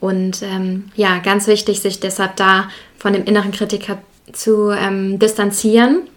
Und 0.00 0.42
ähm, 0.42 0.90
ja, 0.96 1.18
ganz 1.18 1.46
wichtig, 1.46 1.80
sich 1.80 2.00
deshalb 2.00 2.36
da 2.36 2.68
von 2.98 3.12
dem 3.12 3.24
inneren 3.24 3.52
Kritiker 3.52 3.98
zu 4.32 4.70
ähm, 4.70 5.18
distanzieren 5.18 6.08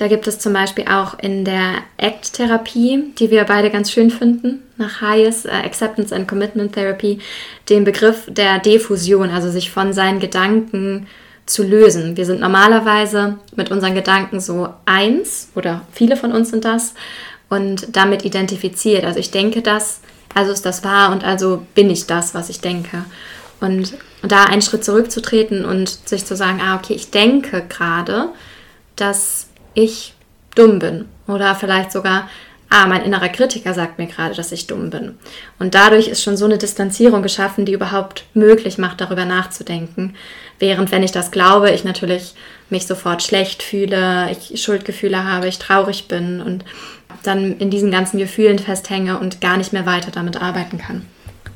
da 0.00 0.08
gibt 0.08 0.26
es 0.26 0.38
zum 0.38 0.54
Beispiel 0.54 0.86
auch 0.86 1.18
in 1.18 1.44
der 1.44 1.74
ACT-Therapie, 1.98 3.12
die 3.18 3.30
wir 3.30 3.44
beide 3.44 3.68
ganz 3.68 3.92
schön 3.92 4.10
finden, 4.10 4.62
nach 4.78 5.02
Hayes, 5.02 5.44
äh, 5.44 5.50
Acceptance 5.50 6.14
and 6.14 6.26
Commitment 6.26 6.72
Therapy, 6.72 7.18
den 7.68 7.84
Begriff 7.84 8.22
der 8.26 8.60
Diffusion, 8.60 9.28
also 9.28 9.50
sich 9.50 9.70
von 9.70 9.92
seinen 9.92 10.18
Gedanken 10.18 11.06
zu 11.44 11.62
lösen. 11.62 12.16
Wir 12.16 12.24
sind 12.24 12.40
normalerweise 12.40 13.40
mit 13.56 13.70
unseren 13.70 13.94
Gedanken 13.94 14.40
so 14.40 14.70
eins 14.86 15.50
oder 15.54 15.82
viele 15.92 16.16
von 16.16 16.32
uns 16.32 16.48
sind 16.48 16.64
das 16.64 16.94
und 17.50 17.94
damit 17.94 18.24
identifiziert. 18.24 19.04
Also 19.04 19.20
ich 19.20 19.30
denke 19.30 19.60
das, 19.60 20.00
also 20.34 20.50
ist 20.50 20.64
das 20.64 20.82
wahr 20.82 21.12
und 21.12 21.24
also 21.24 21.66
bin 21.74 21.90
ich 21.90 22.06
das, 22.06 22.34
was 22.34 22.48
ich 22.48 22.62
denke. 22.62 23.04
Und 23.60 23.92
da 24.22 24.44
einen 24.44 24.62
Schritt 24.62 24.82
zurückzutreten 24.82 25.66
und 25.66 25.90
sich 26.08 26.24
zu 26.24 26.36
sagen, 26.36 26.62
ah, 26.62 26.76
okay, 26.76 26.94
ich 26.94 27.10
denke 27.10 27.62
gerade, 27.68 28.30
dass 28.96 29.49
ich 29.74 30.14
dumm 30.54 30.78
bin. 30.78 31.06
Oder 31.26 31.54
vielleicht 31.54 31.92
sogar, 31.92 32.28
ah, 32.68 32.86
mein 32.86 33.04
innerer 33.04 33.28
Kritiker 33.28 33.74
sagt 33.74 33.98
mir 33.98 34.06
gerade, 34.06 34.34
dass 34.34 34.52
ich 34.52 34.66
dumm 34.66 34.90
bin. 34.90 35.18
Und 35.58 35.74
dadurch 35.74 36.08
ist 36.08 36.22
schon 36.22 36.36
so 36.36 36.44
eine 36.44 36.58
Distanzierung 36.58 37.22
geschaffen, 37.22 37.64
die 37.64 37.72
überhaupt 37.72 38.24
möglich 38.34 38.78
macht, 38.78 39.00
darüber 39.00 39.24
nachzudenken. 39.24 40.14
Während, 40.58 40.92
wenn 40.92 41.02
ich 41.02 41.12
das 41.12 41.30
glaube, 41.30 41.70
ich 41.70 41.84
natürlich 41.84 42.34
mich 42.68 42.86
sofort 42.86 43.22
schlecht 43.22 43.62
fühle, 43.62 44.30
ich 44.30 44.62
Schuldgefühle 44.62 45.24
habe, 45.24 45.48
ich 45.48 45.58
traurig 45.58 46.08
bin 46.08 46.40
und 46.40 46.64
dann 47.22 47.58
in 47.58 47.70
diesen 47.70 47.90
ganzen 47.90 48.18
Gefühlen 48.18 48.58
festhänge 48.58 49.18
und 49.18 49.40
gar 49.40 49.56
nicht 49.56 49.72
mehr 49.72 49.86
weiter 49.86 50.10
damit 50.10 50.40
arbeiten 50.40 50.78
kann. 50.78 51.06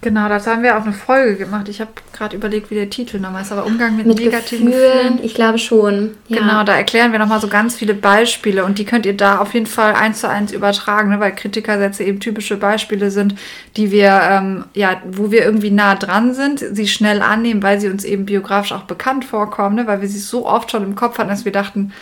Genau, 0.05 0.29
dazu 0.29 0.51
haben 0.51 0.63
wir 0.63 0.77
auch 0.77 0.83
eine 0.83 0.93
Folge 0.93 1.37
gemacht. 1.37 1.67
Ich 1.71 1.81
habe 1.81 1.91
gerade 2.13 2.37
überlegt, 2.37 2.71
wie 2.71 2.75
der 2.75 2.91
Titel 2.91 3.19
nochmal 3.19 3.41
ist, 3.41 3.53
aber 3.53 3.65
Umgang 3.65 3.97
mit, 3.97 4.05
mit 4.05 4.19
negativen 4.19 4.67
Gefühlen, 4.67 4.93
Gefühlen. 4.93 5.25
Ich 5.25 5.33
glaube 5.33 5.57
schon. 5.57 6.11
Ja. 6.29 6.41
Genau, 6.41 6.63
da 6.63 6.77
erklären 6.77 7.11
wir 7.13 7.19
nochmal 7.19 7.41
so 7.41 7.49
ganz 7.49 7.75
viele 7.75 7.95
Beispiele 7.95 8.67
und 8.67 8.79
die 8.79 8.85
könnt 8.85 9.07
ihr 9.07 9.17
da 9.17 9.39
auf 9.39 9.55
jeden 9.55 9.65
Fall 9.65 9.95
eins 9.95 10.21
zu 10.21 10.29
eins 10.29 10.53
übertragen, 10.53 11.09
ne, 11.09 11.21
weil 11.21 11.35
Kritikersätze 11.35 12.05
eben 12.05 12.21
typische 12.21 12.59
Beispiele 12.59 13.11
sind, 13.11 13.35
die 13.79 13.91
wir, 13.91 14.21
ähm, 14.31 14.65
ja, 14.75 15.01
wo 15.11 15.31
wir 15.31 15.43
irgendwie 15.43 15.71
nah 15.71 15.95
dran 15.95 16.35
sind, 16.35 16.59
sie 16.59 16.87
schnell 16.87 17.23
annehmen, 17.23 17.63
weil 17.63 17.81
sie 17.81 17.89
uns 17.89 18.05
eben 18.05 18.27
biografisch 18.27 18.73
auch 18.73 18.83
bekannt 18.83 19.25
vorkommen, 19.25 19.77
ne, 19.77 19.87
weil 19.87 20.03
wir 20.03 20.09
sie 20.09 20.19
so 20.19 20.47
oft 20.47 20.71
schon 20.71 20.85
im 20.85 20.97
Kopf 20.97 21.17
hatten, 21.17 21.31
dass 21.31 21.47
wir 21.47 21.53
dachten, 21.53 21.95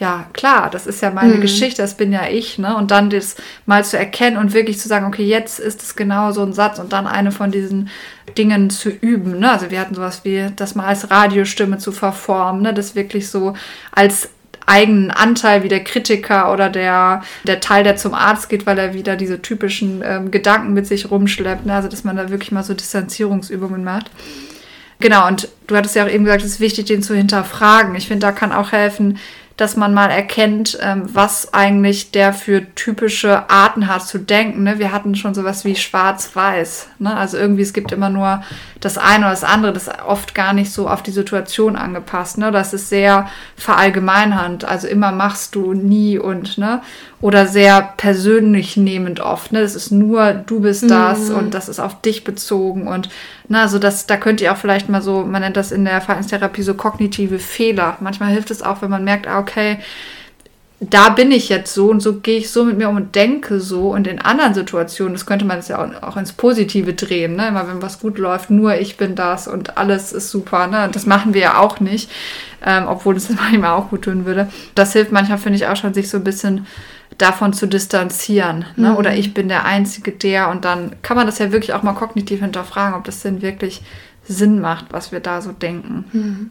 ja, 0.00 0.26
klar, 0.32 0.70
das 0.70 0.86
ist 0.88 1.02
ja 1.02 1.10
meine 1.10 1.34
mhm. 1.34 1.40
Geschichte, 1.40 1.80
das 1.80 1.96
bin 1.96 2.12
ja 2.12 2.26
ich, 2.28 2.58
ne? 2.58 2.76
Und 2.76 2.90
dann 2.90 3.10
das 3.10 3.36
mal 3.64 3.84
zu 3.84 3.96
erkennen 3.96 4.36
und 4.36 4.52
wirklich 4.52 4.78
zu 4.80 4.88
sagen, 4.88 5.06
okay, 5.06 5.24
jetzt 5.24 5.60
ist 5.60 5.82
es 5.82 5.94
genau 5.94 6.32
so 6.32 6.42
ein 6.42 6.52
Satz 6.52 6.80
und 6.80 6.92
dann 6.92 7.06
eine 7.06 7.30
von 7.30 7.52
diesen 7.52 7.88
Dingen 8.36 8.70
zu 8.70 8.90
üben, 8.90 9.38
ne? 9.38 9.52
Also 9.52 9.70
wir 9.70 9.78
hatten 9.78 9.94
sowas 9.94 10.22
wie 10.24 10.48
das 10.56 10.74
mal 10.74 10.86
als 10.86 11.10
Radiostimme 11.10 11.78
zu 11.78 11.92
verformen, 11.92 12.62
ne? 12.62 12.74
Das 12.74 12.96
wirklich 12.96 13.30
so 13.30 13.54
als 13.92 14.30
eigenen 14.66 15.10
Anteil 15.10 15.62
wie 15.62 15.68
der 15.68 15.84
Kritiker 15.84 16.52
oder 16.52 16.70
der, 16.70 17.22
der 17.44 17.60
Teil, 17.60 17.84
der 17.84 17.96
zum 17.96 18.14
Arzt 18.14 18.48
geht, 18.48 18.66
weil 18.66 18.78
er 18.78 18.94
wieder 18.94 19.14
diese 19.14 19.42
typischen 19.42 20.02
ähm, 20.04 20.30
Gedanken 20.30 20.72
mit 20.72 20.86
sich 20.86 21.10
rumschleppt. 21.10 21.66
Ne? 21.66 21.74
Also, 21.74 21.88
dass 21.88 22.02
man 22.02 22.16
da 22.16 22.30
wirklich 22.30 22.50
mal 22.50 22.62
so 22.62 22.74
Distanzierungsübungen 22.74 23.84
macht. 23.84 24.10
Genau, 25.00 25.26
und 25.26 25.48
du 25.66 25.76
hattest 25.76 25.96
ja 25.96 26.04
auch 26.04 26.08
eben 26.08 26.24
gesagt, 26.24 26.42
es 26.42 26.52
ist 26.52 26.60
wichtig, 26.60 26.86
den 26.86 27.02
zu 27.02 27.14
hinterfragen. 27.14 27.94
Ich 27.94 28.08
finde, 28.08 28.26
da 28.26 28.32
kann 28.32 28.52
auch 28.52 28.72
helfen, 28.72 29.18
dass 29.56 29.76
man 29.76 29.94
mal 29.94 30.10
erkennt, 30.10 30.78
ähm, 30.82 31.02
was 31.12 31.54
eigentlich 31.54 32.10
der 32.10 32.32
für 32.32 32.74
typische 32.74 33.48
Arten 33.48 33.86
hat 33.86 34.02
zu 34.04 34.18
denken. 34.18 34.64
Ne? 34.64 34.80
Wir 34.80 34.90
hatten 34.90 35.14
schon 35.14 35.34
sowas 35.34 35.64
wie 35.64 35.76
Schwarz-Weiß. 35.76 36.88
Ne? 36.98 37.16
Also 37.16 37.36
irgendwie, 37.36 37.62
es 37.62 37.72
gibt 37.72 37.92
immer 37.92 38.10
nur 38.10 38.42
das 38.80 38.98
eine 38.98 39.26
oder 39.26 39.30
das 39.30 39.44
andere, 39.44 39.72
das 39.72 39.86
ist 39.86 40.02
oft 40.04 40.34
gar 40.34 40.54
nicht 40.54 40.72
so 40.72 40.88
auf 40.88 41.04
die 41.04 41.12
Situation 41.12 41.76
angepasst. 41.76 42.36
Ne? 42.38 42.50
Das 42.50 42.74
ist 42.74 42.88
sehr 42.88 43.28
verallgemeinhand. 43.56 44.64
Also 44.64 44.88
immer 44.88 45.12
machst 45.12 45.54
du 45.54 45.72
nie 45.72 46.18
und, 46.18 46.58
ne? 46.58 46.82
Oder 47.24 47.46
sehr 47.46 47.94
persönlich 47.96 48.76
nehmend 48.76 49.20
oft. 49.20 49.50
Ne? 49.50 49.62
Das 49.62 49.74
ist 49.74 49.90
nur, 49.90 50.34
du 50.34 50.60
bist 50.60 50.90
das 50.90 51.30
mhm. 51.30 51.36
und 51.36 51.54
das 51.54 51.70
ist 51.70 51.80
auf 51.80 52.02
dich 52.02 52.22
bezogen 52.22 52.86
und 52.86 53.08
na, 53.48 53.62
also 53.62 53.78
das, 53.78 54.04
da 54.04 54.18
könnt 54.18 54.42
ihr 54.42 54.52
auch 54.52 54.58
vielleicht 54.58 54.90
mal 54.90 55.00
so, 55.00 55.24
man 55.24 55.40
nennt 55.40 55.56
das 55.56 55.72
in 55.72 55.86
der 55.86 56.02
Verhaltenstherapie 56.02 56.60
so 56.60 56.74
kognitive 56.74 57.38
Fehler. 57.38 57.96
Manchmal 58.00 58.30
hilft 58.30 58.50
es 58.50 58.60
auch, 58.60 58.82
wenn 58.82 58.90
man 58.90 59.04
merkt, 59.04 59.26
ah, 59.26 59.38
okay, 59.38 59.78
da 60.80 61.08
bin 61.08 61.32
ich 61.32 61.48
jetzt 61.48 61.72
so 61.72 61.88
und 61.88 62.00
so 62.00 62.16
gehe 62.16 62.36
ich 62.36 62.50
so 62.50 62.62
mit 62.62 62.76
mir 62.76 62.90
um 62.90 62.96
und 62.96 63.14
denke 63.14 63.58
so. 63.58 63.94
Und 63.94 64.06
in 64.06 64.20
anderen 64.20 64.52
Situationen, 64.52 65.14
das 65.14 65.24
könnte 65.24 65.46
man 65.46 65.56
jetzt 65.56 65.70
ja 65.70 65.82
auch, 65.82 66.02
auch, 66.02 66.18
ins 66.18 66.34
Positive 66.34 66.92
drehen, 66.92 67.36
ne? 67.36 67.48
Immer 67.48 67.66
wenn 67.68 67.80
was 67.80 68.00
gut 68.00 68.18
läuft, 68.18 68.50
nur 68.50 68.74
ich 68.74 68.98
bin 68.98 69.14
das 69.14 69.48
und 69.48 69.78
alles 69.78 70.12
ist 70.12 70.28
super, 70.28 70.66
ne? 70.66 70.90
Das 70.92 71.06
machen 71.06 71.32
wir 71.32 71.40
ja 71.40 71.58
auch 71.58 71.80
nicht, 71.80 72.10
ähm, 72.62 72.84
obwohl 72.86 73.16
es 73.16 73.30
manchmal 73.34 73.70
auch 73.70 73.88
gut 73.88 74.02
tun 74.02 74.26
würde. 74.26 74.48
Das 74.74 74.92
hilft 74.92 75.10
manchmal, 75.10 75.38
finde 75.38 75.56
ich, 75.56 75.66
auch 75.66 75.76
schon, 75.76 75.94
sich 75.94 76.10
so 76.10 76.18
ein 76.18 76.24
bisschen 76.24 76.66
davon 77.18 77.52
zu 77.52 77.66
distanzieren. 77.66 78.64
Ne? 78.76 78.90
Mhm. 78.90 78.96
Oder 78.96 79.14
ich 79.14 79.34
bin 79.34 79.48
der 79.48 79.64
Einzige, 79.64 80.12
der. 80.12 80.48
Und 80.48 80.64
dann 80.64 80.96
kann 81.02 81.16
man 81.16 81.26
das 81.26 81.38
ja 81.38 81.52
wirklich 81.52 81.72
auch 81.72 81.82
mal 81.82 81.94
kognitiv 81.94 82.40
hinterfragen, 82.40 82.94
ob 82.94 83.04
das 83.04 83.20
denn 83.20 83.42
wirklich 83.42 83.82
Sinn 84.26 84.60
macht, 84.60 84.86
was 84.90 85.12
wir 85.12 85.20
da 85.20 85.42
so 85.42 85.52
denken. 85.52 86.04
Mhm. 86.12 86.50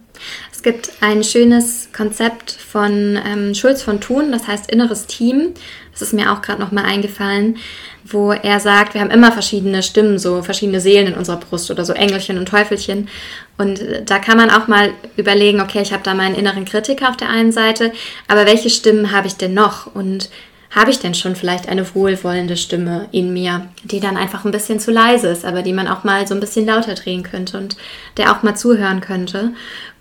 Es 0.52 0.62
gibt 0.62 0.92
ein 1.02 1.24
schönes 1.24 1.90
Konzept 1.96 2.52
von 2.52 3.20
ähm, 3.26 3.56
Schulz 3.56 3.82
von 3.82 4.00
Thun, 4.00 4.32
das 4.32 4.48
heißt 4.48 4.70
inneres 4.70 5.08
Team. 5.08 5.54
Das 5.92 6.02
ist 6.02 6.14
mir 6.14 6.32
auch 6.32 6.42
gerade 6.42 6.62
nochmal 6.62 6.86
eingefallen, 6.86 7.58
wo 8.04 8.32
er 8.32 8.60
sagt, 8.60 8.94
wir 8.94 9.02
haben 9.02 9.12
immer 9.12 9.32
verschiedene 9.32 9.82
Stimmen, 9.82 10.20
so 10.20 10.44
verschiedene 10.44 10.82
Seelen 10.82 11.08
in 11.08 11.14
unserer 11.14 11.38
Brust 11.38 11.72
oder 11.72 11.86
so 11.86 11.94
Engelchen 11.94 12.38
und 12.38 12.48
Teufelchen. 12.48 13.10
Und 13.58 13.80
äh, 13.82 14.04
da 14.04 14.20
kann 14.20 14.38
man 14.38 14.52
auch 14.52 14.68
mal 14.68 14.92
überlegen, 15.18 15.60
okay, 15.60 15.82
ich 15.82 15.94
habe 15.94 16.04
da 16.04 16.14
meinen 16.14 16.36
inneren 16.36 16.66
Kritiker 16.66 17.10
auf 17.10 17.18
der 17.18 17.30
einen 17.30 17.52
Seite, 17.52 17.92
aber 18.28 18.46
welche 18.46 18.70
Stimmen 18.70 19.12
habe 19.12 19.28
ich 19.28 19.36
denn 19.36 19.56
noch? 19.56 19.88
Und 19.96 20.30
habe 20.76 20.92
ich 20.92 21.00
denn 21.00 21.14
schon 21.14 21.36
vielleicht 21.36 21.70
eine 21.70 21.94
wohlwollende 21.94 22.58
Stimme 22.58 23.08
in 23.12 23.32
mir, 23.32 23.68
die 23.84 24.00
dann 24.00 24.18
einfach 24.18 24.44
ein 24.44 24.52
bisschen 24.52 24.80
zu 24.80 24.92
leise 24.92 25.28
ist, 25.28 25.46
aber 25.46 25.62
die 25.62 25.74
man 25.74 25.88
auch 25.88 26.04
mal 26.04 26.28
so 26.28 26.34
ein 26.34 26.40
bisschen 26.40 26.66
lauter 26.66 26.96
drehen 26.96 27.24
könnte 27.24 27.58
und 27.58 27.78
der 28.18 28.32
auch 28.32 28.44
mal 28.44 28.56
zuhören 28.56 29.00
könnte. 29.00 29.54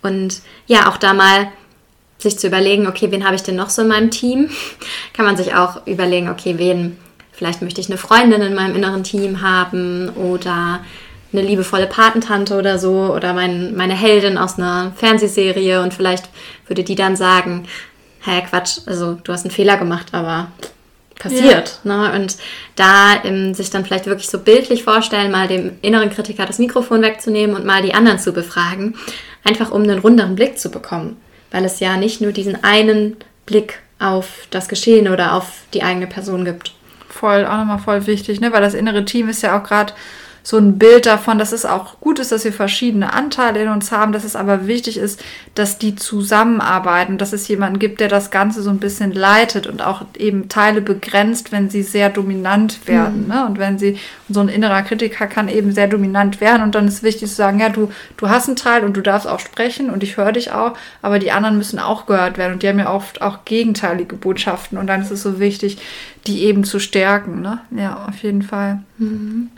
Und 0.02 0.40
ja, 0.66 0.88
auch 0.88 0.96
da 0.96 1.12
mal 1.12 1.48
sich 2.18 2.38
zu 2.38 2.46
überlegen, 2.46 2.86
okay, 2.86 3.10
wen 3.10 3.24
habe 3.24 3.34
ich 3.34 3.42
denn 3.42 3.56
noch 3.56 3.68
so 3.68 3.82
in 3.82 3.88
meinem 3.88 4.10
Team? 4.10 4.48
Kann 5.12 5.26
man 5.26 5.36
sich 5.36 5.54
auch 5.54 5.86
überlegen, 5.86 6.30
okay, 6.30 6.54
wen, 6.56 6.96
vielleicht 7.32 7.60
möchte 7.60 7.80
ich 7.80 7.88
eine 7.88 7.98
Freundin 7.98 8.40
in 8.40 8.54
meinem 8.54 8.74
inneren 8.74 9.04
Team 9.04 9.42
haben 9.42 10.08
oder 10.10 10.80
eine 11.32 11.42
liebevolle 11.42 11.86
Patentante 11.86 12.56
oder 12.56 12.78
so 12.78 13.12
oder 13.14 13.32
mein, 13.32 13.74
meine 13.74 13.94
Heldin 13.94 14.38
aus 14.38 14.58
einer 14.58 14.92
Fernsehserie 14.96 15.82
und 15.82 15.94
vielleicht 15.94 16.28
würde 16.66 16.84
die 16.84 16.94
dann 16.94 17.16
sagen, 17.16 17.66
hä, 18.24 18.42
Quatsch, 18.48 18.80
also 18.86 19.14
du 19.14 19.32
hast 19.32 19.44
einen 19.44 19.50
Fehler 19.50 19.76
gemacht, 19.76 20.08
aber 20.12 20.48
passiert. 21.18 21.80
Ja. 21.84 22.10
Ne? 22.10 22.20
Und 22.20 22.36
da 22.76 23.22
ähm, 23.24 23.54
sich 23.54 23.70
dann 23.70 23.84
vielleicht 23.84 24.06
wirklich 24.06 24.28
so 24.28 24.38
bildlich 24.38 24.82
vorstellen, 24.82 25.30
mal 25.30 25.48
dem 25.48 25.78
inneren 25.82 26.10
Kritiker 26.10 26.46
das 26.46 26.58
Mikrofon 26.58 27.02
wegzunehmen 27.02 27.56
und 27.56 27.64
mal 27.64 27.82
die 27.82 27.94
anderen 27.94 28.18
zu 28.18 28.32
befragen, 28.32 28.96
einfach 29.44 29.70
um 29.70 29.82
einen 29.82 29.98
runderen 29.98 30.34
Blick 30.34 30.58
zu 30.58 30.70
bekommen. 30.70 31.16
Weil 31.50 31.64
es 31.64 31.80
ja 31.80 31.96
nicht 31.96 32.20
nur 32.20 32.32
diesen 32.32 32.64
einen 32.64 33.16
Blick 33.46 33.80
auf 33.98 34.46
das 34.50 34.68
Geschehen 34.68 35.08
oder 35.08 35.34
auf 35.34 35.62
die 35.74 35.82
eigene 35.82 36.06
Person 36.06 36.44
gibt. 36.44 36.72
Voll, 37.08 37.46
auch 37.46 37.58
nochmal 37.58 37.78
voll 37.78 38.06
wichtig, 38.06 38.40
ne? 38.40 38.52
weil 38.52 38.62
das 38.62 38.74
innere 38.74 39.04
Team 39.04 39.28
ist 39.28 39.42
ja 39.42 39.58
auch 39.58 39.62
gerade 39.62 39.92
so 40.42 40.58
ein 40.58 40.78
Bild 40.78 41.06
davon, 41.06 41.38
dass 41.38 41.52
es 41.52 41.64
auch 41.64 42.00
gut 42.00 42.18
ist, 42.18 42.32
dass 42.32 42.44
wir 42.44 42.52
verschiedene 42.52 43.12
Anteile 43.12 43.62
in 43.62 43.68
uns 43.68 43.92
haben, 43.92 44.12
dass 44.12 44.24
es 44.24 44.34
aber 44.34 44.66
wichtig 44.66 44.96
ist, 44.96 45.22
dass 45.54 45.78
die 45.78 45.94
zusammenarbeiten, 45.94 47.18
dass 47.18 47.32
es 47.32 47.46
jemanden 47.46 47.78
gibt, 47.78 48.00
der 48.00 48.08
das 48.08 48.30
Ganze 48.30 48.62
so 48.62 48.70
ein 48.70 48.78
bisschen 48.78 49.12
leitet 49.12 49.66
und 49.66 49.82
auch 49.82 50.02
eben 50.18 50.48
Teile 50.48 50.80
begrenzt, 50.80 51.52
wenn 51.52 51.70
sie 51.70 51.82
sehr 51.82 52.10
dominant 52.10 52.88
werden. 52.88 53.22
Mhm. 53.22 53.28
Ne? 53.28 53.46
Und 53.46 53.58
wenn 53.58 53.78
sie, 53.78 53.98
so 54.28 54.40
ein 54.40 54.48
innerer 54.48 54.82
Kritiker 54.82 55.26
kann 55.26 55.48
eben 55.48 55.72
sehr 55.72 55.86
dominant 55.86 56.40
werden 56.40 56.62
und 56.62 56.74
dann 56.74 56.88
ist 56.88 57.02
wichtig 57.02 57.28
zu 57.28 57.34
sagen, 57.34 57.60
ja, 57.60 57.68
du, 57.68 57.90
du 58.16 58.28
hast 58.28 58.48
einen 58.48 58.56
Teil 58.56 58.84
und 58.84 58.96
du 58.96 59.00
darfst 59.00 59.28
auch 59.28 59.40
sprechen 59.40 59.90
und 59.90 60.02
ich 60.02 60.16
höre 60.16 60.32
dich 60.32 60.52
auch, 60.52 60.76
aber 61.02 61.18
die 61.18 61.30
anderen 61.30 61.56
müssen 61.56 61.78
auch 61.78 62.06
gehört 62.06 62.38
werden 62.38 62.54
und 62.54 62.62
die 62.62 62.68
haben 62.68 62.78
ja 62.78 62.92
oft 62.92 63.22
auch 63.22 63.44
gegenteilige 63.44 64.16
Botschaften 64.16 64.78
und 64.78 64.86
dann 64.86 65.02
ist 65.02 65.10
es 65.10 65.22
so 65.22 65.38
wichtig, 65.38 65.78
die 66.26 66.44
eben 66.44 66.64
zu 66.64 66.80
stärken. 66.80 67.42
Ne? 67.42 67.60
Ja, 67.70 68.06
auf 68.08 68.22
jeden 68.22 68.42
Fall. 68.42 68.80
Mhm. 68.98 69.50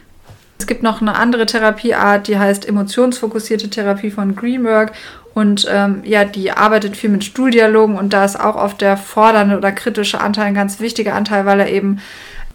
Es 0.64 0.66
gibt 0.66 0.83
noch 0.83 1.03
eine 1.03 1.14
andere 1.14 1.44
Therapieart, 1.44 2.27
die 2.27 2.38
heißt 2.38 2.66
emotionsfokussierte 2.66 3.68
Therapie 3.68 4.11
von 4.11 4.35
Greenberg. 4.35 4.92
Und 5.35 5.66
ähm, 5.70 6.00
ja, 6.05 6.24
die 6.24 6.53
arbeitet 6.53 6.96
viel 6.96 7.11
mit 7.11 7.22
Stuhldialogen 7.22 7.98
und 7.98 8.14
da 8.14 8.24
ist 8.24 8.40
auch 8.40 8.57
oft 8.57 8.81
der 8.81 8.96
fordernde 8.96 9.59
oder 9.59 9.72
kritische 9.72 10.22
Anteil 10.22 10.46
ein 10.46 10.55
ganz 10.55 10.81
wichtiger 10.81 11.14
Anteil, 11.14 11.44
weil 11.44 11.61
er 11.61 11.70
eben, 11.70 12.00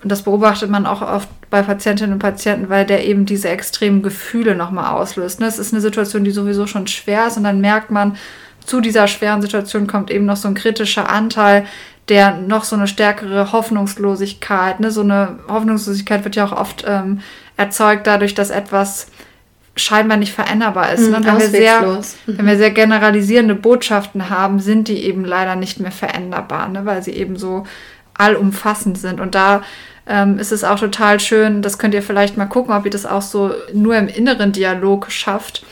und 0.01 0.11
das 0.11 0.23
beobachtet 0.23 0.71
man 0.71 0.87
auch 0.87 1.03
oft 1.03 1.29
bei 1.51 1.61
Patientinnen 1.61 2.13
und 2.13 2.19
Patienten, 2.19 2.69
weil 2.69 2.83
der 2.83 3.05
eben 3.05 3.27
diese 3.27 3.49
extremen 3.49 4.01
Gefühle 4.01 4.55
nochmal 4.55 4.95
auslöst. 4.95 5.39
Ne? 5.39 5.45
Es 5.45 5.59
ist 5.59 5.71
eine 5.71 5.81
Situation, 5.81 6.23
die 6.23 6.31
sowieso 6.31 6.65
schon 6.65 6.87
schwer 6.87 7.27
ist 7.27 7.37
und 7.37 7.43
dann 7.43 7.61
merkt 7.61 7.91
man, 7.91 8.17
zu 8.65 8.81
dieser 8.81 9.07
schweren 9.07 9.43
Situation 9.43 9.85
kommt 9.85 10.09
eben 10.09 10.25
noch 10.25 10.37
so 10.37 10.47
ein 10.47 10.55
kritischer 10.55 11.11
Anteil, 11.11 11.67
der 12.07 12.33
noch 12.33 12.63
so 12.63 12.75
eine 12.75 12.87
stärkere 12.87 13.51
Hoffnungslosigkeit, 13.51 14.79
ne, 14.79 14.89
so 14.89 15.01
eine 15.01 15.37
Hoffnungslosigkeit 15.47 16.23
wird 16.23 16.35
ja 16.35 16.45
auch 16.47 16.53
oft 16.53 16.83
ähm, 16.87 17.19
erzeugt 17.59 18.07
dadurch, 18.07 18.33
dass 18.33 18.49
etwas 18.49 19.07
scheinbar 19.75 20.17
nicht 20.17 20.33
veränderbar 20.33 20.93
ist. 20.93 21.09
Ne? 21.09 21.19
Mhm, 21.19 21.25
wenn, 21.25 21.39
wir 21.39 21.49
sehr, 21.49 21.81
mhm. 21.81 22.01
wenn 22.25 22.47
wir 22.47 22.57
sehr 22.57 22.71
generalisierende 22.71 23.55
Botschaften 23.55 24.29
haben, 24.29 24.59
sind 24.59 24.87
die 24.87 25.03
eben 25.03 25.25
leider 25.25 25.55
nicht 25.55 25.79
mehr 25.79 25.91
veränderbar, 25.91 26.69
ne? 26.69 26.85
weil 26.85 27.03
sie 27.03 27.11
eben 27.11 27.37
so 27.37 27.65
allumfassend 28.13 28.97
sind. 28.97 29.19
Und 29.19 29.35
da 29.35 29.61
ähm, 30.07 30.39
ist 30.39 30.51
es 30.51 30.63
auch 30.63 30.79
total 30.79 31.19
schön, 31.19 31.61
das 31.61 31.77
könnt 31.77 31.93
ihr 31.93 32.01
vielleicht 32.01 32.37
mal 32.37 32.45
gucken, 32.45 32.73
ob 32.73 32.85
ihr 32.85 32.91
das 32.91 33.05
auch 33.05 33.21
so 33.21 33.53
nur 33.73 33.95
im 33.97 34.07
inneren 34.07 34.53
Dialog 34.53 35.11
schafft, 35.11 35.65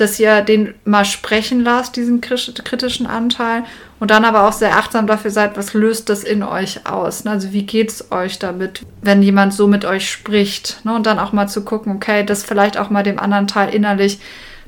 dass 0.00 0.18
ihr 0.18 0.42
den 0.42 0.74
mal 0.84 1.04
sprechen 1.04 1.62
lasst, 1.62 1.96
diesen 1.96 2.20
kritischen 2.20 3.06
Anteil, 3.06 3.64
und 4.00 4.12
dann 4.12 4.24
aber 4.24 4.46
auch 4.46 4.52
sehr 4.52 4.76
achtsam 4.76 5.08
dafür 5.08 5.32
seid, 5.32 5.56
was 5.56 5.74
löst 5.74 6.08
das 6.08 6.22
in 6.22 6.44
euch 6.44 6.86
aus? 6.86 7.24
Ne? 7.24 7.32
Also 7.32 7.52
wie 7.52 7.64
geht 7.64 7.90
es 7.90 8.12
euch 8.12 8.38
damit, 8.38 8.82
wenn 9.02 9.22
jemand 9.22 9.52
so 9.52 9.66
mit 9.66 9.84
euch 9.84 10.08
spricht? 10.08 10.84
Ne? 10.84 10.94
Und 10.94 11.06
dann 11.06 11.18
auch 11.18 11.32
mal 11.32 11.48
zu 11.48 11.64
gucken, 11.64 11.96
okay, 11.96 12.24
das 12.24 12.44
vielleicht 12.44 12.78
auch 12.78 12.90
mal 12.90 13.02
dem 13.02 13.18
anderen 13.18 13.48
Teil 13.48 13.74
innerlich 13.74 14.20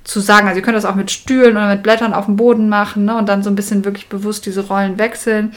zu 0.03 0.19
sagen. 0.19 0.49
Also 0.49 0.59
ihr 0.59 0.65
könnt 0.65 0.77
das 0.77 0.85
auch 0.85 0.97
mit 0.97 1.13
Stühlen 1.13 1.53
oder 1.53 1.69
mit 1.69 1.85
Blättern 1.85 2.13
auf 2.13 2.27
dem 2.27 2.37
Boden 2.37 2.69
machen 2.69 3.05
ne? 3.05 3.17
und 3.17 3.29
dann 3.29 3.45
so 3.45 3.51
ein 3.51 3.57
bisschen 3.57 3.85
wirklich 3.85 4.09
bewusst 4.09 4.47
diese 4.47 4.67
Rollen 4.67 4.99
wechseln 4.99 5.53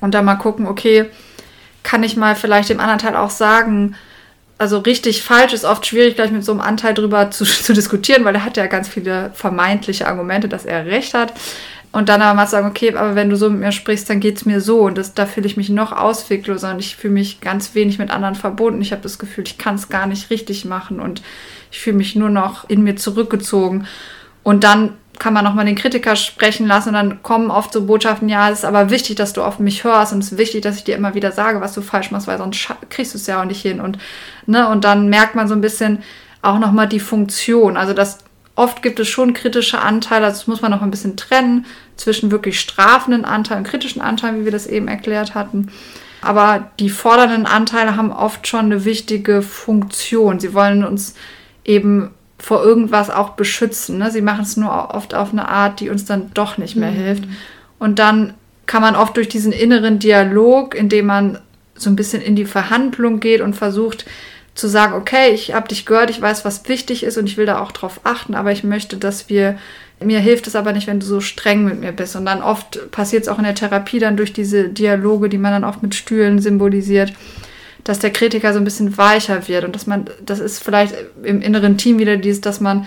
und 0.00 0.12
dann 0.14 0.24
mal 0.24 0.36
gucken, 0.36 0.66
okay, 0.66 1.06
kann 1.84 2.02
ich 2.02 2.16
mal 2.16 2.34
vielleicht 2.34 2.68
dem 2.68 2.80
anderen 2.80 2.98
Teil 2.98 3.14
auch 3.14 3.30
sagen, 3.30 3.94
also 4.58 4.78
richtig 4.78 5.22
falsch 5.22 5.52
ist 5.52 5.64
oft 5.64 5.86
schwierig, 5.86 6.16
gleich 6.16 6.32
mit 6.32 6.44
so 6.44 6.52
einem 6.52 6.60
Anteil 6.60 6.94
drüber 6.94 7.30
zu, 7.30 7.44
zu 7.44 7.72
diskutieren, 7.72 8.24
weil 8.24 8.34
er 8.34 8.44
hat 8.44 8.56
ja 8.56 8.66
ganz 8.66 8.88
viele 8.88 9.30
vermeintliche 9.34 10.06
Argumente, 10.06 10.48
dass 10.48 10.64
er 10.66 10.86
recht 10.86 11.14
hat. 11.14 11.32
Und 11.90 12.10
dann 12.10 12.20
aber 12.20 12.34
mal 12.34 12.46
sagen, 12.46 12.68
okay, 12.68 12.94
aber 12.94 13.14
wenn 13.14 13.30
du 13.30 13.36
so 13.36 13.48
mit 13.48 13.60
mir 13.60 13.72
sprichst, 13.72 14.10
dann 14.10 14.20
geht 14.20 14.36
es 14.36 14.44
mir 14.44 14.60
so. 14.60 14.80
Und 14.80 14.98
das, 14.98 15.14
da 15.14 15.24
fühle 15.24 15.46
ich 15.46 15.56
mich 15.56 15.70
noch 15.70 15.92
auswegloser 15.92 16.72
und 16.72 16.80
ich 16.80 16.96
fühle 16.96 17.14
mich 17.14 17.40
ganz 17.40 17.74
wenig 17.74 17.98
mit 17.98 18.10
anderen 18.10 18.34
verbunden. 18.34 18.82
Ich 18.82 18.92
habe 18.92 19.00
das 19.00 19.18
Gefühl, 19.18 19.44
ich 19.46 19.56
kann 19.56 19.76
es 19.76 19.88
gar 19.88 20.06
nicht 20.06 20.28
richtig 20.28 20.66
machen 20.66 21.00
und 21.00 21.22
ich 21.70 21.80
fühle 21.80 21.96
mich 21.96 22.14
nur 22.14 22.28
noch 22.28 22.68
in 22.68 22.82
mir 22.82 22.96
zurückgezogen. 22.96 23.86
Und 24.42 24.64
dann 24.64 24.94
kann 25.18 25.34
man 25.34 25.44
nochmal 25.44 25.64
den 25.64 25.74
Kritiker 25.74 26.16
sprechen 26.16 26.66
lassen 26.66 26.90
und 26.90 26.94
dann 26.94 27.22
kommen 27.22 27.50
oft 27.50 27.72
so 27.72 27.86
Botschaften, 27.86 28.28
ja, 28.28 28.50
es 28.50 28.60
ist 28.60 28.64
aber 28.64 28.90
wichtig, 28.90 29.16
dass 29.16 29.32
du 29.32 29.42
auf 29.42 29.58
mich 29.58 29.84
hörst 29.84 30.12
und 30.12 30.20
es 30.20 30.32
ist 30.32 30.38
wichtig, 30.38 30.62
dass 30.62 30.76
ich 30.76 30.84
dir 30.84 30.96
immer 30.96 31.14
wieder 31.14 31.32
sage, 31.32 31.60
was 31.60 31.74
du 31.74 31.80
falsch 31.80 32.10
machst, 32.10 32.28
weil 32.28 32.38
sonst 32.38 32.68
kriegst 32.88 33.14
du 33.14 33.18
es 33.18 33.26
ja 33.26 33.40
auch 33.40 33.44
nicht 33.44 33.60
hin. 33.60 33.80
Und, 33.80 33.98
ne, 34.46 34.68
und 34.68 34.84
dann 34.84 35.08
merkt 35.08 35.34
man 35.34 35.48
so 35.48 35.54
ein 35.54 35.60
bisschen 35.60 36.02
auch 36.42 36.58
nochmal 36.58 36.88
die 36.88 37.00
Funktion. 37.00 37.76
Also 37.76 37.94
dass 37.94 38.18
oft 38.54 38.82
gibt 38.82 39.00
es 39.00 39.08
schon 39.08 39.34
kritische 39.34 39.80
Anteile, 39.80 40.26
also 40.26 40.38
das 40.38 40.46
muss 40.46 40.62
man 40.62 40.70
noch 40.70 40.82
ein 40.82 40.90
bisschen 40.90 41.16
trennen 41.16 41.66
zwischen 41.96 42.30
wirklich 42.30 42.60
strafenden 42.60 43.24
Anteilen 43.24 43.60
und 43.60 43.68
kritischen 43.68 44.02
Anteilen, 44.02 44.40
wie 44.40 44.44
wir 44.44 44.52
das 44.52 44.66
eben 44.66 44.88
erklärt 44.88 45.34
hatten. 45.34 45.72
Aber 46.20 46.70
die 46.80 46.90
fordernden 46.90 47.46
Anteile 47.46 47.96
haben 47.96 48.12
oft 48.12 48.46
schon 48.46 48.66
eine 48.66 48.84
wichtige 48.84 49.42
Funktion. 49.42 50.40
Sie 50.40 50.54
wollen 50.54 50.84
uns 50.84 51.14
eben 51.64 52.10
vor 52.38 52.62
irgendwas 52.62 53.10
auch 53.10 53.30
beschützen. 53.30 53.98
Ne? 53.98 54.10
Sie 54.10 54.20
machen 54.20 54.42
es 54.42 54.56
nur 54.56 54.94
oft 54.94 55.14
auf 55.14 55.32
eine 55.32 55.48
Art, 55.48 55.80
die 55.80 55.90
uns 55.90 56.04
dann 56.04 56.30
doch 56.34 56.58
nicht 56.58 56.76
mehr 56.76 56.92
mhm. 56.92 56.96
hilft. 56.96 57.24
Und 57.78 57.98
dann 57.98 58.34
kann 58.66 58.82
man 58.82 58.96
oft 58.96 59.16
durch 59.16 59.28
diesen 59.28 59.52
inneren 59.52 59.98
Dialog, 59.98 60.74
indem 60.74 61.06
man 61.06 61.38
so 61.74 61.90
ein 61.90 61.96
bisschen 61.96 62.22
in 62.22 62.36
die 62.36 62.44
Verhandlung 62.44 63.20
geht 63.20 63.40
und 63.40 63.54
versucht 63.54 64.04
zu 64.54 64.68
sagen, 64.68 64.94
okay, 64.94 65.30
ich 65.32 65.54
habe 65.54 65.68
dich 65.68 65.86
gehört, 65.86 66.10
ich 66.10 66.20
weiß, 66.20 66.44
was 66.44 66.68
wichtig 66.68 67.04
ist 67.04 67.16
und 67.16 67.26
ich 67.26 67.36
will 67.36 67.46
da 67.46 67.60
auch 67.60 67.72
drauf 67.72 68.00
achten, 68.04 68.34
aber 68.34 68.50
ich 68.50 68.64
möchte, 68.64 68.96
dass 68.96 69.28
wir, 69.28 69.56
mir 70.00 70.18
hilft 70.18 70.48
es 70.48 70.56
aber 70.56 70.72
nicht, 70.72 70.88
wenn 70.88 71.00
du 71.00 71.06
so 71.06 71.20
streng 71.20 71.64
mit 71.64 71.80
mir 71.80 71.92
bist. 71.92 72.16
Und 72.16 72.26
dann 72.26 72.42
oft 72.42 72.90
passiert 72.90 73.22
es 73.22 73.28
auch 73.28 73.38
in 73.38 73.44
der 73.44 73.54
Therapie 73.54 74.00
dann 74.00 74.16
durch 74.16 74.32
diese 74.32 74.68
Dialoge, 74.68 75.28
die 75.28 75.38
man 75.38 75.52
dann 75.52 75.64
oft 75.64 75.82
mit 75.82 75.94
Stühlen 75.94 76.40
symbolisiert, 76.40 77.12
dass 77.88 77.98
der 77.98 78.10
Kritiker 78.10 78.52
so 78.52 78.58
ein 78.58 78.64
bisschen 78.64 78.98
weicher 78.98 79.48
wird 79.48 79.64
und 79.64 79.74
dass 79.74 79.86
man, 79.86 80.04
das 80.20 80.40
ist 80.40 80.62
vielleicht 80.62 80.94
im 81.22 81.40
inneren 81.40 81.78
Team 81.78 81.98
wieder 81.98 82.18
dieses, 82.18 82.42
dass 82.42 82.60
man 82.60 82.86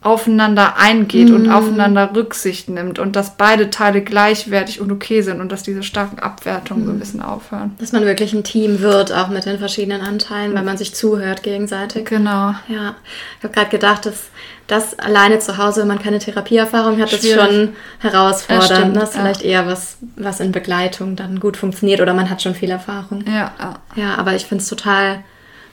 aufeinander 0.00 0.76
eingeht 0.76 1.28
mhm. 1.28 1.34
und 1.34 1.50
aufeinander 1.50 2.10
Rücksicht 2.14 2.68
nimmt 2.68 3.00
und 3.00 3.16
dass 3.16 3.36
beide 3.36 3.68
Teile 3.70 4.00
gleichwertig 4.00 4.80
und 4.80 4.92
okay 4.92 5.22
sind 5.22 5.40
und 5.40 5.50
dass 5.50 5.64
diese 5.64 5.82
starken 5.82 6.20
Abwertungen 6.20 6.82
mhm. 6.82 6.86
so 6.86 6.92
ein 6.92 6.96
mhm. 6.96 7.00
bisschen 7.00 7.22
aufhören. 7.22 7.74
Dass 7.80 7.90
man 7.90 8.04
wirklich 8.04 8.32
ein 8.32 8.44
Team 8.44 8.80
wird, 8.80 9.12
auch 9.12 9.28
mit 9.28 9.44
den 9.44 9.58
verschiedenen 9.58 10.00
Anteilen, 10.00 10.54
weil 10.54 10.62
man 10.62 10.78
sich 10.78 10.94
zuhört 10.94 11.42
gegenseitig. 11.42 12.04
Genau. 12.04 12.54
Ja, 12.68 12.94
ich 13.38 13.44
habe 13.44 13.52
gerade 13.52 13.70
gedacht, 13.70 14.06
dass 14.06 14.26
das 14.68 14.96
alleine 14.98 15.40
zu 15.40 15.58
Hause, 15.58 15.80
wenn 15.80 15.88
man 15.88 15.98
keine 15.98 16.20
Therapieerfahrung 16.20 17.00
hat, 17.00 17.10
Schwierig. 17.10 17.24
ist 17.24 17.34
schon 17.34 17.68
herausfordernd. 17.98 18.94
Ja, 18.94 19.00
das 19.00 19.10
ist 19.10 19.16
ja. 19.16 19.22
vielleicht 19.22 19.42
eher 19.42 19.66
was, 19.66 19.96
was 20.14 20.38
in 20.38 20.52
Begleitung 20.52 21.16
dann 21.16 21.40
gut 21.40 21.56
funktioniert 21.56 22.00
oder 22.00 22.14
man 22.14 22.30
hat 22.30 22.40
schon 22.40 22.54
viel 22.54 22.70
Erfahrung. 22.70 23.24
Ja. 23.26 23.52
ja 23.96 24.14
aber 24.14 24.34
ich 24.34 24.44
finde 24.44 24.62
es 24.62 24.68
total 24.68 25.24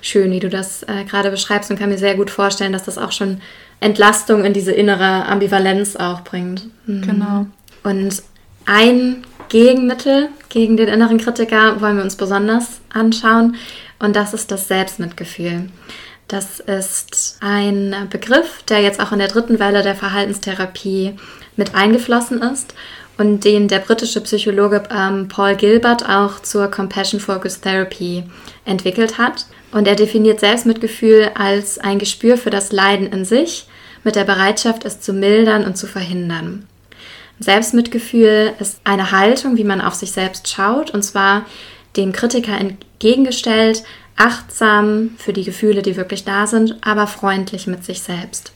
schön, 0.01 0.31
wie 0.31 0.39
du 0.39 0.49
das 0.49 0.83
äh, 0.83 1.03
gerade 1.05 1.31
beschreibst 1.31 1.71
und 1.71 1.79
kann 1.79 1.89
mir 1.89 1.97
sehr 1.97 2.15
gut 2.15 2.29
vorstellen, 2.29 2.73
dass 2.73 2.83
das 2.83 2.97
auch 2.97 3.11
schon 3.11 3.41
Entlastung 3.79 4.45
in 4.45 4.53
diese 4.53 4.71
innere 4.71 5.25
Ambivalenz 5.25 5.95
auch 5.95 6.21
bringt. 6.21 6.67
Mhm. 6.85 7.01
Genau. 7.01 7.45
Und 7.83 8.23
ein 8.65 9.23
Gegenmittel 9.49 10.29
gegen 10.49 10.77
den 10.77 10.87
inneren 10.87 11.17
Kritiker 11.17 11.81
wollen 11.81 11.97
wir 11.97 12.03
uns 12.03 12.15
besonders 12.15 12.81
anschauen 12.89 13.55
und 13.99 14.15
das 14.15 14.33
ist 14.33 14.51
das 14.51 14.67
Selbstmitgefühl. 14.67 15.69
Das 16.27 16.59
ist 16.59 17.37
ein 17.41 18.07
Begriff, 18.09 18.63
der 18.63 18.81
jetzt 18.81 18.99
auch 18.99 19.11
in 19.11 19.19
der 19.19 19.27
dritten 19.27 19.59
Welle 19.59 19.83
der 19.83 19.95
Verhaltenstherapie 19.95 21.13
mit 21.55 21.75
eingeflossen 21.75 22.41
ist 22.41 22.73
und 23.17 23.45
den 23.45 23.67
der 23.67 23.79
britische 23.79 24.21
Psychologe 24.21 24.83
ähm, 24.89 25.27
Paul 25.27 25.55
Gilbert 25.55 26.07
auch 26.09 26.41
zur 26.41 26.69
Compassion 26.69 27.19
Focused 27.19 27.61
Therapy 27.61 28.23
entwickelt 28.65 29.17
hat. 29.17 29.45
Und 29.71 29.87
er 29.87 29.95
definiert 29.95 30.39
Selbstmitgefühl 30.39 31.31
als 31.35 31.79
ein 31.79 31.99
Gespür 31.99 32.37
für 32.37 32.49
das 32.49 32.71
Leiden 32.71 33.07
in 33.07 33.25
sich 33.25 33.67
mit 34.03 34.15
der 34.15 34.23
Bereitschaft, 34.23 34.85
es 34.85 35.01
zu 35.01 35.13
mildern 35.13 35.65
und 35.65 35.77
zu 35.77 35.87
verhindern. 35.87 36.67
Selbstmitgefühl 37.39 38.53
ist 38.59 38.79
eine 38.83 39.11
Haltung, 39.11 39.57
wie 39.57 39.63
man 39.63 39.81
auf 39.81 39.95
sich 39.95 40.11
selbst 40.11 40.47
schaut, 40.47 40.91
und 40.91 41.03
zwar 41.03 41.45
dem 41.97 42.11
Kritiker 42.13 42.57
entgegengestellt, 42.57 43.83
achtsam 44.15 45.11
für 45.17 45.33
die 45.33 45.43
Gefühle, 45.43 45.81
die 45.81 45.97
wirklich 45.97 46.23
da 46.23 46.47
sind, 46.47 46.77
aber 46.81 47.07
freundlich 47.07 47.67
mit 47.67 47.83
sich 47.83 48.01
selbst. 48.01 48.53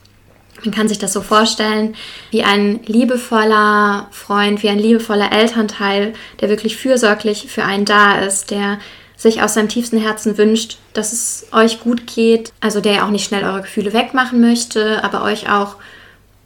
Man 0.64 0.74
kann 0.74 0.88
sich 0.88 0.98
das 0.98 1.12
so 1.12 1.22
vorstellen, 1.22 1.94
wie 2.30 2.42
ein 2.42 2.80
liebevoller 2.84 4.08
Freund, 4.10 4.62
wie 4.62 4.68
ein 4.68 4.78
liebevoller 4.78 5.32
Elternteil, 5.32 6.12
der 6.40 6.48
wirklich 6.48 6.76
fürsorglich 6.76 7.46
für 7.48 7.64
einen 7.64 7.86
da 7.86 8.20
ist, 8.20 8.50
der 8.50 8.78
sich 9.20 9.42
aus 9.42 9.52
seinem 9.52 9.68
tiefsten 9.68 9.98
Herzen 9.98 10.38
wünscht, 10.38 10.78
dass 10.94 11.12
es 11.12 11.46
euch 11.52 11.80
gut 11.80 12.06
geht, 12.06 12.54
also 12.60 12.80
der 12.80 13.04
auch 13.04 13.10
nicht 13.10 13.26
schnell 13.26 13.44
eure 13.44 13.60
Gefühle 13.60 13.92
wegmachen 13.92 14.40
möchte, 14.40 15.04
aber 15.04 15.22
euch 15.22 15.50
auch 15.50 15.76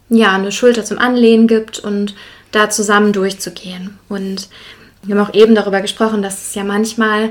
ja 0.09 0.33
eine 0.33 0.51
Schulter 0.51 0.85
zum 0.85 0.99
Anlehnen 0.99 1.47
gibt 1.47 1.79
und 1.79 2.17
da 2.51 2.71
zusammen 2.71 3.13
durchzugehen. 3.13 3.97
Und 4.09 4.49
wir 5.05 5.15
haben 5.15 5.25
auch 5.25 5.35
eben 5.35 5.55
darüber 5.55 5.83
gesprochen, 5.83 6.21
dass 6.21 6.49
es 6.49 6.55
ja 6.57 6.65
manchmal, 6.65 7.31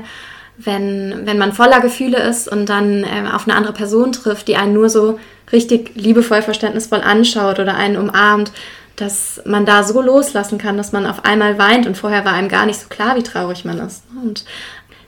wenn, 0.56 1.26
wenn 1.26 1.36
man 1.36 1.52
voller 1.52 1.80
Gefühle 1.80 2.22
ist 2.22 2.48
und 2.48 2.70
dann 2.70 3.04
äh, 3.04 3.28
auf 3.30 3.46
eine 3.46 3.54
andere 3.54 3.74
Person 3.74 4.12
trifft, 4.12 4.48
die 4.48 4.56
einen 4.56 4.72
nur 4.72 4.88
so 4.88 5.18
richtig 5.52 5.90
liebevoll, 5.94 6.40
verständnisvoll 6.40 7.02
anschaut 7.02 7.58
oder 7.58 7.74
einen 7.74 7.98
umarmt, 7.98 8.50
dass 8.96 9.42
man 9.44 9.66
da 9.66 9.82
so 9.82 10.00
loslassen 10.00 10.56
kann, 10.56 10.78
dass 10.78 10.92
man 10.92 11.04
auf 11.04 11.26
einmal 11.26 11.58
weint 11.58 11.86
und 11.86 11.98
vorher 11.98 12.24
war 12.24 12.32
einem 12.32 12.48
gar 12.48 12.64
nicht 12.64 12.80
so 12.80 12.88
klar, 12.88 13.16
wie 13.16 13.22
traurig 13.22 13.66
man 13.66 13.78
ist. 13.80 14.04
Und 14.22 14.44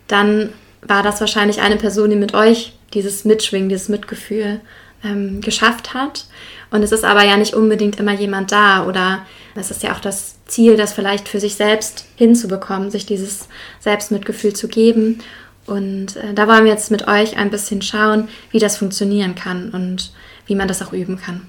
dann 0.09 0.53
war 0.83 1.03
das 1.03 1.21
wahrscheinlich 1.21 1.61
eine 1.61 1.77
Person, 1.77 2.11
die 2.11 2.17
mit 2.17 2.35
euch 2.35 2.73
dieses 2.95 3.25
Mitschwingen, 3.25 3.69
dieses 3.69 3.89
Mitgefühl 3.89 4.61
ähm, 5.05 5.41
geschafft 5.41 5.95
hat. 5.95 6.27
Und 6.71 6.83
es 6.83 6.93
ist 6.93 7.05
aber 7.05 7.25
ja 7.25 7.37
nicht 7.37 7.55
unbedingt 7.55 7.99
immer 7.99 8.13
jemand 8.13 8.53
da 8.53 8.87
oder 8.87 9.25
es 9.55 9.71
ist 9.71 9.83
ja 9.83 9.95
auch 9.95 10.01
das 10.01 10.37
Ziel, 10.47 10.77
das 10.77 10.93
vielleicht 10.93 11.29
für 11.29 11.41
sich 11.41 11.55
selbst 11.55 12.07
hinzubekommen, 12.17 12.91
sich 12.91 13.07
dieses 13.07 13.49
Selbstmitgefühl 13.81 14.53
zu 14.53 14.69
geben. 14.69 15.21
Und 15.67 16.17
äh, 16.17 16.35
da 16.35 16.47
wollen 16.47 16.65
wir 16.65 16.73
jetzt 16.73 16.91
mit 16.91 17.09
euch 17.09 17.37
ein 17.37 17.51
bisschen 17.51 17.83
schauen, 17.83 18.29
wie 18.51 18.59
das 18.59 18.77
funktionieren 18.77 19.35
kann 19.35 19.71
und 19.71 20.13
wie 20.47 20.55
man 20.55 20.69
das 20.69 20.83
auch 20.83 20.93
üben 20.93 21.19
kann. 21.19 21.43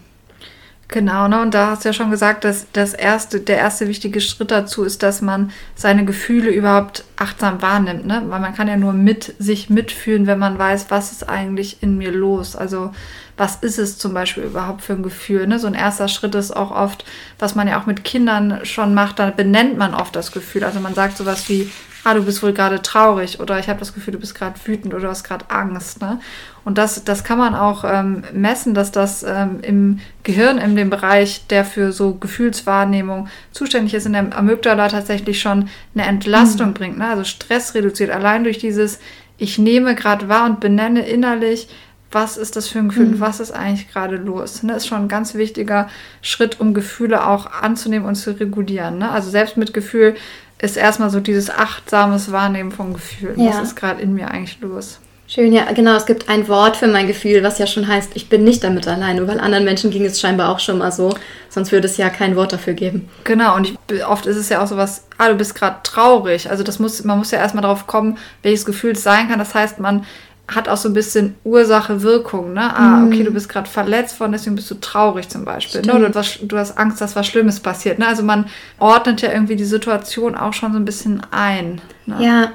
Genau, 0.89 1.27
ne? 1.27 1.41
Und 1.41 1.53
da 1.53 1.71
hast 1.71 1.83
du 1.83 1.89
ja 1.89 1.93
schon 1.93 2.11
gesagt, 2.11 2.45
dass 2.45 2.67
das 2.71 2.93
erste, 2.93 3.41
der 3.41 3.57
erste 3.57 3.89
wichtige 3.89 4.21
Schritt 4.21 4.51
dazu 4.51 4.85
ist, 4.85 5.03
dass 5.03 5.21
man 5.21 5.51
seine 5.75 6.05
Gefühle 6.05 6.49
überhaupt 6.49 7.03
achtsam 7.17 7.61
wahrnimmt, 7.61 8.05
ne? 8.05 8.23
Weil 8.27 8.39
man 8.39 8.55
kann 8.55 8.69
ja 8.69 8.77
nur 8.77 8.93
mit 8.93 9.35
sich 9.37 9.69
mitfühlen, 9.69 10.27
wenn 10.27 10.39
man 10.39 10.57
weiß, 10.57 10.85
was 10.89 11.11
ist 11.11 11.27
eigentlich 11.27 11.83
in 11.83 11.97
mir 11.97 12.11
los. 12.11 12.55
Also 12.55 12.91
was 13.37 13.57
ist 13.57 13.77
es 13.77 13.97
zum 13.97 14.13
Beispiel 14.13 14.43
überhaupt 14.43 14.81
für 14.81 14.93
ein 14.93 15.03
Gefühl? 15.03 15.45
Ne? 15.45 15.59
So 15.59 15.67
ein 15.67 15.75
erster 15.75 16.07
Schritt 16.07 16.33
ist 16.35 16.55
auch 16.55 16.71
oft, 16.71 17.05
was 17.37 17.53
man 17.53 17.67
ja 17.67 17.79
auch 17.79 17.85
mit 17.85 18.03
Kindern 18.03 18.65
schon 18.65 18.95
macht, 18.95 19.19
da 19.19 19.29
benennt 19.29 19.77
man 19.77 19.93
oft 19.93 20.15
das 20.15 20.31
Gefühl. 20.31 20.63
Also 20.63 20.79
man 20.79 20.95
sagt 20.95 21.17
sowas 21.17 21.47
wie, 21.47 21.71
ah, 22.07 22.13
du 22.13 22.23
bist 22.23 22.41
wohl 22.41 22.53
gerade 22.53 22.81
traurig 22.81 23.39
oder 23.39 23.59
ich 23.59 23.67
habe 23.67 23.79
das 23.79 23.93
Gefühl, 23.93 24.13
du 24.13 24.19
bist 24.19 24.33
gerade 24.33 24.55
wütend 24.65 24.93
oder 24.93 25.03
du 25.03 25.09
hast 25.09 25.23
gerade 25.23 25.49
Angst. 25.49 26.01
Ne? 26.01 26.19
Und 26.63 26.77
das, 26.77 27.03
das 27.03 27.23
kann 27.23 27.37
man 27.37 27.53
auch 27.53 27.83
ähm, 27.85 28.23
messen, 28.33 28.73
dass 28.73 28.91
das 28.91 29.23
ähm, 29.23 29.59
im 29.61 29.99
Gehirn, 30.23 30.57
in 30.57 30.75
dem 30.75 30.89
Bereich, 30.89 31.47
der 31.47 31.65
für 31.65 31.91
so 31.91 32.13
Gefühlswahrnehmung 32.13 33.27
zuständig 33.51 33.93
ist, 33.93 34.05
in 34.05 34.13
der 34.13 34.37
Amygdala 34.37 34.87
tatsächlich 34.87 35.41
schon 35.41 35.69
eine 35.95 36.05
Entlastung 36.05 36.69
mhm. 36.69 36.73
bringt. 36.73 36.97
Ne? 36.97 37.07
Also 37.07 37.25
Stress 37.25 37.75
reduziert 37.75 38.09
allein 38.09 38.45
durch 38.45 38.57
dieses, 38.57 38.99
ich 39.37 39.57
nehme 39.57 39.93
gerade 39.93 40.29
wahr 40.29 40.45
und 40.45 40.61
benenne 40.61 41.05
innerlich, 41.05 41.67
was 42.09 42.37
ist 42.37 42.55
das 42.55 42.69
für 42.69 42.79
ein 42.79 42.87
Gefühl, 42.87 43.07
mhm. 43.07 43.19
was 43.19 43.41
ist 43.41 43.51
eigentlich 43.51 43.91
gerade 43.91 44.15
los. 44.15 44.63
Ne? 44.63 44.75
Ist 44.75 44.87
schon 44.87 45.03
ein 45.03 45.07
ganz 45.09 45.35
wichtiger 45.35 45.89
Schritt, 46.21 46.61
um 46.61 46.73
Gefühle 46.73 47.27
auch 47.27 47.51
anzunehmen 47.51 48.07
und 48.07 48.15
zu 48.15 48.31
regulieren. 48.39 48.97
Ne? 48.97 49.11
Also 49.11 49.29
Selbstmitgefühl 49.29 50.15
ist 50.59 50.77
erstmal 50.77 51.09
so 51.09 51.19
dieses 51.19 51.49
achtsames 51.49 52.31
Wahrnehmen 52.31 52.71
von 52.71 52.93
Gefühlen. 52.93 53.39
Ja. 53.39 53.51
Was 53.51 53.69
ist 53.69 53.75
gerade 53.75 54.01
in 54.01 54.13
mir 54.13 54.29
eigentlich 54.29 54.59
los? 54.61 54.99
Schön, 55.29 55.51
ja, 55.51 55.69
genau. 55.73 55.97
Es 55.97 56.05
gibt 56.05 56.29
ein 56.29 56.47
Wort 56.47 56.77
für 56.77 56.87
mein 56.87 57.05
Gefühl, 57.05 57.43
was 57.43 57.59
ja 57.59 57.67
schon 57.67 57.85
heißt, 57.85 58.11
ich 58.15 58.29
bin 58.29 58.45
nicht 58.45 58.63
damit 58.63 58.87
allein. 58.87 59.17
Nur 59.17 59.27
weil 59.27 59.41
anderen 59.41 59.65
Menschen 59.65 59.91
ging 59.91 60.05
es 60.05 60.21
scheinbar 60.21 60.49
auch 60.49 60.59
schon 60.59 60.77
mal 60.77 60.93
so. 60.93 61.13
Sonst 61.49 61.73
würde 61.73 61.87
es 61.87 61.97
ja 61.97 62.09
kein 62.09 62.37
Wort 62.37 62.53
dafür 62.53 62.73
geben. 62.73 63.09
Genau, 63.25 63.57
und 63.57 63.73
ich, 63.91 64.05
oft 64.05 64.25
ist 64.25 64.37
es 64.37 64.47
ja 64.47 64.63
auch 64.63 64.67
so 64.67 64.77
was, 64.77 65.03
ah, 65.17 65.27
du 65.27 65.35
bist 65.35 65.53
gerade 65.53 65.79
traurig. 65.83 66.49
Also 66.49 66.63
das 66.63 66.79
muss, 66.79 67.03
man 67.03 67.17
muss 67.17 67.31
ja 67.31 67.39
erstmal 67.39 67.63
drauf 67.63 67.87
kommen, 67.87 68.17
welches 68.41 68.63
Gefühl 68.63 68.93
es 68.93 69.03
sein 69.03 69.27
kann. 69.27 69.37
Das 69.37 69.53
heißt, 69.53 69.81
man 69.81 70.05
hat 70.47 70.69
auch 70.69 70.77
so 70.77 70.87
ein 70.87 70.93
bisschen 70.93 71.35
Ursache-Wirkung. 71.43 72.53
Ne? 72.53 72.73
Ah, 72.73 72.97
mhm. 72.97 73.07
okay, 73.07 73.23
du 73.23 73.31
bist 73.31 73.49
gerade 73.49 73.69
verletzt 73.69 74.19
worden, 74.19 74.31
deswegen 74.31 74.55
bist 74.55 74.71
du 74.71 74.75
traurig 74.75 75.27
zum 75.27 75.43
Beispiel. 75.43 75.81
Ne? 75.81 75.93
Oder 75.93 76.09
du 76.09 76.19
hast, 76.19 76.39
du 76.41 76.57
hast 76.57 76.77
Angst, 76.77 77.01
dass 77.01 77.17
was 77.17 77.27
Schlimmes 77.27 77.59
passiert. 77.59 77.99
Ne? 77.99 78.07
Also 78.07 78.23
man 78.23 78.45
ordnet 78.79 79.21
ja 79.21 79.31
irgendwie 79.31 79.57
die 79.57 79.65
Situation 79.65 80.35
auch 80.35 80.53
schon 80.53 80.71
so 80.71 80.79
ein 80.79 80.85
bisschen 80.85 81.21
ein. 81.31 81.81
Ne? 82.05 82.15
Ja, 82.21 82.51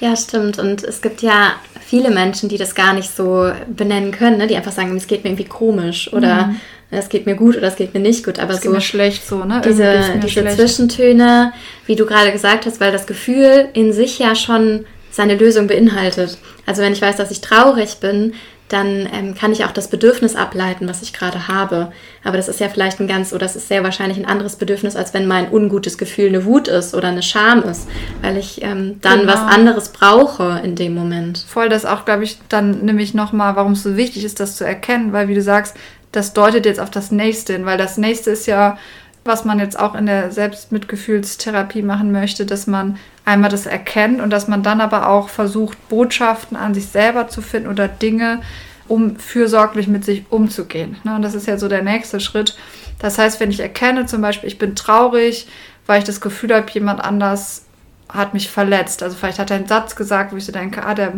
ja, 0.00 0.16
stimmt. 0.16 0.58
Und 0.58 0.82
es 0.82 1.00
gibt 1.00 1.22
ja 1.22 1.52
viele 1.80 2.10
Menschen, 2.10 2.48
die 2.48 2.58
das 2.58 2.74
gar 2.74 2.92
nicht 2.92 3.14
so 3.14 3.52
benennen 3.68 4.10
können, 4.10 4.38
ne? 4.38 4.48
die 4.48 4.56
einfach 4.56 4.72
sagen, 4.72 4.96
es 4.96 5.06
geht 5.06 5.22
mir 5.22 5.30
irgendwie 5.30 5.44
komisch 5.44 6.12
oder 6.12 6.48
mhm. 6.48 6.56
es 6.90 7.08
geht 7.08 7.26
mir 7.26 7.36
gut 7.36 7.56
oder 7.56 7.68
es 7.68 7.76
geht 7.76 7.94
mir 7.94 8.00
nicht 8.00 8.24
gut. 8.24 8.40
Aber 8.40 8.54
es 8.54 8.56
so 8.56 8.62
geht 8.62 8.72
mir 8.72 8.80
schlecht 8.80 9.24
so, 9.24 9.44
ne? 9.44 9.62
Diese, 9.64 10.00
diese 10.16 10.28
schlecht. 10.28 10.56
Zwischentöne, 10.56 11.52
wie 11.86 11.94
du 11.94 12.06
gerade 12.06 12.32
gesagt 12.32 12.66
hast, 12.66 12.80
weil 12.80 12.90
das 12.90 13.06
Gefühl 13.06 13.68
in 13.72 13.92
sich 13.92 14.18
ja 14.18 14.34
schon 14.34 14.84
seine 15.16 15.34
Lösung 15.34 15.66
beinhaltet. 15.66 16.36
Also 16.66 16.82
wenn 16.82 16.92
ich 16.92 17.00
weiß, 17.00 17.16
dass 17.16 17.30
ich 17.30 17.40
traurig 17.40 17.96
bin, 18.00 18.34
dann 18.68 19.08
ähm, 19.12 19.34
kann 19.34 19.52
ich 19.52 19.64
auch 19.64 19.70
das 19.70 19.88
Bedürfnis 19.88 20.34
ableiten, 20.34 20.88
was 20.88 21.00
ich 21.00 21.12
gerade 21.12 21.48
habe. 21.48 21.92
Aber 22.22 22.36
das 22.36 22.48
ist 22.48 22.60
ja 22.60 22.68
vielleicht 22.68 23.00
ein 23.00 23.06
ganz, 23.06 23.32
oder 23.32 23.46
das 23.46 23.56
ist 23.56 23.68
sehr 23.68 23.82
wahrscheinlich 23.82 24.18
ein 24.18 24.26
anderes 24.26 24.56
Bedürfnis, 24.56 24.94
als 24.94 25.14
wenn 25.14 25.26
mein 25.26 25.50
ungutes 25.50 25.96
Gefühl 25.96 26.28
eine 26.28 26.44
Wut 26.44 26.68
ist 26.68 26.94
oder 26.94 27.08
eine 27.08 27.22
Scham 27.22 27.62
ist, 27.62 27.88
weil 28.22 28.36
ich 28.36 28.62
ähm, 28.62 28.98
dann 29.00 29.20
genau. 29.20 29.32
was 29.32 29.40
anderes 29.40 29.88
brauche 29.90 30.60
in 30.62 30.74
dem 30.74 30.94
Moment. 30.94 31.44
Voll, 31.48 31.68
das 31.68 31.86
auch, 31.86 32.04
glaube 32.04 32.24
ich, 32.24 32.38
dann 32.48 32.84
nämlich 32.84 33.14
nochmal, 33.14 33.56
warum 33.56 33.72
es 33.72 33.84
so 33.84 33.96
wichtig 33.96 34.24
ist, 34.24 34.40
das 34.40 34.56
zu 34.56 34.64
erkennen, 34.64 35.12
weil 35.12 35.28
wie 35.28 35.34
du 35.34 35.42
sagst, 35.42 35.76
das 36.12 36.32
deutet 36.32 36.66
jetzt 36.66 36.80
auf 36.80 36.90
das 36.90 37.10
Nächste 37.10 37.54
hin, 37.54 37.66
weil 37.66 37.78
das 37.78 37.96
Nächste 37.96 38.32
ist 38.32 38.46
ja 38.46 38.78
was 39.26 39.44
man 39.44 39.58
jetzt 39.58 39.78
auch 39.78 39.94
in 39.94 40.06
der 40.06 40.30
Selbstmitgefühlstherapie 40.30 41.82
machen 41.82 42.12
möchte, 42.12 42.46
dass 42.46 42.66
man 42.66 42.98
einmal 43.24 43.50
das 43.50 43.66
erkennt 43.66 44.20
und 44.20 44.30
dass 44.30 44.48
man 44.48 44.62
dann 44.62 44.80
aber 44.80 45.08
auch 45.08 45.28
versucht, 45.28 45.88
Botschaften 45.88 46.56
an 46.56 46.74
sich 46.74 46.86
selber 46.86 47.28
zu 47.28 47.42
finden 47.42 47.68
oder 47.68 47.88
Dinge, 47.88 48.40
um 48.88 49.16
fürsorglich 49.16 49.88
mit 49.88 50.04
sich 50.04 50.24
umzugehen. 50.30 50.96
Ne? 51.04 51.16
Und 51.16 51.22
das 51.22 51.34
ist 51.34 51.46
ja 51.46 51.58
so 51.58 51.68
der 51.68 51.82
nächste 51.82 52.20
Schritt. 52.20 52.56
Das 52.98 53.18
heißt, 53.18 53.40
wenn 53.40 53.50
ich 53.50 53.60
erkenne 53.60 54.06
zum 54.06 54.22
Beispiel, 54.22 54.48
ich 54.48 54.58
bin 54.58 54.74
traurig, 54.74 55.48
weil 55.86 55.98
ich 55.98 56.04
das 56.04 56.20
Gefühl 56.20 56.54
habe, 56.54 56.70
jemand 56.70 57.00
anders 57.00 57.65
hat 58.08 58.34
mich 58.34 58.50
verletzt. 58.50 59.02
Also 59.02 59.16
vielleicht 59.16 59.38
hat 59.38 59.50
er 59.50 59.56
einen 59.56 59.66
Satz 59.66 59.96
gesagt, 59.96 60.32
wo 60.32 60.36
ich 60.36 60.44
so 60.44 60.52
denke, 60.52 60.84
ah, 60.84 60.94
der 60.94 61.14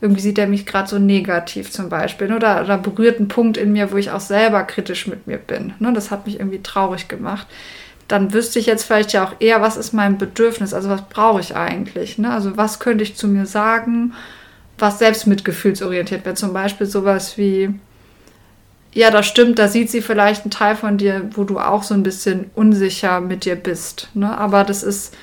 irgendwie 0.00 0.20
sieht 0.20 0.38
er 0.38 0.48
mich 0.48 0.66
gerade 0.66 0.88
so 0.88 0.98
negativ 0.98 1.70
zum 1.70 1.88
Beispiel. 1.88 2.32
Oder, 2.32 2.62
oder 2.62 2.76
berührt 2.76 3.18
einen 3.18 3.28
Punkt 3.28 3.56
in 3.56 3.72
mir, 3.72 3.92
wo 3.92 3.96
ich 3.96 4.10
auch 4.10 4.20
selber 4.20 4.64
kritisch 4.64 5.06
mit 5.06 5.26
mir 5.28 5.38
bin. 5.38 5.74
Ne? 5.78 5.92
Das 5.92 6.10
hat 6.10 6.26
mich 6.26 6.40
irgendwie 6.40 6.62
traurig 6.62 7.06
gemacht. 7.06 7.46
Dann 8.08 8.32
wüsste 8.32 8.58
ich 8.58 8.66
jetzt 8.66 8.82
vielleicht 8.82 9.12
ja 9.12 9.24
auch 9.24 9.34
eher, 9.38 9.62
was 9.62 9.76
ist 9.76 9.92
mein 9.92 10.18
Bedürfnis, 10.18 10.74
also 10.74 10.90
was 10.90 11.08
brauche 11.08 11.40
ich 11.40 11.54
eigentlich. 11.54 12.18
Ne? 12.18 12.30
Also 12.30 12.56
was 12.56 12.80
könnte 12.80 13.04
ich 13.04 13.14
zu 13.14 13.28
mir 13.28 13.46
sagen, 13.46 14.12
was 14.76 14.98
selbstmitgefühlsorientiert 14.98 16.24
wäre. 16.24 16.34
Zum 16.34 16.52
Beispiel 16.52 16.88
sowas 16.88 17.38
wie, 17.38 17.72
ja, 18.92 19.10
das 19.12 19.26
stimmt, 19.26 19.60
da 19.60 19.68
sieht 19.68 19.90
sie 19.90 20.02
vielleicht 20.02 20.42
einen 20.42 20.50
Teil 20.50 20.74
von 20.74 20.98
dir, 20.98 21.30
wo 21.34 21.44
du 21.44 21.60
auch 21.60 21.84
so 21.84 21.94
ein 21.94 22.02
bisschen 22.02 22.50
unsicher 22.56 23.20
mit 23.20 23.44
dir 23.44 23.54
bist. 23.54 24.08
Ne? 24.14 24.36
Aber 24.36 24.64
das 24.64 24.82
ist 24.82 25.14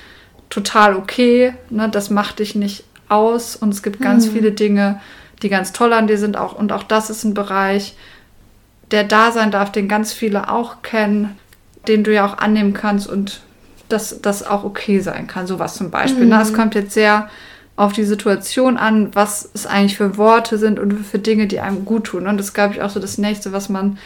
total 0.50 0.96
okay, 0.96 1.54
ne? 1.70 1.88
das 1.88 2.10
macht 2.10 2.40
dich 2.40 2.54
nicht 2.54 2.84
aus 3.08 3.56
und 3.56 3.72
es 3.72 3.82
gibt 3.82 4.00
ganz 4.00 4.26
mhm. 4.26 4.32
viele 4.32 4.52
Dinge, 4.52 5.00
die 5.42 5.48
ganz 5.48 5.72
toll 5.72 5.92
an 5.92 6.06
dir 6.06 6.18
sind 6.18 6.36
auch 6.36 6.52
und 6.52 6.72
auch 6.72 6.82
das 6.82 7.08
ist 7.08 7.24
ein 7.24 7.34
Bereich, 7.34 7.96
der 8.90 9.04
da 9.04 9.32
sein 9.32 9.50
darf, 9.50 9.72
den 9.72 9.88
ganz 9.88 10.12
viele 10.12 10.50
auch 10.50 10.82
kennen, 10.82 11.38
den 11.88 12.04
du 12.04 12.12
ja 12.12 12.26
auch 12.26 12.38
annehmen 12.38 12.74
kannst 12.74 13.08
und 13.08 13.40
dass 13.88 14.20
das 14.20 14.46
auch 14.46 14.64
okay 14.64 15.00
sein 15.00 15.26
kann, 15.26 15.46
sowas 15.46 15.74
zum 15.74 15.90
Beispiel. 15.90 16.24
Mhm. 16.24 16.30
Na, 16.30 16.42
es 16.42 16.52
kommt 16.52 16.74
jetzt 16.74 16.92
sehr 16.92 17.28
auf 17.76 17.92
die 17.92 18.04
Situation 18.04 18.76
an, 18.76 19.14
was 19.14 19.48
es 19.54 19.66
eigentlich 19.66 19.96
für 19.96 20.16
Worte 20.16 20.58
sind 20.58 20.78
und 20.78 20.92
für 21.04 21.18
Dinge, 21.18 21.46
die 21.46 21.60
einem 21.60 21.84
gut 21.84 22.04
tun. 22.04 22.26
Und 22.26 22.36
das 22.36 22.52
glaube 22.52 22.74
ich 22.74 22.82
auch 22.82 22.90
so 22.90 23.00
das 23.00 23.18
nächste, 23.18 23.52
was 23.52 23.68
man 23.68 23.98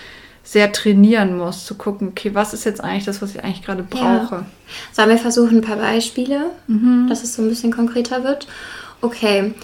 sehr 0.44 0.70
trainieren 0.72 1.38
muss, 1.38 1.64
zu 1.64 1.74
gucken, 1.74 2.08
okay, 2.08 2.34
was 2.34 2.52
ist 2.52 2.64
jetzt 2.64 2.84
eigentlich 2.84 3.06
das, 3.06 3.22
was 3.22 3.34
ich 3.34 3.42
eigentlich 3.42 3.64
gerade 3.64 3.82
brauche. 3.82 4.34
Ja. 4.36 4.46
Sollen 4.92 5.08
wir 5.08 5.18
versuchen, 5.18 5.58
ein 5.58 5.64
paar 5.64 5.78
Beispiele, 5.78 6.50
mhm. 6.66 7.06
dass 7.08 7.24
es 7.24 7.34
so 7.34 7.42
ein 7.42 7.48
bisschen 7.48 7.72
konkreter 7.72 8.22
wird? 8.22 8.46
Okay, 9.00 9.54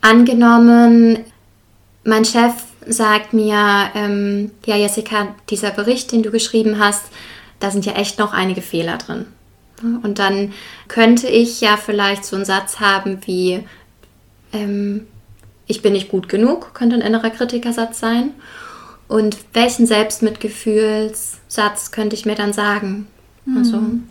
angenommen, 0.00 1.18
mein 2.04 2.24
Chef 2.24 2.52
sagt 2.86 3.32
mir, 3.32 3.90
ähm, 3.94 4.52
ja 4.66 4.76
Jessica, 4.76 5.34
dieser 5.50 5.70
Bericht, 5.70 6.12
den 6.12 6.22
du 6.22 6.30
geschrieben 6.30 6.78
hast, 6.78 7.04
da 7.58 7.70
sind 7.70 7.84
ja 7.84 7.94
echt 7.94 8.18
noch 8.18 8.32
einige 8.32 8.62
Fehler 8.62 8.98
drin. 8.98 9.26
Und 10.02 10.18
dann 10.18 10.52
könnte 10.88 11.28
ich 11.28 11.60
ja 11.60 11.76
vielleicht 11.76 12.24
so 12.24 12.36
einen 12.36 12.44
Satz 12.44 12.80
haben 12.80 13.18
wie, 13.26 13.64
ähm, 14.52 15.06
ich 15.66 15.82
bin 15.82 15.92
nicht 15.92 16.08
gut 16.08 16.28
genug, 16.28 16.72
könnte 16.74 16.96
ein 16.96 17.02
innerer 17.02 17.30
Kritikersatz 17.30 17.98
sein. 17.98 18.30
Und 19.08 19.38
welchen 19.52 19.86
Selbstmitgefühlssatz 19.86 21.90
könnte 21.90 22.16
ich 22.16 22.26
mir 22.26 22.34
dann 22.34 22.52
sagen? 22.52 23.06
Also, 23.56 23.78
mhm. 23.78 24.08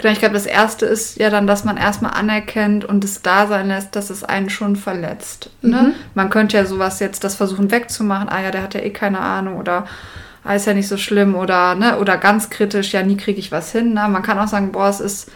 Genau, 0.00 0.12
ich 0.12 0.20
glaube, 0.20 0.34
das 0.34 0.46
erste 0.46 0.86
ist 0.86 1.18
ja 1.18 1.28
dann, 1.28 1.46
dass 1.46 1.64
man 1.64 1.76
erstmal 1.76 2.12
anerkennt 2.12 2.86
und 2.86 3.04
es 3.04 3.20
da 3.20 3.46
sein 3.46 3.68
lässt, 3.68 3.94
dass 3.96 4.08
es 4.08 4.24
einen 4.24 4.48
schon 4.48 4.76
verletzt. 4.76 5.50
Ne? 5.60 5.82
Mhm. 5.82 5.94
Man 6.14 6.30
könnte 6.30 6.56
ja 6.56 6.64
sowas 6.64 7.00
jetzt, 7.00 7.22
das 7.22 7.34
versuchen 7.34 7.70
wegzumachen, 7.70 8.30
ah 8.30 8.42
ja, 8.42 8.50
der 8.50 8.62
hat 8.62 8.72
ja 8.72 8.80
eh 8.80 8.90
keine 8.90 9.20
Ahnung 9.20 9.58
oder 9.58 9.86
ah, 10.42 10.54
ist 10.54 10.66
ja 10.66 10.72
nicht 10.72 10.88
so 10.88 10.96
schlimm 10.96 11.34
oder, 11.34 11.74
ne, 11.74 11.98
oder 11.98 12.16
ganz 12.16 12.48
kritisch, 12.48 12.92
ja, 12.92 13.02
nie 13.02 13.18
kriege 13.18 13.38
ich 13.38 13.52
was 13.52 13.72
hin. 13.72 13.92
Ne? 13.92 14.08
Man 14.08 14.22
kann 14.22 14.38
auch 14.38 14.48
sagen, 14.48 14.72
boah, 14.72 14.88
es 14.88 15.00
ist, 15.00 15.30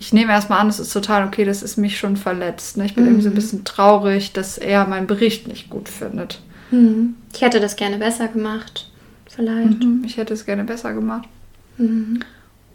ich 0.00 0.12
nehme 0.12 0.32
erstmal 0.32 0.58
an, 0.58 0.68
es 0.68 0.80
ist 0.80 0.92
total 0.92 1.24
okay, 1.24 1.44
das 1.44 1.62
ist 1.62 1.76
mich 1.76 1.96
schon 1.96 2.16
verletzt. 2.16 2.76
Ne? 2.76 2.86
Ich 2.86 2.96
bin 2.96 3.04
mhm. 3.04 3.10
irgendwie 3.10 3.24
so 3.24 3.30
ein 3.30 3.36
bisschen 3.36 3.64
traurig, 3.64 4.32
dass 4.32 4.58
er 4.58 4.84
meinen 4.86 5.06
Bericht 5.06 5.46
nicht 5.46 5.70
gut 5.70 5.88
findet. 5.88 6.40
Mhm. 6.70 7.16
Ich 7.32 7.40
hätte 7.40 7.60
das 7.60 7.76
gerne 7.76 7.98
besser 7.98 8.28
gemacht, 8.28 8.90
vielleicht. 9.28 9.82
Mhm. 9.82 10.02
Ich 10.04 10.16
hätte 10.16 10.34
es 10.34 10.44
gerne 10.44 10.64
besser 10.64 10.92
gemacht. 10.92 11.28
Mhm. 11.76 12.20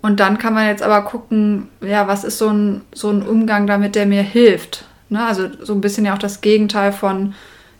Und 0.02 0.20
dann 0.20 0.38
kann 0.38 0.54
man 0.54 0.68
jetzt 0.68 0.84
aber 0.84 1.04
gucken, 1.04 1.70
ja, 1.82 2.08
was 2.08 2.24
ist 2.24 2.38
so 2.38 2.50
ein, 2.50 2.82
so 2.94 3.10
ein 3.10 3.22
Umgang 3.22 3.68
damit, 3.68 3.96
der 3.96 4.06
mir 4.06 4.22
hilft. 4.22 4.86
Ne? 5.10 5.26
Also 5.26 5.48
so 5.62 5.74
ein 5.74 5.82
bisschen 5.82 6.06
ja 6.06 6.14
auch 6.14 6.20
das 6.20 6.42
Gegenteil 6.42 6.92
von 6.92 7.36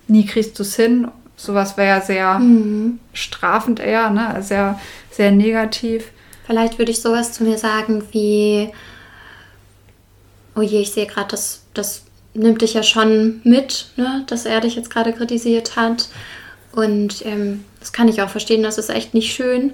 nie 0.08 0.26
kriegst 0.26 0.58
du 0.58 0.64
es 0.64 0.76
hin. 0.76 1.10
Sowas 1.36 1.76
wäre 1.76 1.90
ja 1.90 2.02
sehr 2.02 2.40
mhm. 2.40 3.00
strafend 3.12 3.80
eher, 3.80 4.10
ne? 4.10 4.38
sehr, 4.42 4.80
sehr 5.12 5.32
negativ. 5.32 6.12
Vielleicht 6.46 6.78
würde 6.78 6.92
ich 6.92 7.02
sowas 7.02 7.34
zu 7.34 7.44
mir 7.44 7.58
sagen 7.58 8.04
wie, 8.12 8.70
oh 10.56 10.62
je, 10.62 10.82
ich 10.82 10.92
sehe 10.92 11.08
gerade, 11.08 11.30
das, 11.30 11.64
das 11.74 12.03
nimmt 12.34 12.62
dich 12.62 12.74
ja 12.74 12.84
schon 12.84 13.42
mit, 13.44 13.88
ne? 13.96 14.24
dass 14.28 14.46
er 14.46 14.62
dich 14.62 14.76
jetzt 14.76 14.90
gerade 14.90 15.14
kritisiert 15.14 15.76
hat. 15.76 16.10
Und 16.72 17.26
ähm, 17.26 17.64
das 17.80 17.94
kann 17.94 18.08
ich 18.08 18.22
auch 18.22 18.30
verstehen, 18.30 18.64
das 18.64 18.78
ist 18.78 18.90
echt 18.90 19.14
nicht 19.14 19.34
schön. 19.34 19.74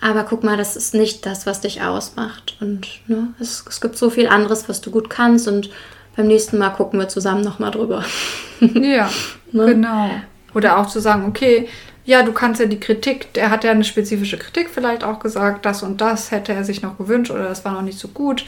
Aber 0.00 0.24
guck 0.24 0.44
mal, 0.44 0.56
das 0.56 0.76
ist 0.76 0.94
nicht 0.94 1.26
das, 1.26 1.46
was 1.46 1.60
dich 1.60 1.82
ausmacht. 1.82 2.56
Und 2.60 2.88
ne, 3.06 3.34
es, 3.38 3.64
es 3.68 3.80
gibt 3.80 3.98
so 3.98 4.08
viel 4.08 4.28
anderes, 4.28 4.68
was 4.68 4.80
du 4.80 4.90
gut 4.90 5.10
kannst. 5.10 5.46
Und 5.46 5.70
beim 6.16 6.26
nächsten 6.26 6.58
Mal 6.58 6.70
gucken 6.70 6.98
wir 6.98 7.08
zusammen 7.08 7.42
nochmal 7.42 7.70
drüber. 7.70 8.04
Ja, 8.60 9.08
ne? 9.52 9.66
genau. 9.66 10.10
Oder 10.52 10.78
auch 10.78 10.86
zu 10.86 11.00
sagen, 11.00 11.24
okay, 11.26 11.66
ja, 12.04 12.22
du 12.22 12.32
kannst 12.32 12.60
ja 12.60 12.66
die 12.66 12.78
Kritik, 12.78 13.28
er 13.34 13.48
hat 13.48 13.64
ja 13.64 13.70
eine 13.70 13.84
spezifische 13.84 14.36
Kritik 14.36 14.68
vielleicht 14.68 15.02
auch 15.02 15.18
gesagt, 15.18 15.64
das 15.64 15.82
und 15.82 16.02
das 16.02 16.30
hätte 16.30 16.52
er 16.52 16.64
sich 16.64 16.82
noch 16.82 16.98
gewünscht 16.98 17.30
oder 17.30 17.44
das 17.44 17.64
war 17.64 17.72
noch 17.72 17.80
nicht 17.80 17.98
so 17.98 18.08
gut. 18.08 18.44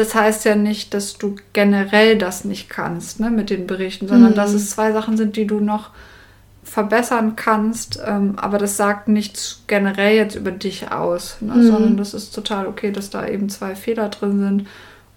Das 0.00 0.14
heißt 0.14 0.46
ja 0.46 0.54
nicht, 0.54 0.94
dass 0.94 1.18
du 1.18 1.36
generell 1.52 2.16
das 2.16 2.46
nicht 2.46 2.70
kannst 2.70 3.20
ne, 3.20 3.28
mit 3.28 3.50
den 3.50 3.66
Berichten, 3.66 4.08
sondern 4.08 4.30
mhm. 4.30 4.34
dass 4.34 4.54
es 4.54 4.70
zwei 4.70 4.92
Sachen 4.92 5.18
sind, 5.18 5.36
die 5.36 5.46
du 5.46 5.60
noch 5.60 5.90
verbessern 6.64 7.36
kannst, 7.36 8.00
ähm, 8.06 8.32
aber 8.38 8.56
das 8.56 8.78
sagt 8.78 9.08
nichts 9.08 9.62
generell 9.66 10.16
jetzt 10.16 10.36
über 10.36 10.52
dich 10.52 10.90
aus, 10.90 11.36
ne? 11.42 11.52
mhm. 11.52 11.66
sondern 11.66 11.96
das 11.98 12.14
ist 12.14 12.34
total 12.34 12.66
okay, 12.66 12.92
dass 12.92 13.10
da 13.10 13.28
eben 13.28 13.50
zwei 13.50 13.74
Fehler 13.74 14.08
drin 14.08 14.40
sind 14.40 14.68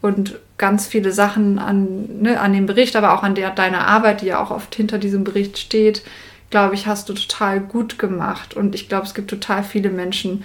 und 0.01 0.37
ganz 0.57 0.85
viele 0.85 1.13
Sachen 1.13 1.59
an, 1.59 2.21
ne, 2.21 2.41
an 2.41 2.51
dem 2.51 2.65
Bericht, 2.65 2.97
aber 2.97 3.13
auch 3.13 3.23
an 3.23 3.35
der, 3.35 3.51
deiner 3.51 3.87
Arbeit, 3.87 4.19
die 4.19 4.25
ja 4.25 4.43
auch 4.43 4.51
oft 4.51 4.75
hinter 4.75 4.97
diesem 4.97 5.23
Bericht 5.23 5.57
steht, 5.57 6.03
glaube 6.49 6.75
ich, 6.75 6.87
hast 6.87 7.07
du 7.07 7.13
total 7.13 7.61
gut 7.61 7.97
gemacht. 7.97 8.53
Und 8.53 8.75
ich 8.75 8.89
glaube, 8.89 9.05
es 9.05 9.13
gibt 9.13 9.29
total 9.29 9.63
viele 9.63 9.91
Menschen, 9.91 10.43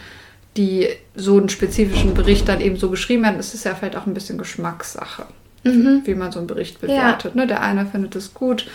die 0.59 0.89
so 1.15 1.39
einen 1.39 1.49
spezifischen 1.49 2.13
Bericht 2.13 2.49
dann 2.49 2.61
eben 2.61 2.77
so 2.77 2.91
geschrieben. 2.91 3.25
Es 3.39 3.55
ist 3.55 3.65
ja 3.65 3.75
vielleicht 3.75 3.97
auch 3.97 4.07
ein 4.07 4.13
bisschen 4.15 4.37
Geschmackssache, 4.37 5.27
mhm. 5.65 6.03
wie 6.05 6.15
man 6.15 6.33
so 6.33 6.39
einen 6.39 6.49
Bericht 6.49 6.81
bewertet. 6.81 7.35
Ja. 7.35 7.41
Ne? 7.41 7.47
Der 7.47 7.63
eine 7.63 7.87
findet 7.87 8.15
es 8.15 8.35
gut 8.35 8.67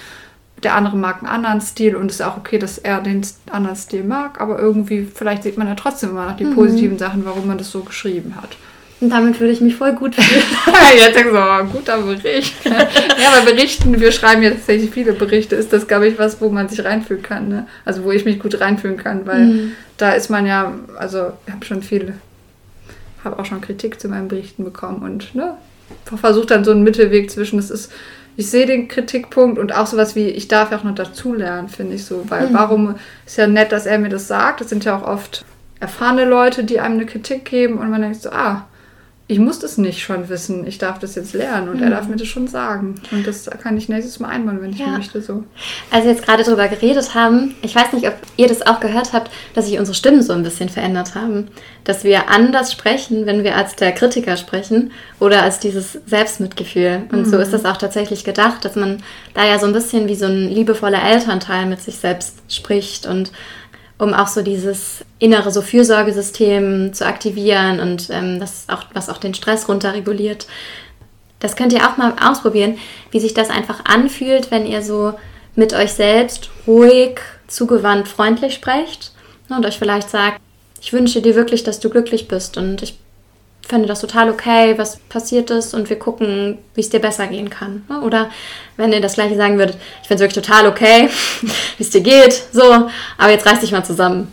der 0.64 0.76
andere 0.76 0.96
mag 0.96 1.20
einen 1.20 1.28
anderen 1.28 1.62
Stil 1.62 1.96
und 1.96 2.10
es 2.10 2.20
ist 2.20 2.26
auch 2.26 2.38
okay, 2.38 2.58
dass 2.58 2.78
er 2.78 3.02
den 3.02 3.26
anderen 3.52 3.76
Stil 3.76 4.04
mag, 4.04 4.40
aber 4.40 4.60
irgendwie, 4.60 5.04
vielleicht 5.04 5.44
sieht 5.44 5.58
man 5.58 5.68
ja 5.68 5.76
trotzdem 5.76 6.12
immer 6.12 6.28
noch 6.28 6.38
die 6.38 6.46
mhm. 6.46 6.56
positiven 6.56 6.98
Sachen, 6.98 7.26
warum 7.26 7.48
man 7.48 7.58
das 7.58 7.72
so 7.72 7.82
geschrieben 7.82 8.36
hat. 8.36 8.58
Und 9.04 9.10
damit 9.10 9.38
würde 9.42 9.52
ich 9.52 9.60
mich 9.60 9.76
voll 9.76 9.92
gut 9.92 10.16
fühlen. 10.16 10.44
jetzt 10.98 11.18
denkst 11.18 11.34
du, 11.34 11.38
oh, 11.38 11.66
guter 11.66 11.98
Bericht. 11.98 12.54
ja, 12.64 13.34
aber 13.34 13.52
Berichten, 13.52 14.00
wir 14.00 14.14
schreiben 14.14 14.44
jetzt 14.44 14.60
tatsächlich 14.60 14.92
viele 14.92 15.12
Berichte, 15.12 15.58
ist 15.58 15.74
das, 15.74 15.88
glaube 15.88 16.08
ich, 16.08 16.18
was, 16.18 16.40
wo 16.40 16.48
man 16.48 16.70
sich 16.70 16.86
reinfühlen 16.86 17.22
kann. 17.22 17.50
Ne? 17.50 17.68
Also 17.84 18.06
wo 18.06 18.12
ich 18.12 18.24
mich 18.24 18.40
gut 18.40 18.62
reinfühlen 18.62 18.96
kann, 18.96 19.26
weil 19.26 19.46
mhm. 19.46 19.72
da 19.98 20.14
ist 20.14 20.30
man 20.30 20.46
ja, 20.46 20.72
also 20.98 21.34
ich 21.46 21.52
habe 21.52 21.66
schon 21.66 21.84
viele, 21.84 22.14
habe 23.26 23.38
auch 23.40 23.46
schon 23.46 23.60
Kritik 23.60 24.00
zu 24.00 24.08
meinen 24.08 24.30
Berichten 24.30 24.64
bekommen 24.64 25.04
und 25.04 25.36
ne, 25.36 25.58
versucht 26.06 26.52
dann 26.52 26.64
so 26.64 26.72
einen 26.72 26.84
Mittelweg 26.84 27.30
zwischen, 27.30 27.60
es 27.60 27.70
ist 27.70 27.92
ich 28.36 28.50
sehe 28.50 28.66
den 28.66 28.88
Kritikpunkt 28.88 29.60
und 29.60 29.76
auch 29.76 29.86
sowas 29.86 30.16
wie, 30.16 30.28
ich 30.30 30.48
darf 30.48 30.72
ja 30.72 30.80
auch 30.80 30.84
noch 30.84 30.96
dazulernen, 30.96 31.70
finde 31.70 31.96
ich 31.96 32.06
so. 32.06 32.24
Weil 32.30 32.50
mhm. 32.50 32.54
warum 32.54 32.96
ist 33.28 33.38
ja 33.38 33.46
nett, 33.46 33.72
dass 33.72 33.86
er 33.86 34.00
mir 34.00 34.10
das 34.10 34.28
sagt. 34.28 34.62
Das 34.62 34.70
sind 34.70 34.86
ja 34.86 34.98
auch 34.98 35.04
oft 35.04 35.46
erfahrene 35.80 36.26
Leute, 36.26 36.64
die 36.64 36.80
einem 36.80 36.96
eine 36.96 37.06
Kritik 37.06 37.46
geben 37.46 37.78
und 37.78 37.92
man 37.92 38.02
denkt 38.02 38.22
so, 38.22 38.32
ah, 38.32 38.66
ich 39.34 39.40
muss 39.40 39.58
das 39.58 39.80
nicht 39.80 40.00
schon 40.00 40.30
wissen, 40.30 40.68
ich 40.68 40.78
darf 40.78 41.00
das 41.00 41.16
jetzt 41.16 41.34
lernen 41.34 41.70
und 41.70 41.78
mhm. 41.78 41.84
er 41.84 41.90
darf 41.90 42.08
mir 42.08 42.18
das 42.18 42.28
schon 42.28 42.48
sagen. 42.48 43.02
Und 43.10 43.26
das 43.26 43.50
kann 43.64 43.76
ich 43.76 43.90
nächstes 43.90 44.20
Mal 44.20 44.30
einbauen, 44.30 44.62
wenn 44.62 44.70
ich 44.70 44.78
ja. 44.78 44.90
möchte. 44.90 45.24
So. 45.24 45.44
Als 45.90 46.04
wir 46.04 46.12
jetzt 46.12 46.24
gerade 46.24 46.44
darüber 46.44 46.68
geredet 46.68 47.16
haben, 47.16 47.56
ich 47.64 47.76
weiß 47.76 47.94
nicht, 47.94 48.08
ob 48.08 48.14
ihr 48.38 48.48
das 48.48 48.62
auch 48.62 48.80
gehört 48.80 49.12
habt, 49.12 49.32
dass 49.56 49.66
sich 49.66 49.80
unsere 49.80 49.96
Stimmen 49.96 50.22
so 50.22 50.34
ein 50.34 50.44
bisschen 50.44 50.70
verändert 50.70 51.16
haben. 51.16 51.48
Dass 51.84 52.04
wir 52.04 52.30
anders 52.30 52.72
sprechen, 52.72 53.26
wenn 53.26 53.44
wir 53.44 53.58
als 53.58 53.76
der 53.76 53.92
Kritiker 53.92 54.38
sprechen 54.38 54.92
oder 55.20 55.42
als 55.42 55.58
dieses 55.58 55.94
Selbstmitgefühl. 56.06 57.08
Und 57.12 57.26
mhm. 57.26 57.32
so 57.32 57.38
ist 57.40 57.54
das 57.54 57.66
auch 57.66 57.78
tatsächlich 57.78 58.24
gedacht, 58.24 58.64
dass 58.64 58.76
man 58.76 59.02
da 59.34 59.48
ja 59.48 59.58
so 59.58 59.66
ein 59.66 59.74
bisschen 59.74 60.08
wie 60.08 60.16
so 60.16 60.28
ein 60.28 60.48
liebevoller 60.48 61.02
Elternteil 61.02 61.66
mit 61.66 61.82
sich 61.82 61.96
selbst 61.96 62.36
spricht 62.50 63.08
und 63.08 63.32
um 64.04 64.14
auch 64.14 64.28
so 64.28 64.42
dieses 64.42 65.04
innere 65.20 65.52
so 65.52 65.62
Fürsorgesystem 65.62 66.94
zu 66.94 67.06
aktivieren 67.06 67.80
und 67.80 68.10
ähm, 68.12 68.40
das 68.40 68.66
auch, 68.68 68.84
was 68.94 69.10
auch 69.10 69.18
den 69.18 69.34
Stress 69.34 69.68
runterreguliert. 69.68 70.48
Das 71.40 71.56
könnt 71.56 71.74
ihr 71.74 71.88
auch 71.88 71.98
mal 71.98 72.14
ausprobieren, 72.22 72.78
wie 73.12 73.20
sich 73.20 73.34
das 73.34 73.50
einfach 73.50 73.86
anfühlt, 73.86 74.52
wenn 74.52 74.66
ihr 74.66 74.82
so 74.82 75.14
mit 75.56 75.74
euch 75.74 75.94
selbst 75.94 76.50
ruhig, 76.68 77.20
zugewandt, 77.48 78.08
freundlich 78.08 78.54
sprecht 78.54 79.12
und 79.50 79.66
euch 79.66 79.78
vielleicht 79.78 80.10
sagt, 80.10 80.40
ich 80.82 80.94
wünsche 80.94 81.22
dir 81.22 81.36
wirklich, 81.36 81.64
dass 81.64 81.80
du 81.80 81.90
glücklich 81.90 82.28
bist 82.28 82.58
und 82.58 82.82
ich 82.82 83.00
fände 83.68 83.88
das 83.88 84.02
total 84.02 84.30
okay, 84.30 84.78
was 84.78 84.98
passiert 84.98 85.50
ist 85.50 85.74
und 85.74 85.90
wir 85.90 85.98
gucken, 85.98 86.58
wie 86.76 86.82
es 86.82 86.90
dir 86.90 87.00
besser 87.00 87.28
gehen 87.28 87.50
kann. 87.50 87.84
Ne? 87.90 88.02
Oder 88.02 88.30
wenn 88.78 88.92
ihr 88.92 89.02
das 89.02 89.14
gleiche 89.14 89.36
sagen 89.36 89.58
würdet, 89.58 89.78
ich 90.02 90.08
finde 90.08 90.24
es 90.24 90.30
wirklich 90.32 90.46
total 90.46 90.68
okay, 90.68 91.10
wie 91.78 91.84
es 91.84 91.90
dir 91.90 92.02
geht, 92.02 92.44
so, 92.52 92.90
aber 93.18 93.32
jetzt 93.32 93.46
reiß 93.46 93.62
dich 93.62 93.72
mal 93.72 93.86
zusammen. 93.86 94.32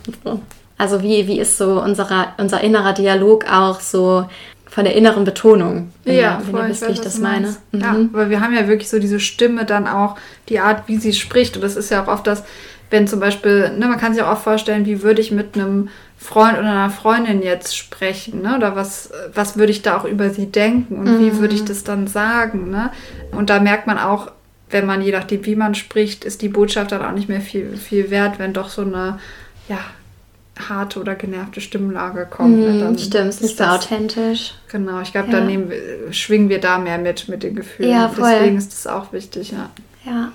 Also 0.77 1.03
wie, 1.03 1.27
wie 1.29 1.39
ist 1.39 1.59
so 1.59 1.81
unserer, 1.81 2.35
unser 2.39 2.61
innerer 2.63 2.93
Dialog 2.93 3.45
auch 3.51 3.81
so 3.81 4.27
von 4.67 4.85
der 4.85 4.95
inneren 4.95 5.25
Betonung, 5.25 5.93
wenn, 6.05 6.17
ja, 6.17 6.39
ihr, 6.39 6.47
wenn 6.47 6.51
voll, 6.53 6.61
ihr 6.63 6.69
wisst, 6.69 6.89
wie 6.89 6.93
ich 6.93 7.01
das 7.01 7.19
meine. 7.19 7.57
Mhm. 7.73 7.81
Ja, 7.81 7.97
weil 8.13 8.31
wir 8.31 8.41
haben 8.41 8.55
ja 8.55 8.69
wirklich 8.69 8.89
so 8.89 8.99
diese 8.99 9.21
Stimme 9.21 9.65
dann 9.65 9.87
auch, 9.87 10.17
die 10.49 10.61
Art, 10.61 10.85
wie 10.87 10.97
sie 10.97 11.13
spricht. 11.13 11.57
Und 11.57 11.63
das 11.63 11.77
ist 11.77 11.91
ja 11.91 12.03
auch 12.03 12.09
oft 12.09 12.27
das, 12.27 12.45
wenn 12.89 13.09
zum 13.09 13.21
Beispiel, 13.21 13.71
ne, 13.77 13.87
man 13.87 13.99
kann 13.99 14.15
sich 14.15 14.23
auch 14.23 14.33
oft 14.33 14.45
vorstellen, 14.45 14.87
wie 14.87 15.03
würde 15.03 15.21
ich 15.21 15.33
mit 15.33 15.55
einem 15.55 15.89
Freund 16.23 16.59
oder 16.59 16.71
einer 16.71 16.91
Freundin 16.91 17.43
jetzt 17.43 17.75
sprechen, 17.75 18.43
ne? 18.43 18.55
Oder 18.57 18.77
was, 18.77 19.11
was 19.33 19.57
würde 19.57 19.73
ich 19.73 19.81
da 19.81 19.97
auch 19.97 20.05
über 20.05 20.29
sie 20.29 20.53
denken 20.53 20.97
und 20.97 21.05
mhm. 21.05 21.19
wie 21.19 21.39
würde 21.39 21.55
ich 21.55 21.65
das 21.65 21.83
dann 21.83 22.07
sagen, 22.07 22.71
ne? 22.71 22.91
Und 23.33 23.49
da 23.49 23.59
merkt 23.59 23.87
man 23.87 23.99
auch, 23.99 24.31
wenn 24.69 24.85
man, 24.85 25.01
je 25.01 25.13
nachdem, 25.13 25.47
wie 25.47 25.57
man 25.57 25.75
spricht, 25.75 26.25
ist 26.27 26.43
die 26.43 26.51
Botschaft 26.51 26.93
dann 26.93 27.03
auch 27.03 27.13
nicht 27.13 27.31
mehr 27.31 27.41
viel, 27.41 27.75
viel 27.79 28.11
wert, 28.11 28.39
wenn 28.39 28.53
doch 28.53 28.69
so 28.69 28.83
eine, 28.83 29.19
ja, 29.69 29.79
harte 30.69 31.01
oder 31.01 31.15
genervte 31.15 31.63
Stimmlage 31.63 32.27
kommt. 32.27 32.59
Ne? 32.59 32.69
Mhm, 32.69 32.81
dann 32.81 32.99
stimmt, 32.99 33.31
ist 33.31 33.43
nicht 33.43 33.57
so 33.57 33.65
authentisch. 33.65 34.53
Genau, 34.71 35.01
ich 35.01 35.13
glaube, 35.13 35.29
ja. 35.29 35.39
dann 35.39 35.47
nehmen, 35.47 35.73
schwingen 36.11 36.51
wir 36.51 36.61
da 36.61 36.79
mehr 36.79 36.99
mit, 36.99 37.31
mit 37.31 37.43
den 37.43 37.57
Gefühlen. 37.57 37.91
Ja, 37.91 38.11
voll. 38.11 38.31
Deswegen 38.31 38.59
ist 38.59 38.73
das 38.73 38.87
auch 38.87 39.15
wichtig, 39.15 39.53
ja. 39.53 39.71
Ja, 40.05 40.33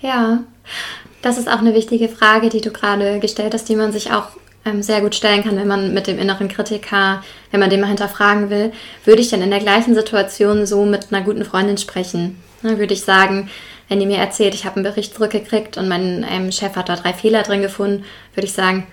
ja. 0.00 0.44
Das 1.22 1.38
ist 1.38 1.48
auch 1.48 1.60
eine 1.60 1.72
wichtige 1.72 2.10
Frage, 2.10 2.50
die 2.50 2.60
du 2.60 2.70
gerade 2.70 3.18
gestellt 3.18 3.54
hast, 3.54 3.66
die 3.70 3.76
man 3.76 3.92
sich 3.92 4.12
auch 4.12 4.28
ähm, 4.66 4.82
sehr 4.82 5.00
gut 5.00 5.14
stellen 5.14 5.42
kann, 5.42 5.56
wenn 5.56 5.68
man 5.68 5.94
mit 5.94 6.06
dem 6.06 6.18
inneren 6.18 6.48
Kritiker, 6.48 7.22
wenn 7.50 7.60
man 7.60 7.70
den 7.70 7.80
mal 7.80 7.86
hinterfragen 7.86 8.50
will, 8.50 8.72
würde 9.04 9.22
ich 9.22 9.30
dann 9.30 9.42
in 9.42 9.50
der 9.50 9.60
gleichen 9.60 9.94
Situation 9.94 10.66
so 10.66 10.84
mit 10.84 11.12
einer 11.12 11.24
guten 11.24 11.44
Freundin 11.44 11.78
sprechen. 11.78 12.42
Ne, 12.62 12.78
würde 12.78 12.94
ich 12.94 13.02
sagen, 13.02 13.48
wenn 13.88 14.00
die 14.00 14.06
mir 14.06 14.18
erzählt, 14.18 14.54
ich 14.54 14.64
habe 14.64 14.76
einen 14.76 14.84
Bericht 14.84 15.14
zurückgekriegt 15.14 15.76
und 15.76 15.88
mein 15.88 16.26
ähm, 16.28 16.50
Chef 16.50 16.74
hat 16.74 16.88
da 16.88 16.96
drei 16.96 17.12
Fehler 17.12 17.42
drin 17.42 17.62
gefunden, 17.62 18.04
würde 18.34 18.46
ich 18.46 18.52
sagen, 18.52 18.86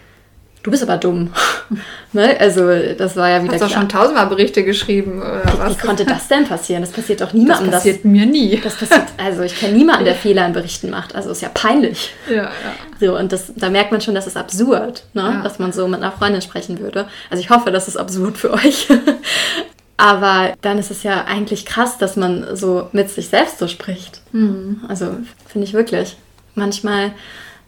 du 0.63 0.71
bist 0.71 0.81
aber 0.83 0.97
dumm. 0.97 1.31
ne? 2.13 2.35
Also 2.39 2.67
das 2.97 3.15
war 3.15 3.29
ja 3.29 3.43
wieder 3.43 3.53
Hast 3.53 3.63
doch 3.63 3.69
schon 3.69 3.89
tausendmal 3.89 4.27
Berichte 4.27 4.63
geschrieben. 4.63 5.21
Oder 5.21 5.43
was? 5.57 5.77
Wie 5.77 5.85
konnte 5.85 6.05
das 6.05 6.27
denn 6.27 6.45
passieren? 6.45 6.81
Das 6.81 6.91
passiert 6.91 7.21
doch 7.21 7.33
niemandem. 7.33 7.67
Das 7.67 7.81
passiert 7.81 7.97
das, 7.97 8.05
mir 8.05 8.25
nie. 8.25 8.59
Das 8.61 8.75
passiert, 8.75 9.03
also 9.17 9.43
ich 9.43 9.59
kenne 9.59 9.73
niemanden, 9.73 10.05
der 10.05 10.15
Fehler 10.15 10.45
in 10.45 10.53
Berichten 10.53 10.89
macht. 10.89 11.13
Also 11.13 11.29
ist 11.31 11.41
ja 11.41 11.49
peinlich. 11.53 12.13
Ja, 12.29 12.35
ja. 12.43 12.51
So, 12.99 13.17
und 13.17 13.31
das, 13.31 13.51
da 13.55 13.69
merkt 13.69 13.91
man 13.91 14.01
schon, 14.01 14.15
das 14.15 14.25
ist 14.25 14.37
absurd, 14.37 15.03
ne? 15.13 15.21
Ja. 15.21 15.41
dass 15.43 15.59
man 15.59 15.73
so 15.73 15.87
mit 15.87 16.01
einer 16.01 16.11
Freundin 16.11 16.41
sprechen 16.41 16.79
würde. 16.79 17.07
Also 17.29 17.41
ich 17.41 17.49
hoffe, 17.49 17.71
das 17.71 17.87
ist 17.87 17.97
absurd 17.97 18.37
für 18.37 18.53
euch. 18.53 18.87
Aber 19.97 20.53
dann 20.61 20.79
ist 20.79 20.91
es 20.91 21.03
ja 21.03 21.25
eigentlich 21.25 21.65
krass, 21.65 21.97
dass 21.97 22.15
man 22.15 22.55
so 22.55 22.89
mit 22.93 23.09
sich 23.09 23.29
selbst 23.29 23.59
so 23.59 23.67
spricht. 23.67 24.21
Mhm. 24.31 24.81
Also 24.87 25.17
finde 25.47 25.67
ich 25.67 25.73
wirklich. 25.73 26.17
Manchmal 26.55 27.11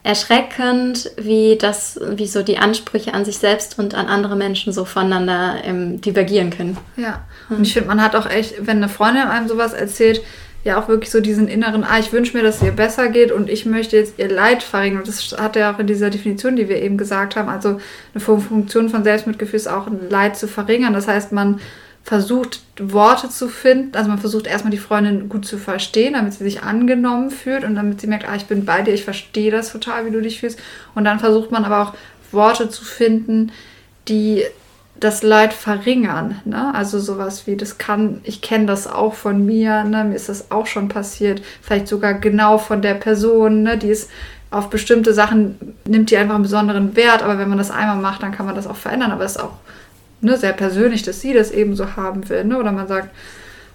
erschreckend, 0.06 1.10
wie 1.18 1.58
das, 1.60 2.00
wie 2.12 2.28
so 2.28 2.44
die 2.44 2.60
Ansprüche 2.60 3.16
an 3.16 3.26
sich 3.26 3.40
selbst 3.40 3.80
und 3.80 3.96
an 3.96 4.06
andere 4.06 4.36
Menschen 4.36 4.72
so 4.72 4.86
voneinander 4.86 5.56
ähm, 5.64 6.00
divergieren 6.00 6.52
können. 6.52 6.78
Ja. 6.96 7.26
Und 7.50 7.66
ich 7.66 7.74
finde, 7.74 7.88
man 7.88 8.00
hat 8.00 8.16
auch 8.16 8.30
echt, 8.30 8.68
wenn 8.68 8.78
eine 8.78 8.88
Freundin 8.88 9.24
einem 9.24 9.48
sowas 9.48 9.74
erzählt, 9.74 10.22
ja 10.64 10.80
auch 10.80 10.88
wirklich 10.88 11.10
so 11.10 11.22
diesen 11.22 11.48
inneren, 11.48 11.84
ah, 11.84 11.98
ich 11.98 12.14
wünsche 12.14 12.38
mir, 12.38 12.44
dass 12.44 12.58
es 12.58 12.62
ihr 12.62 12.72
besser 12.72 13.10
geht 13.10 13.32
und 13.32 13.50
ich 13.50 13.66
möchte 13.66 13.98
jetzt 13.98 14.20
ihr 14.20 14.30
Leid 14.30 14.62
verringern. 14.62 15.00
Und 15.00 15.08
das 15.08 15.36
hat 15.40 15.56
ja 15.56 15.74
auch 15.74 15.80
in 15.80 15.88
dieser 15.88 16.12
Definition, 16.12 16.56
die 16.56 16.70
wir 16.70 16.84
eben 16.84 16.98
gesagt 16.98 17.36
haben. 17.36 17.50
Also 17.50 17.80
eine 18.14 18.22
Funktion 18.22 18.90
von 18.90 19.04
Selbstmitgefühl 19.04 19.58
ist 19.58 19.68
auch 19.68 19.88
ein 19.88 20.12
Leid 20.12 20.38
zu 20.38 20.48
verringern. 20.48 20.94
Das 20.94 21.08
heißt, 21.08 21.32
man 21.32 21.60
versucht, 22.06 22.62
Worte 22.80 23.30
zu 23.30 23.50
finden. 23.50 23.98
Also 23.98 24.10
man 24.10 24.20
versucht 24.20 24.46
erstmal 24.46 24.72
die 24.72 24.78
Freundin 24.78 25.28
gut 25.28 25.46
zu 25.46 25.58
verstehen, 25.58 26.14
damit 26.14 26.34
sie 26.34 26.44
sich 26.44 26.62
angenommen 26.62 27.32
fühlt 27.32 27.64
und 27.64 27.76
damit 27.76 28.00
sie 28.00 28.08
merkt, 28.08 28.30
ah, 28.30 28.36
ich 28.36 28.46
bin 28.46 28.64
bei 28.64 28.84
dir, 28.84 28.94
ich 28.94 29.04
verstehe 29.04 29.50
das 29.52 29.72
total, 29.72 30.06
wie 30.06 30.12
du 30.12 30.22
dich 30.22 30.40
fühlst. 30.40 30.60
Und 30.94 31.04
dann 31.04 31.20
versucht 31.20 31.52
man 31.52 31.66
aber 31.66 31.82
auch 31.82 31.94
Worte 32.32 32.70
zu 32.70 32.86
finden, 32.86 33.52
die 34.08 34.44
das 35.00 35.24
Leid 35.24 35.52
verringern. 35.52 36.42
Ne? 36.46 36.74
Also 36.76 37.00
sowas 37.00 37.48
wie, 37.48 37.58
das 37.58 37.80
kann, 37.80 38.22
ich 38.24 38.42
kenne 38.42 38.68
das 38.68 38.86
auch 38.86 39.16
von 39.16 39.44
mir, 39.44 39.84
ne? 39.84 40.04
mir 40.04 40.16
ist 40.16 40.30
das 40.30 40.52
auch 40.52 40.68
schon 40.68 40.88
passiert, 40.88 41.42
vielleicht 41.62 41.88
sogar 41.88 42.14
genau 42.14 42.60
von 42.60 42.84
der 42.84 42.94
Person, 42.94 43.64
ne? 43.64 43.78
die 43.80 43.90
ist 43.90 44.12
auf 44.52 44.70
bestimmte 44.70 45.14
Sachen, 45.14 45.76
nimmt 45.86 46.12
die 46.12 46.18
einfach 46.18 46.36
einen 46.36 46.44
besonderen 46.44 46.96
Wert, 46.96 47.24
aber 47.24 47.40
wenn 47.40 47.50
man 47.50 47.58
das 47.58 47.72
einmal 47.72 47.98
macht, 47.98 48.22
dann 48.24 48.32
kann 48.32 48.46
man 48.46 48.56
das 48.56 48.68
auch 48.68 48.78
verändern, 48.78 49.12
aber 49.12 49.26
es 49.26 49.32
ist 49.36 49.42
auch 49.42 49.54
ne, 50.26 50.38
sehr 50.38 50.54
persönlich, 50.54 51.04
dass 51.04 51.22
sie 51.22 51.34
das 51.34 51.52
eben 51.52 51.76
so 51.76 51.96
haben 51.96 52.28
will. 52.30 52.44
Ne? 52.44 52.58
Oder 52.58 52.72
man 52.72 52.88
sagt, 52.88 53.10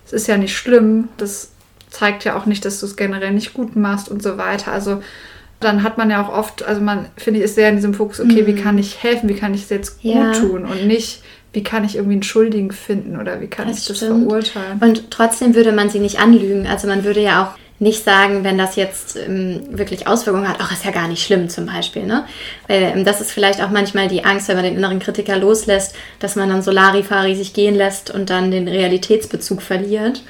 es 0.06 0.12
ist 0.12 0.26
ja 0.26 0.36
nicht 0.36 0.56
schlimm, 0.56 1.08
das 1.16 1.52
zeigt 1.88 2.24
ja 2.24 2.36
auch 2.36 2.46
nicht, 2.46 2.64
dass 2.64 2.80
du 2.80 2.86
es 2.86 2.96
generell 2.96 3.32
nicht 3.32 3.54
gut 3.54 3.76
machst 3.76 4.08
und 4.08 4.22
so 4.22 4.38
weiter. 4.38 4.72
Also 4.72 5.02
dann 5.60 5.82
hat 5.82 5.98
man 5.98 6.10
ja 6.10 6.22
auch 6.22 6.32
oft, 6.32 6.62
also 6.62 6.80
man, 6.80 7.06
finde 7.16 7.40
ich, 7.40 7.44
ist 7.44 7.54
sehr 7.54 7.68
in 7.68 7.76
diesem 7.76 7.94
Fokus, 7.94 8.20
okay, 8.20 8.42
mhm. 8.42 8.46
wie 8.46 8.54
kann 8.54 8.78
ich 8.78 9.02
helfen, 9.02 9.28
wie 9.28 9.34
kann 9.34 9.54
ich 9.54 9.64
es 9.64 9.70
jetzt 9.70 10.02
gut 10.02 10.14
ja. 10.14 10.32
tun 10.32 10.64
und 10.64 10.86
nicht, 10.86 11.22
wie 11.52 11.62
kann 11.62 11.84
ich 11.84 11.96
irgendwie 11.96 12.14
einen 12.14 12.22
Schuldigen 12.22 12.70
finden 12.70 13.18
oder 13.18 13.40
wie 13.40 13.48
kann 13.48 13.68
das 13.68 13.78
ich 13.78 13.86
das 13.86 13.98
stimmt. 13.98 14.28
verurteilen. 14.28 14.78
Und 14.80 15.10
trotzdem 15.10 15.54
würde 15.54 15.72
man 15.72 15.90
sie 15.90 15.98
nicht 15.98 16.18
anlügen. 16.18 16.66
Also 16.66 16.88
man 16.88 17.04
würde 17.04 17.20
ja 17.20 17.44
auch 17.44 17.58
nicht 17.80 18.04
sagen, 18.04 18.44
wenn 18.44 18.58
das 18.58 18.76
jetzt 18.76 19.16
ähm, 19.16 19.62
wirklich 19.70 20.06
Auswirkungen 20.06 20.46
hat, 20.46 20.58
ach, 20.60 20.70
ist 20.70 20.84
ja 20.84 20.90
gar 20.90 21.08
nicht 21.08 21.24
schlimm 21.24 21.48
zum 21.48 21.64
Beispiel. 21.64 22.04
Ne? 22.04 22.26
Weil 22.68 22.82
ähm, 22.82 23.04
das 23.06 23.22
ist 23.22 23.32
vielleicht 23.32 23.62
auch 23.62 23.70
manchmal 23.70 24.06
die 24.06 24.22
Angst, 24.24 24.48
wenn 24.48 24.56
man 24.56 24.66
den 24.66 24.76
inneren 24.76 24.98
Kritiker 24.98 25.38
loslässt, 25.38 25.96
dass 26.18 26.36
man 26.36 26.50
dann 26.50 26.62
so 26.62 26.70
Larifari 26.70 27.34
sich 27.34 27.54
gehen 27.54 27.74
lässt 27.74 28.10
und 28.10 28.28
dann 28.28 28.50
den 28.50 28.68
Realitätsbezug 28.68 29.62
verliert. 29.62 30.22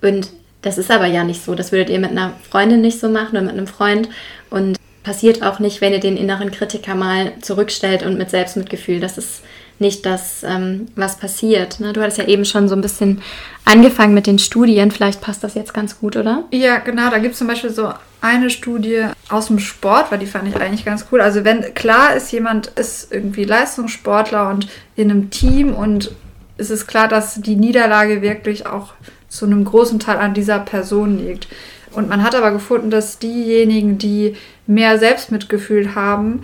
Und 0.00 0.30
das 0.62 0.78
ist 0.78 0.90
aber 0.90 1.06
ja 1.06 1.24
nicht 1.24 1.44
so. 1.44 1.54
Das 1.54 1.72
würdet 1.72 1.90
ihr 1.90 1.98
mit 1.98 2.10
einer 2.10 2.32
Freundin 2.50 2.80
nicht 2.80 2.98
so 2.98 3.10
machen 3.10 3.32
oder 3.32 3.42
mit 3.42 3.52
einem 3.52 3.66
Freund. 3.66 4.08
Und 4.48 4.78
passiert 5.02 5.42
auch 5.42 5.58
nicht, 5.58 5.82
wenn 5.82 5.92
ihr 5.92 6.00
den 6.00 6.16
inneren 6.16 6.50
Kritiker 6.50 6.94
mal 6.94 7.32
zurückstellt 7.42 8.02
und 8.02 8.16
mit 8.16 8.30
Selbstmitgefühl. 8.30 8.98
Das 8.98 9.18
ist 9.18 9.42
nicht 9.78 10.06
das, 10.06 10.42
ähm, 10.44 10.86
was 10.96 11.16
passiert. 11.16 11.80
Ne? 11.80 11.92
Du 11.92 12.00
hattest 12.00 12.18
ja 12.18 12.26
eben 12.26 12.44
schon 12.44 12.68
so 12.68 12.76
ein 12.76 12.80
bisschen 12.80 13.22
angefangen 13.64 14.14
mit 14.14 14.26
den 14.26 14.38
Studien. 14.38 14.90
Vielleicht 14.90 15.20
passt 15.20 15.42
das 15.42 15.54
jetzt 15.54 15.74
ganz 15.74 15.98
gut, 15.98 16.16
oder? 16.16 16.44
Ja, 16.52 16.78
genau. 16.78 17.10
Da 17.10 17.18
gibt 17.18 17.32
es 17.32 17.38
zum 17.38 17.48
Beispiel 17.48 17.70
so 17.70 17.92
eine 18.20 18.50
Studie 18.50 19.06
aus 19.28 19.48
dem 19.48 19.58
Sport, 19.58 20.10
weil 20.10 20.18
die 20.18 20.26
fand 20.26 20.48
ich 20.48 20.56
eigentlich 20.56 20.84
ganz 20.84 21.06
cool. 21.10 21.20
Also 21.20 21.44
wenn 21.44 21.74
klar 21.74 22.14
ist, 22.14 22.30
jemand 22.32 22.68
ist 22.68 23.12
irgendwie 23.12 23.44
Leistungssportler 23.44 24.48
und 24.48 24.68
in 24.96 25.10
einem 25.10 25.30
Team 25.30 25.74
und 25.74 26.12
es 26.56 26.70
ist 26.70 26.86
klar, 26.86 27.08
dass 27.08 27.40
die 27.40 27.56
Niederlage 27.56 28.22
wirklich 28.22 28.66
auch 28.66 28.94
zu 29.28 29.44
einem 29.44 29.64
großen 29.64 29.98
Teil 29.98 30.18
an 30.18 30.34
dieser 30.34 30.60
Person 30.60 31.18
liegt. 31.18 31.48
Und 31.92 32.08
man 32.08 32.22
hat 32.22 32.34
aber 32.34 32.50
gefunden, 32.50 32.90
dass 32.90 33.18
diejenigen, 33.18 33.98
die 33.98 34.36
mehr 34.66 34.98
Selbstmitgefühl 34.98 35.94
haben, 35.94 36.42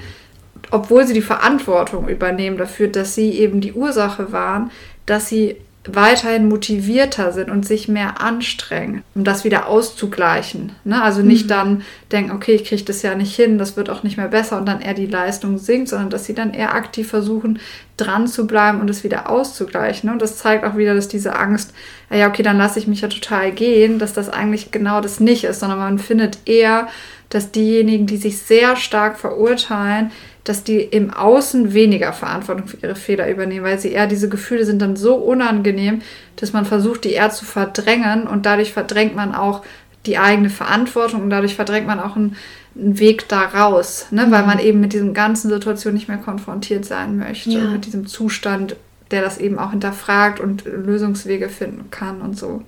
obwohl 0.70 1.06
sie 1.06 1.14
die 1.14 1.22
Verantwortung 1.22 2.08
übernehmen 2.08 2.56
dafür, 2.56 2.88
dass 2.88 3.14
sie 3.14 3.30
eben 3.32 3.60
die 3.60 3.72
Ursache 3.72 4.32
waren, 4.32 4.70
dass 5.06 5.28
sie 5.28 5.56
weiterhin 5.84 6.48
motivierter 6.48 7.32
sind 7.32 7.50
und 7.50 7.66
sich 7.66 7.88
mehr 7.88 8.20
anstrengen, 8.20 9.02
um 9.14 9.24
das 9.24 9.44
wieder 9.44 9.66
auszugleichen. 9.66 10.72
Ne? 10.84 11.02
Also 11.02 11.22
nicht 11.22 11.44
mhm. 11.44 11.48
dann 11.48 11.82
denken, 12.12 12.32
okay, 12.32 12.52
ich 12.52 12.64
kriege 12.64 12.84
das 12.84 13.00
ja 13.00 13.14
nicht 13.14 13.34
hin, 13.34 13.56
das 13.56 13.78
wird 13.78 13.88
auch 13.88 14.02
nicht 14.02 14.18
mehr 14.18 14.28
besser 14.28 14.58
und 14.58 14.66
dann 14.66 14.82
eher 14.82 14.92
die 14.92 15.06
Leistung 15.06 15.56
sinkt, 15.56 15.88
sondern 15.88 16.10
dass 16.10 16.26
sie 16.26 16.34
dann 16.34 16.52
eher 16.52 16.74
aktiv 16.74 17.08
versuchen, 17.08 17.60
dran 17.96 18.26
zu 18.26 18.46
bleiben 18.46 18.80
und 18.80 18.90
es 18.90 19.04
wieder 19.04 19.30
auszugleichen. 19.30 20.08
Ne? 20.08 20.12
Und 20.12 20.22
das 20.22 20.36
zeigt 20.36 20.64
auch 20.64 20.76
wieder, 20.76 20.94
dass 20.94 21.08
diese 21.08 21.34
Angst, 21.36 21.72
ja, 22.10 22.28
okay, 22.28 22.42
dann 22.42 22.58
lasse 22.58 22.78
ich 22.78 22.86
mich 22.86 23.00
ja 23.00 23.08
total 23.08 23.50
gehen, 23.50 23.98
dass 23.98 24.12
das 24.12 24.28
eigentlich 24.28 24.70
genau 24.70 25.00
das 25.00 25.18
nicht 25.18 25.44
ist, 25.44 25.60
sondern 25.60 25.78
man 25.78 25.98
findet 25.98 26.40
eher, 26.44 26.88
dass 27.30 27.52
diejenigen, 27.52 28.06
die 28.06 28.16
sich 28.18 28.38
sehr 28.38 28.76
stark 28.76 29.18
verurteilen, 29.18 30.10
dass 30.44 30.64
die 30.64 30.80
im 30.80 31.12
Außen 31.12 31.74
weniger 31.74 32.12
Verantwortung 32.12 32.66
für 32.66 32.78
ihre 32.78 32.94
Fehler 32.94 33.30
übernehmen, 33.30 33.64
weil 33.64 33.78
sie 33.78 33.92
eher 33.92 34.06
diese 34.06 34.28
Gefühle 34.28 34.64
sind 34.64 34.80
dann 34.80 34.96
so 34.96 35.16
unangenehm, 35.16 36.00
dass 36.36 36.52
man 36.52 36.64
versucht, 36.64 37.04
die 37.04 37.12
eher 37.12 37.30
zu 37.30 37.44
verdrängen 37.44 38.26
und 38.26 38.46
dadurch 38.46 38.72
verdrängt 38.72 39.14
man 39.14 39.34
auch 39.34 39.62
die 40.06 40.18
eigene 40.18 40.48
Verantwortung 40.48 41.22
und 41.22 41.30
dadurch 41.30 41.54
verdrängt 41.54 41.86
man 41.86 42.00
auch 42.00 42.16
einen, 42.16 42.36
einen 42.74 42.98
Weg 42.98 43.28
da 43.28 43.42
raus, 43.42 44.06
ne? 44.10 44.26
Mhm. 44.26 44.30
weil 44.30 44.46
man 44.46 44.58
eben 44.58 44.80
mit 44.80 44.94
diesen 44.94 45.12
ganzen 45.12 45.50
Situationen 45.50 45.96
nicht 45.96 46.08
mehr 46.08 46.18
konfrontiert 46.18 46.84
sein 46.84 47.18
möchte, 47.18 47.50
ja. 47.50 47.68
mit 47.68 47.84
diesem 47.84 48.06
Zustand, 48.06 48.76
der 49.10 49.20
das 49.22 49.38
eben 49.38 49.58
auch 49.58 49.72
hinterfragt 49.72 50.40
und 50.40 50.64
Lösungswege 50.64 51.48
finden 51.50 51.90
kann 51.90 52.22
und 52.22 52.38
so. 52.38 52.62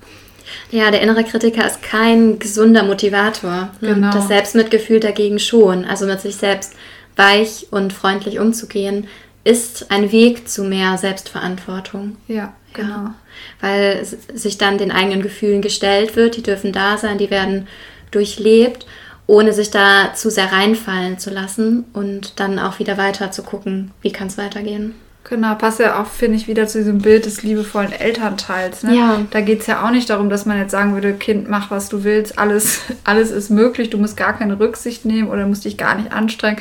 Ja, 0.71 0.91
der 0.91 1.01
innere 1.01 1.23
Kritiker 1.23 1.65
ist 1.65 1.81
kein 1.81 2.37
gesunder 2.37 2.83
Motivator. 2.83 3.69
Genau. 3.79 4.11
Das 4.11 4.27
Selbstmitgefühl 4.27 4.99
dagegen 4.99 5.39
schon. 5.39 5.85
Also 5.85 6.05
mit 6.05 6.19
sich 6.19 6.35
selbst 6.35 6.73
weich 7.15 7.67
und 7.71 7.93
freundlich 7.93 8.39
umzugehen, 8.39 9.07
ist 9.43 9.91
ein 9.91 10.11
Weg 10.11 10.47
zu 10.47 10.63
mehr 10.63 10.97
Selbstverantwortung. 10.97 12.17
Ja, 12.27 12.53
genau. 12.73 12.89
Ja, 12.89 13.15
weil 13.59 14.05
sich 14.05 14.57
dann 14.57 14.77
den 14.77 14.91
eigenen 14.91 15.21
Gefühlen 15.21 15.61
gestellt 15.61 16.15
wird, 16.15 16.37
die 16.37 16.43
dürfen 16.43 16.71
da 16.71 16.97
sein, 16.97 17.17
die 17.17 17.29
werden 17.29 17.67
durchlebt, 18.11 18.85
ohne 19.27 19.53
sich 19.53 19.71
da 19.71 20.13
zu 20.13 20.29
sehr 20.29 20.51
reinfallen 20.51 21.19
zu 21.19 21.29
lassen 21.29 21.85
und 21.93 22.39
dann 22.39 22.59
auch 22.59 22.79
wieder 22.79 22.97
weiter 22.97 23.31
zu 23.31 23.43
gucken, 23.43 23.91
wie 24.01 24.11
kann 24.11 24.27
es 24.27 24.37
weitergehen. 24.37 24.95
Genau, 25.25 25.55
passt 25.55 25.79
ja 25.79 26.01
auch, 26.01 26.07
finde 26.07 26.35
ich, 26.35 26.47
wieder 26.47 26.67
zu 26.67 26.79
diesem 26.79 26.99
Bild 26.99 27.25
des 27.25 27.43
liebevollen 27.43 27.93
Elternteils. 27.93 28.83
Ne? 28.83 28.95
Ja. 28.95 29.21
Da 29.31 29.39
geht 29.39 29.61
es 29.61 29.67
ja 29.67 29.85
auch 29.85 29.91
nicht 29.91 30.09
darum, 30.09 30.29
dass 30.29 30.45
man 30.45 30.57
jetzt 30.57 30.71
sagen 30.71 30.93
würde, 30.93 31.13
Kind, 31.13 31.49
mach, 31.49 31.71
was 31.71 31.87
du 31.87 32.03
willst, 32.03 32.37
alles, 32.37 32.81
alles 33.05 33.31
ist 33.31 33.49
möglich, 33.49 33.89
du 33.89 33.97
musst 33.97 34.17
gar 34.17 34.37
keine 34.37 34.59
Rücksicht 34.59 35.05
nehmen 35.05 35.29
oder 35.29 35.47
musst 35.47 35.63
dich 35.63 35.77
gar 35.77 35.95
nicht 35.95 36.11
anstrengen, 36.11 36.59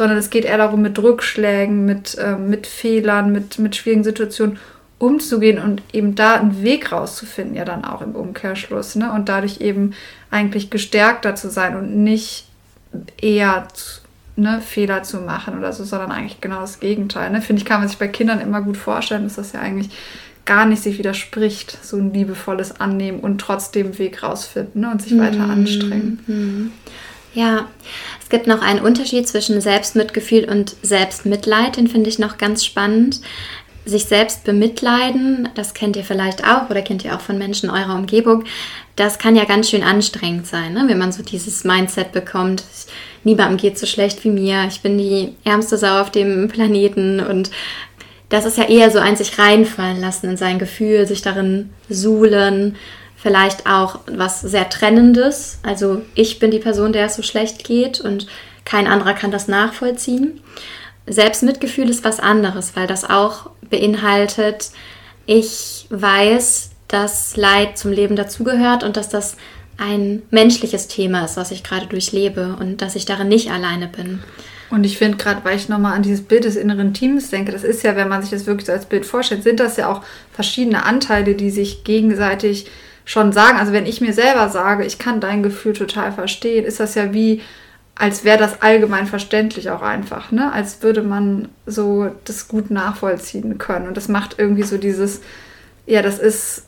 sondern 0.00 0.16
es 0.16 0.30
geht 0.30 0.46
eher 0.46 0.56
darum, 0.56 0.80
mit 0.80 0.98
Rückschlägen, 0.98 1.84
mit, 1.84 2.16
äh, 2.16 2.34
mit 2.34 2.66
Fehlern, 2.66 3.32
mit, 3.32 3.58
mit 3.58 3.76
schwierigen 3.76 4.02
Situationen 4.02 4.56
umzugehen 4.98 5.58
und 5.58 5.82
eben 5.92 6.14
da 6.14 6.36
einen 6.36 6.62
Weg 6.62 6.90
rauszufinden, 6.90 7.54
ja 7.54 7.66
dann 7.66 7.84
auch 7.84 8.00
im 8.00 8.12
Umkehrschluss. 8.14 8.96
Ne? 8.96 9.12
Und 9.12 9.28
dadurch 9.28 9.60
eben 9.60 9.92
eigentlich 10.30 10.70
gestärkter 10.70 11.34
zu 11.34 11.50
sein 11.50 11.76
und 11.76 12.02
nicht 12.02 12.46
eher 13.20 13.68
ne, 14.36 14.62
Fehler 14.62 15.02
zu 15.02 15.18
machen 15.18 15.58
oder 15.58 15.74
so, 15.74 15.84
sondern 15.84 16.12
eigentlich 16.12 16.40
genau 16.40 16.62
das 16.62 16.80
Gegenteil. 16.80 17.28
Ne? 17.28 17.42
Finde 17.42 17.60
ich, 17.60 17.68
kann 17.68 17.80
man 17.80 17.88
sich 17.90 17.98
bei 17.98 18.08
Kindern 18.08 18.40
immer 18.40 18.62
gut 18.62 18.78
vorstellen, 18.78 19.24
dass 19.24 19.36
das 19.36 19.52
ja 19.52 19.60
eigentlich 19.60 19.90
gar 20.46 20.64
nicht 20.64 20.82
sich 20.82 20.96
widerspricht, 20.96 21.76
so 21.84 21.98
ein 21.98 22.14
liebevolles 22.14 22.80
Annehmen 22.80 23.20
und 23.20 23.38
trotzdem 23.38 23.88
einen 23.88 23.98
Weg 23.98 24.22
rausfinden 24.22 24.80
ne? 24.80 24.90
und 24.92 25.02
sich 25.02 25.18
weiter 25.18 25.44
mhm. 25.44 25.50
anstrengen. 25.50 26.20
Mhm. 26.26 26.72
Ja, 27.34 27.68
es 28.20 28.28
gibt 28.28 28.46
noch 28.46 28.60
einen 28.60 28.80
Unterschied 28.80 29.28
zwischen 29.28 29.60
Selbstmitgefühl 29.60 30.44
und 30.50 30.74
Selbstmitleid, 30.82 31.76
den 31.76 31.86
finde 31.86 32.10
ich 32.10 32.18
noch 32.18 32.38
ganz 32.38 32.64
spannend. 32.64 33.20
Sich 33.84 34.04
selbst 34.04 34.44
bemitleiden, 34.44 35.48
das 35.54 35.72
kennt 35.72 35.96
ihr 35.96 36.04
vielleicht 36.04 36.44
auch 36.44 36.68
oder 36.68 36.82
kennt 36.82 37.04
ihr 37.04 37.14
auch 37.14 37.20
von 37.20 37.38
Menschen 37.38 37.70
eurer 37.70 37.94
Umgebung, 37.94 38.44
das 38.94 39.18
kann 39.18 39.36
ja 39.36 39.44
ganz 39.44 39.70
schön 39.70 39.82
anstrengend 39.82 40.46
sein, 40.46 40.74
ne? 40.74 40.84
wenn 40.86 40.98
man 40.98 41.12
so 41.12 41.22
dieses 41.22 41.64
Mindset 41.64 42.12
bekommt, 42.12 42.62
niemandem 43.24 43.56
geht 43.56 43.78
so 43.78 43.86
schlecht 43.86 44.22
wie 44.22 44.28
mir, 44.28 44.66
ich 44.68 44.82
bin 44.82 44.98
die 44.98 45.34
ärmste 45.44 45.78
Sau 45.78 46.00
auf 46.00 46.10
dem 46.10 46.48
Planeten 46.48 47.20
und 47.20 47.50
das 48.28 48.44
ist 48.44 48.58
ja 48.58 48.68
eher 48.68 48.90
so 48.90 48.98
ein 48.98 49.16
sich 49.16 49.38
reinfallen 49.38 50.00
lassen 50.00 50.28
in 50.30 50.36
sein 50.36 50.58
Gefühl, 50.58 51.06
sich 51.06 51.22
darin 51.22 51.70
suhlen, 51.88 52.76
vielleicht 53.22 53.66
auch 53.66 54.00
was 54.06 54.40
sehr 54.40 54.68
Trennendes. 54.68 55.58
Also 55.62 56.02
ich 56.14 56.38
bin 56.38 56.50
die 56.50 56.58
Person, 56.58 56.92
der 56.92 57.06
es 57.06 57.16
so 57.16 57.22
schlecht 57.22 57.64
geht 57.64 58.00
und 58.00 58.26
kein 58.64 58.86
anderer 58.86 59.14
kann 59.14 59.30
das 59.30 59.48
nachvollziehen. 59.48 60.40
Selbstmitgefühl 61.06 61.90
ist 61.90 62.04
was 62.04 62.20
anderes, 62.20 62.76
weil 62.76 62.86
das 62.86 63.08
auch 63.08 63.50
beinhaltet, 63.68 64.70
ich 65.26 65.86
weiß, 65.90 66.70
dass 66.88 67.36
Leid 67.36 67.78
zum 67.78 67.92
Leben 67.92 68.16
dazugehört 68.16 68.82
und 68.82 68.96
dass 68.96 69.08
das 69.08 69.36
ein 69.76 70.22
menschliches 70.30 70.88
Thema 70.88 71.24
ist, 71.24 71.36
was 71.36 71.52
ich 71.52 71.62
gerade 71.62 71.86
durchlebe 71.86 72.56
und 72.58 72.82
dass 72.82 72.96
ich 72.96 73.04
darin 73.04 73.28
nicht 73.28 73.50
alleine 73.50 73.86
bin. 73.86 74.22
Und 74.70 74.84
ich 74.84 74.98
finde 74.98 75.18
gerade, 75.18 75.44
weil 75.44 75.56
ich 75.56 75.68
nochmal 75.68 75.94
an 75.94 76.02
dieses 76.02 76.22
Bild 76.22 76.44
des 76.44 76.56
inneren 76.56 76.94
Teams 76.94 77.30
denke, 77.30 77.52
das 77.52 77.64
ist 77.64 77.82
ja, 77.82 77.96
wenn 77.96 78.08
man 78.08 78.22
sich 78.22 78.30
das 78.30 78.46
wirklich 78.46 78.66
so 78.66 78.72
als 78.72 78.86
Bild 78.86 79.04
vorstellt, 79.04 79.42
sind 79.42 79.60
das 79.60 79.76
ja 79.76 79.90
auch 79.90 80.02
verschiedene 80.32 80.84
Anteile, 80.84 81.34
die 81.34 81.50
sich 81.50 81.82
gegenseitig 81.82 82.66
schon 83.10 83.32
sagen. 83.32 83.58
Also 83.58 83.72
wenn 83.72 83.86
ich 83.86 84.00
mir 84.00 84.12
selber 84.12 84.48
sage, 84.50 84.84
ich 84.84 85.00
kann 85.00 85.18
dein 85.18 85.42
Gefühl 85.42 85.72
total 85.72 86.12
verstehen, 86.12 86.64
ist 86.64 86.78
das 86.78 86.94
ja 86.94 87.12
wie, 87.12 87.42
als 87.96 88.22
wäre 88.22 88.38
das 88.38 88.62
allgemein 88.62 89.08
verständlich 89.08 89.68
auch 89.70 89.82
einfach, 89.82 90.30
ne? 90.30 90.52
Als 90.52 90.84
würde 90.84 91.02
man 91.02 91.48
so 91.66 92.12
das 92.24 92.46
gut 92.46 92.70
nachvollziehen 92.70 93.58
können. 93.58 93.88
Und 93.88 93.96
das 93.96 94.06
macht 94.06 94.36
irgendwie 94.38 94.62
so 94.62 94.78
dieses, 94.78 95.22
ja, 95.86 96.02
das 96.02 96.20
ist 96.20 96.66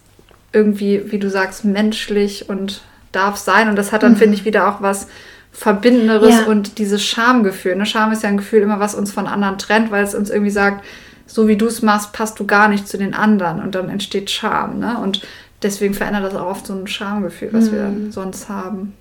irgendwie, 0.53 1.13
wie 1.13 1.21
du 1.21 1.31
sagst, 1.31 1.65
menschlich 1.65 2.49
und 2.49 2.83
darf 3.13 3.37
sein. 3.37 3.69
Und 3.69 3.77
das 3.77 3.93
hat 3.93 4.03
dann, 4.03 4.15
mhm. 4.15 4.17
finde 4.17 4.35
ich, 4.35 4.45
wieder 4.45 4.69
auch 4.69 4.83
was 4.83 5.07
Verbindenderes 5.53 6.41
ja. 6.41 6.47
und 6.47 6.79
dieses 6.79 7.05
Schamgefühl. 7.05 7.77
Ne? 7.77 7.87
Scham 7.87 8.11
ist 8.11 8.25
ja 8.25 8.29
ein 8.29 8.37
Gefühl 8.37 8.63
immer, 8.63 8.81
was 8.81 8.97
uns 8.97 9.13
von 9.13 9.29
anderen 9.29 9.59
trennt, 9.59 9.93
weil 9.93 10.03
es 10.03 10.17
uns 10.17 10.29
irgendwie 10.29 10.51
sagt, 10.51 10.85
so 11.25 11.47
wie 11.47 11.57
du 11.57 11.67
es 11.67 11.83
machst, 11.83 12.13
passt 12.13 12.41
du 12.41 12.47
gar 12.49 12.67
nicht 12.67 12.89
zu 12.89 12.99
den 12.99 13.15
anderen. 13.15 13.63
Und 13.63 13.77
dann 13.77 13.89
entsteht 13.89 14.29
Scham. 14.29 14.81
Ne? 14.81 14.99
Und 14.99 15.23
deswegen 15.63 15.95
verändert 15.95 16.25
das 16.25 16.35
auch 16.35 16.47
oft 16.47 16.67
so 16.67 16.75
ein 16.75 16.87
Schamgefühl, 16.87 17.51
was 17.53 17.71
mhm. 17.71 17.73
wir 17.73 18.13
sonst 18.13 18.49
haben. 18.49 18.95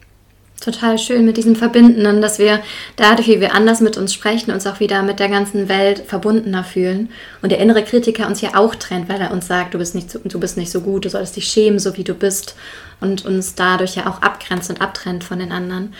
Total 0.61 0.99
schön 0.99 1.25
mit 1.25 1.37
diesem 1.37 1.55
Verbindenden, 1.55 2.21
dass 2.21 2.37
wir 2.37 2.61
dadurch, 2.95 3.27
wie 3.27 3.41
wir 3.41 3.55
anders 3.55 3.81
mit 3.81 3.97
uns 3.97 4.13
sprechen, 4.13 4.51
uns 4.51 4.67
auch 4.67 4.79
wieder 4.79 5.01
mit 5.01 5.19
der 5.19 5.27
ganzen 5.27 5.69
Welt 5.69 6.03
verbundener 6.05 6.63
fühlen. 6.63 7.09
Und 7.41 7.51
der 7.51 7.57
innere 7.57 7.83
Kritiker 7.83 8.27
uns 8.27 8.41
ja 8.41 8.51
auch 8.53 8.75
trennt, 8.75 9.09
weil 9.09 9.19
er 9.19 9.31
uns 9.31 9.47
sagt, 9.47 9.73
du 9.73 9.79
bist 9.79 9.95
nicht 9.95 10.11
so, 10.11 10.19
du 10.23 10.39
bist 10.39 10.57
nicht 10.57 10.71
so 10.71 10.81
gut, 10.81 11.05
du 11.05 11.09
solltest 11.09 11.35
dich 11.35 11.47
schämen, 11.47 11.79
so 11.79 11.97
wie 11.97 12.03
du 12.03 12.13
bist. 12.13 12.55
Und 12.99 13.25
uns 13.25 13.55
dadurch 13.55 13.95
ja 13.95 14.07
auch 14.07 14.21
abgrenzt 14.21 14.69
und 14.69 14.81
abtrennt 14.81 15.23
von 15.23 15.39
den 15.39 15.51
anderen. 15.51 15.95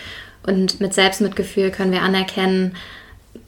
Und 0.46 0.80
mit 0.80 0.94
Selbstmitgefühl 0.94 1.72
können 1.72 1.90
wir 1.90 2.02
anerkennen, 2.02 2.76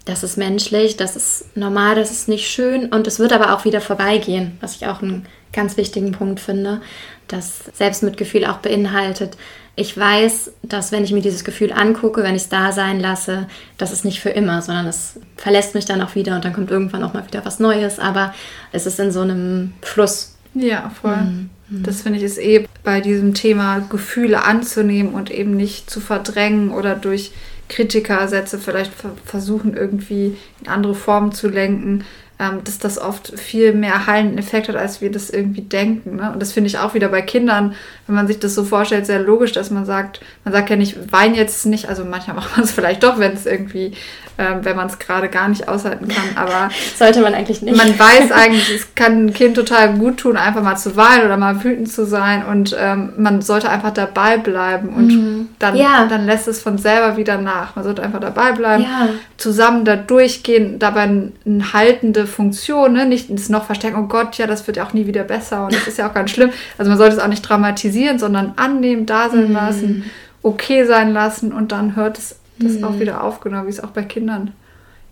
das 0.05 0.25
ist 0.25 0.37
menschlich, 0.37 0.97
das 0.97 1.15
ist 1.15 1.57
normal, 1.57 1.95
das 1.95 2.11
ist 2.11 2.29
nicht 2.29 2.51
schön 2.51 2.87
und 2.87 3.07
es 3.07 3.19
wird 3.19 3.33
aber 3.33 3.55
auch 3.55 3.65
wieder 3.65 3.81
vorbeigehen, 3.81 4.59
was 4.61 4.77
ich 4.77 4.87
auch 4.87 5.01
einen 5.01 5.27
ganz 5.55 5.77
wichtigen 5.77 6.13
Punkt 6.13 6.41
finde, 6.41 6.81
dass 7.29 7.65
Selbstmitgefühl 7.73 8.45
auch 8.45 8.59
beinhaltet. 8.59 9.37
Ich 9.77 9.97
weiß, 9.97 10.53
dass 10.63 10.93
wenn 10.93 11.03
ich 11.05 11.13
mir 11.13 11.23
dieses 11.23 11.45
Gefühl 11.45 11.73
angucke, 11.73 12.23
wenn 12.23 12.37
ich 12.37 12.43
es 12.43 12.49
da 12.49 12.71
sein 12.71 13.01
lasse, 13.01 13.49
das 13.77 13.93
ist 13.93 14.05
nicht 14.05 14.21
für 14.21 14.31
immer, 14.31 14.63
sondern 14.63 14.87
es 14.87 15.19
verlässt 15.37 15.75
mich 15.75 15.85
dann 15.85 16.01
auch 16.01 16.15
wieder 16.15 16.37
und 16.37 16.45
dann 16.45 16.53
kommt 16.53 16.71
irgendwann 16.71 17.03
auch 17.03 17.15
mal 17.15 17.27
wieder 17.27 17.45
was 17.45 17.59
Neues, 17.59 17.99
aber 17.99 18.35
es 18.73 18.87
ist 18.87 19.01
in 19.01 19.11
so 19.11 19.23
einem 19.23 19.73
Fluss. 19.83 20.37
Ja, 20.55 20.93
voll. 21.01 21.17
Mhm. 21.17 21.51
Das 21.69 22.03
finde 22.03 22.19
ich 22.19 22.25
ist 22.25 22.39
eh 22.39 22.67
bei 22.85 23.01
diesem 23.01 23.35
Thema 23.35 23.81
Gefühle 23.81 24.45
anzunehmen 24.45 25.13
und 25.15 25.31
eben 25.31 25.57
nicht 25.57 25.91
zu 25.91 26.01
verdrängen 26.01 26.71
oder 26.71 26.95
durch 26.95 27.33
Kritikersätze 27.69 28.59
vielleicht 28.59 28.93
versuchen 29.25 29.75
irgendwie 29.75 30.37
in 30.61 30.69
andere 30.69 30.95
Formen 30.95 31.33
zu 31.33 31.49
lenken, 31.49 32.05
ähm, 32.39 32.65
dass 32.65 32.79
das 32.79 32.99
oft 32.99 33.39
viel 33.39 33.73
mehr 33.73 34.07
heilenden 34.07 34.39
Effekt 34.39 34.69
hat, 34.69 34.77
als 34.77 35.01
wir 35.01 35.11
das 35.11 35.31
irgendwie 35.31 35.63
denken. 35.63 36.17
Ne? 36.17 36.33
Und 36.33 36.43
das 36.43 36.53
finde 36.53 36.69
ich 36.69 36.79
auch 36.79 36.95
wieder 36.95 37.09
bei 37.09 37.23
Kindern, 37.23 37.75
wenn 38.07 38.17
man 38.17 38.27
sich 38.27 38.41
das 38.41 38.55
so 38.55 38.65
vorstellt, 38.65 39.07
sehr 39.07 39.21
logisch, 39.21 39.53
dass 39.53 39.71
man 39.71 39.85
sagt, 39.87 40.21
man 40.45 40.53
sagt 40.53 40.71
ja 40.71 40.77
nicht, 40.77 41.13
wein 41.13 41.35
jetzt 41.35 41.65
nicht, 41.67 41.89
also 41.89 42.05
manchmal 42.05 42.37
macht 42.37 42.57
man 42.57 42.65
es 42.65 42.73
vielleicht 42.73 43.03
doch, 43.03 43.19
wenn 43.19 43.33
es 43.33 43.47
irgendwie 43.47 43.95
ähm, 44.37 44.65
wenn 44.65 44.77
man 44.77 44.89
es 44.89 44.99
gerade 44.99 45.29
gar 45.29 45.49
nicht 45.49 45.69
aushalten 45.69 46.09
kann. 46.09 46.25
Aber 46.37 46.69
sollte 46.97 47.21
man 47.21 47.35
eigentlich 47.35 47.63
nicht. 47.63 47.77
Man 47.77 47.97
weiß 47.97 48.33
eigentlich, 48.33 48.69
es 48.75 48.95
kann 48.95 49.27
ein 49.27 49.33
Kind 49.33 49.55
total 49.55 49.95
gut 49.95 50.19
tun, 50.19 50.37
einfach 50.37 50.63
mal 50.63 50.77
zu 50.77 50.97
weinen 50.97 51.27
oder 51.27 51.37
mal 51.37 51.63
wütend 51.63 51.91
zu 51.91 52.05
sein 52.05 52.45
und 52.45 52.77
ähm, 52.79 53.13
man 53.17 53.43
sollte 53.43 53.69
einfach 53.69 53.93
dabei 53.93 54.37
bleiben 54.39 54.89
und 54.89 55.07
mhm. 55.07 55.49
dann, 55.59 55.77
ja. 55.77 56.07
dann 56.07 56.27
lässt 56.27 56.49
es 56.49 56.61
von 56.61 56.79
selber 56.79 57.17
wieder 57.17 57.39
nach. 57.39 57.77
Man 57.77 57.85
sollte 57.85 58.03
einfach 58.03 58.21
dabei 58.21 58.53
bleiben, 58.53 58.83
ja. 58.83 59.09
zusammen 59.37 59.85
da 59.85 59.97
durchgehen, 59.97 60.79
dabei 60.79 61.03
eine 61.03 61.73
haltende 61.73 62.27
Funktion, 62.35 62.93
ne? 62.93 63.07
nicht 63.07 63.31
es 63.31 63.49
noch 63.49 63.65
verstecken, 63.65 63.97
oh 63.97 64.07
Gott, 64.07 64.37
ja, 64.37 64.47
das 64.47 64.67
wird 64.67 64.77
ja 64.77 64.87
auch 64.87 64.93
nie 64.93 65.07
wieder 65.07 65.25
besser 65.25 65.65
und 65.65 65.75
das 65.75 65.87
ist 65.87 65.99
ja 65.99 66.09
auch 66.09 66.15
ganz 66.15 66.31
schlimm. 66.31 66.51
Also 66.77 66.91
man 66.91 66.99
sollte 66.99 67.17
es 67.17 67.23
auch 67.23 67.29
nicht 67.29 67.43
dramatisieren, 67.43 68.19
sondern 68.19 68.55
annehmen, 68.57 69.07
da 69.07 69.31
sein 69.31 69.49
mhm. 69.49 69.55
lassen, 69.55 70.11
okay 70.43 70.85
sein 70.85 71.13
lassen 71.13 71.53
und 71.53 71.73
dann 71.73 71.97
hört 71.97 72.19
es 72.19 72.37
das 72.59 72.73
mhm. 72.75 72.85
auch 72.85 72.99
wieder 72.99 73.23
aufgenommen, 73.23 73.67
wie 73.67 73.71
es 73.71 73.83
auch 73.83 73.91
bei 73.91 74.03
Kindern 74.03 74.53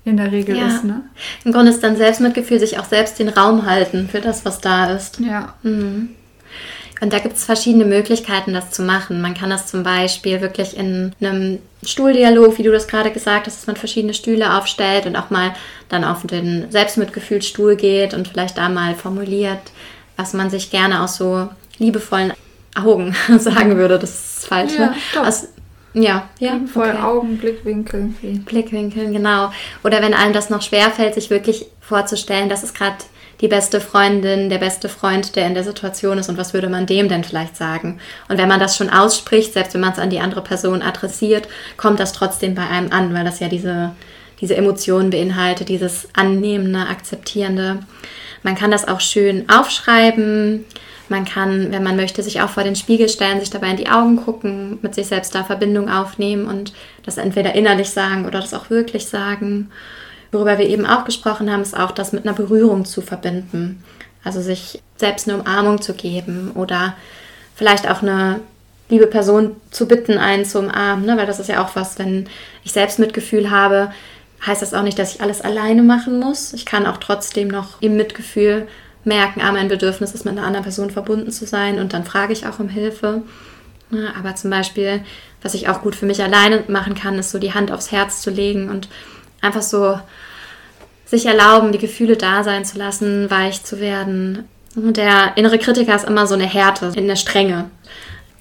in 0.04 0.16
der 0.16 0.32
Regel 0.32 0.56
ja. 0.56 0.66
ist. 0.66 0.84
Ne? 0.84 1.02
Im 1.44 1.52
Grunde 1.52 1.70
ist 1.70 1.82
dann 1.82 1.96
Selbstmitgefühl 1.96 2.58
sich 2.58 2.78
auch 2.78 2.84
selbst 2.84 3.18
den 3.18 3.28
Raum 3.28 3.66
halten 3.66 4.08
für 4.10 4.20
das, 4.20 4.44
was 4.44 4.60
da 4.60 4.90
ist. 4.92 5.20
Ja. 5.20 5.54
Mhm. 5.62 6.10
Und 7.02 7.12
da 7.12 7.18
gibt 7.18 7.34
es 7.34 7.44
verschiedene 7.44 7.84
Möglichkeiten, 7.84 8.54
das 8.54 8.70
zu 8.70 8.80
machen. 8.80 9.20
Man 9.20 9.34
kann 9.34 9.50
das 9.50 9.66
zum 9.66 9.82
Beispiel 9.82 10.40
wirklich 10.40 10.76
in 10.76 11.12
einem 11.20 11.58
Stuhldialog, 11.84 12.58
wie 12.58 12.62
du 12.62 12.70
das 12.70 12.86
gerade 12.86 13.10
gesagt 13.10 13.48
hast, 13.48 13.58
dass 13.58 13.66
man 13.66 13.74
verschiedene 13.74 14.14
Stühle 14.14 14.56
aufstellt 14.56 15.06
und 15.06 15.16
auch 15.16 15.28
mal 15.28 15.52
dann 15.88 16.04
auf 16.04 16.24
den 16.24 16.70
Selbstmitgefühlsstuhl 16.70 17.74
geht 17.74 18.14
und 18.14 18.28
vielleicht 18.28 18.56
da 18.56 18.68
mal 18.68 18.94
formuliert, 18.94 19.58
was 20.16 20.32
man 20.32 20.48
sich 20.48 20.70
gerne 20.70 21.02
aus 21.02 21.16
so 21.16 21.48
liebevollen 21.78 22.34
Augen 22.76 23.16
sagen 23.40 23.76
würde. 23.76 23.98
Das 23.98 24.10
ist 24.38 24.46
falsch. 24.46 24.74
Ja, 24.78 24.86
ne? 24.86 24.94
Aus 25.26 25.48
ja, 25.94 26.28
ja. 26.38 26.60
Voll 26.72 26.90
okay. 26.90 27.02
Augen, 27.02 27.36
Blickwinkel. 27.36 28.14
Blickwinkeln, 28.46 29.12
genau. 29.12 29.50
Oder 29.82 30.02
wenn 30.02 30.14
einem 30.14 30.32
das 30.34 30.50
noch 30.50 30.62
schwerfällt, 30.62 31.14
sich 31.14 31.30
wirklich 31.30 31.66
vorzustellen, 31.80 32.48
das 32.48 32.62
ist 32.62 32.76
gerade 32.76 32.98
die 33.42 33.48
beste 33.48 33.80
Freundin, 33.80 34.48
der 34.48 34.58
beste 34.58 34.88
Freund, 34.88 35.34
der 35.34 35.48
in 35.48 35.54
der 35.54 35.64
Situation 35.64 36.16
ist 36.16 36.28
und 36.28 36.38
was 36.38 36.54
würde 36.54 36.68
man 36.68 36.86
dem 36.86 37.08
denn 37.08 37.24
vielleicht 37.24 37.56
sagen? 37.56 37.98
Und 38.28 38.38
wenn 38.38 38.48
man 38.48 38.60
das 38.60 38.76
schon 38.76 38.88
ausspricht, 38.88 39.52
selbst 39.52 39.74
wenn 39.74 39.80
man 39.80 39.92
es 39.92 39.98
an 39.98 40.10
die 40.10 40.20
andere 40.20 40.42
Person 40.42 40.80
adressiert, 40.80 41.48
kommt 41.76 41.98
das 41.98 42.12
trotzdem 42.12 42.54
bei 42.54 42.66
einem 42.66 42.92
an, 42.92 43.12
weil 43.12 43.24
das 43.24 43.40
ja 43.40 43.48
diese, 43.48 43.90
diese 44.40 44.56
Emotionen 44.56 45.10
beinhaltet, 45.10 45.68
dieses 45.68 46.08
annehmende, 46.14 46.86
akzeptierende. 46.86 47.80
Man 48.44 48.54
kann 48.54 48.70
das 48.70 48.86
auch 48.86 49.00
schön 49.00 49.48
aufschreiben, 49.48 50.64
man 51.08 51.24
kann, 51.24 51.72
wenn 51.72 51.82
man 51.82 51.96
möchte, 51.96 52.22
sich 52.22 52.40
auch 52.40 52.48
vor 52.48 52.62
den 52.62 52.76
Spiegel 52.76 53.08
stellen, 53.08 53.40
sich 53.40 53.50
dabei 53.50 53.70
in 53.70 53.76
die 53.76 53.88
Augen 53.88 54.16
gucken, 54.16 54.78
mit 54.82 54.94
sich 54.94 55.08
selbst 55.08 55.34
da 55.34 55.44
Verbindung 55.44 55.90
aufnehmen 55.90 56.46
und 56.46 56.72
das 57.04 57.18
entweder 57.18 57.54
innerlich 57.54 57.90
sagen 57.90 58.24
oder 58.24 58.40
das 58.40 58.54
auch 58.54 58.70
wirklich 58.70 59.06
sagen. 59.06 59.70
Worüber 60.32 60.58
wir 60.58 60.66
eben 60.66 60.86
auch 60.86 61.04
gesprochen 61.04 61.52
haben, 61.52 61.62
ist 61.62 61.78
auch 61.78 61.92
das 61.92 62.12
mit 62.12 62.26
einer 62.26 62.34
Berührung 62.34 62.84
zu 62.84 63.02
verbinden. 63.02 63.84
Also 64.24 64.40
sich 64.40 64.82
selbst 64.96 65.28
eine 65.28 65.38
Umarmung 65.38 65.80
zu 65.82 65.94
geben 65.94 66.52
oder 66.54 66.94
vielleicht 67.54 67.88
auch 67.88 68.02
eine 68.02 68.40
liebe 68.88 69.06
Person 69.06 69.56
zu 69.70 69.86
bitten, 69.86 70.18
einen 70.18 70.44
zu 70.44 70.58
umarmen, 70.58 71.06
ne? 71.06 71.16
weil 71.16 71.26
das 71.26 71.40
ist 71.40 71.48
ja 71.48 71.64
auch 71.64 71.76
was, 71.76 71.98
wenn 71.98 72.28
ich 72.64 72.72
selbst 72.72 72.98
Mitgefühl 72.98 73.50
habe, 73.50 73.92
heißt 74.46 74.62
das 74.62 74.74
auch 74.74 74.82
nicht, 74.82 74.98
dass 74.98 75.14
ich 75.14 75.20
alles 75.20 75.40
alleine 75.40 75.82
machen 75.82 76.18
muss. 76.18 76.52
Ich 76.52 76.66
kann 76.66 76.86
auch 76.86 76.96
trotzdem 76.96 77.48
noch 77.48 77.80
im 77.80 77.96
Mitgefühl 77.96 78.68
merken, 79.04 79.40
ah, 79.40 79.52
mein 79.52 79.68
Bedürfnis 79.68 80.14
ist, 80.14 80.24
mit 80.24 80.36
einer 80.36 80.46
anderen 80.46 80.64
Person 80.64 80.90
verbunden 80.90 81.30
zu 81.30 81.46
sein 81.46 81.78
und 81.78 81.92
dann 81.92 82.04
frage 82.04 82.32
ich 82.32 82.46
auch 82.46 82.58
um 82.58 82.68
Hilfe. 82.68 83.22
Aber 84.18 84.34
zum 84.36 84.50
Beispiel, 84.50 85.02
was 85.42 85.54
ich 85.54 85.68
auch 85.68 85.82
gut 85.82 85.94
für 85.94 86.06
mich 86.06 86.22
alleine 86.22 86.64
machen 86.68 86.94
kann, 86.94 87.18
ist 87.18 87.30
so 87.30 87.38
die 87.38 87.52
Hand 87.52 87.70
aufs 87.70 87.92
Herz 87.92 88.22
zu 88.22 88.30
legen 88.30 88.70
und 88.70 88.88
einfach 89.42 89.62
so 89.62 89.98
sich 91.04 91.26
erlauben, 91.26 91.72
die 91.72 91.78
Gefühle 91.78 92.16
da 92.16 92.42
sein 92.42 92.64
zu 92.64 92.78
lassen, 92.78 93.30
weich 93.30 93.62
zu 93.62 93.80
werden. 93.80 94.48
Der 94.74 95.32
innere 95.36 95.58
Kritiker 95.58 95.94
ist 95.94 96.08
immer 96.08 96.26
so 96.26 96.34
eine 96.34 96.46
Härte, 96.46 96.92
in 96.96 97.06
der 97.06 97.16
Strenge. 97.16 97.70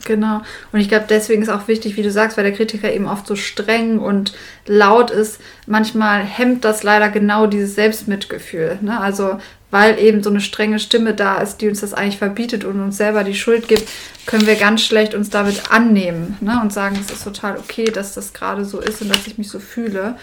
Genau. 0.06 0.41
Und 0.72 0.80
ich 0.80 0.89
glaube, 0.89 1.06
deswegen 1.10 1.41
ist 1.41 1.49
auch 1.49 1.68
wichtig, 1.68 1.97
wie 1.97 2.04
du 2.04 2.12
sagst, 2.12 2.38
weil 2.38 2.43
der 2.43 2.54
Kritiker 2.54 2.91
eben 2.91 3.08
oft 3.08 3.28
so 3.28 3.36
streng 3.36 3.99
und 3.99 4.34
laut 4.66 5.12
ist. 5.12 5.39
Manchmal 5.68 6.24
hemmt 6.24 6.66
das 6.66 6.84
leider 6.84 7.10
genau 7.10 7.45
dieses 7.45 7.76
Selbstmitgefühl. 7.76 8.80
Ne? 8.82 8.99
Also, 8.99 9.38
weil 9.70 9.99
eben 9.99 10.24
so 10.24 10.30
eine 10.30 10.41
strenge 10.41 10.80
Stimme 10.80 11.14
da 11.14 11.38
ist, 11.39 11.58
die 11.58 11.70
uns 11.70 11.82
das 11.82 11.93
eigentlich 11.93 12.18
verbietet 12.18 12.66
und 12.66 12.82
uns 12.82 12.97
selber 12.97 13.24
die 13.24 13.36
Schuld 13.36 13.68
gibt, 13.68 13.88
können 14.26 14.47
wir 14.47 14.56
ganz 14.56 14.82
schlecht 14.82 15.14
uns 15.14 15.30
damit 15.30 15.72
annehmen 15.72 16.38
ne? 16.41 16.60
und 16.62 16.74
sagen, 16.74 16.97
es 16.99 17.12
ist 17.12 17.24
total 17.24 17.58
okay, 17.58 17.86
dass 17.86 18.14
das 18.14 18.34
gerade 18.34 18.66
so 18.66 18.80
ist 18.80 19.02
und 19.02 19.10
dass 19.10 19.28
ich 19.28 19.38
mich 19.38 19.49
so 19.49 19.60
fühle. 19.60 20.16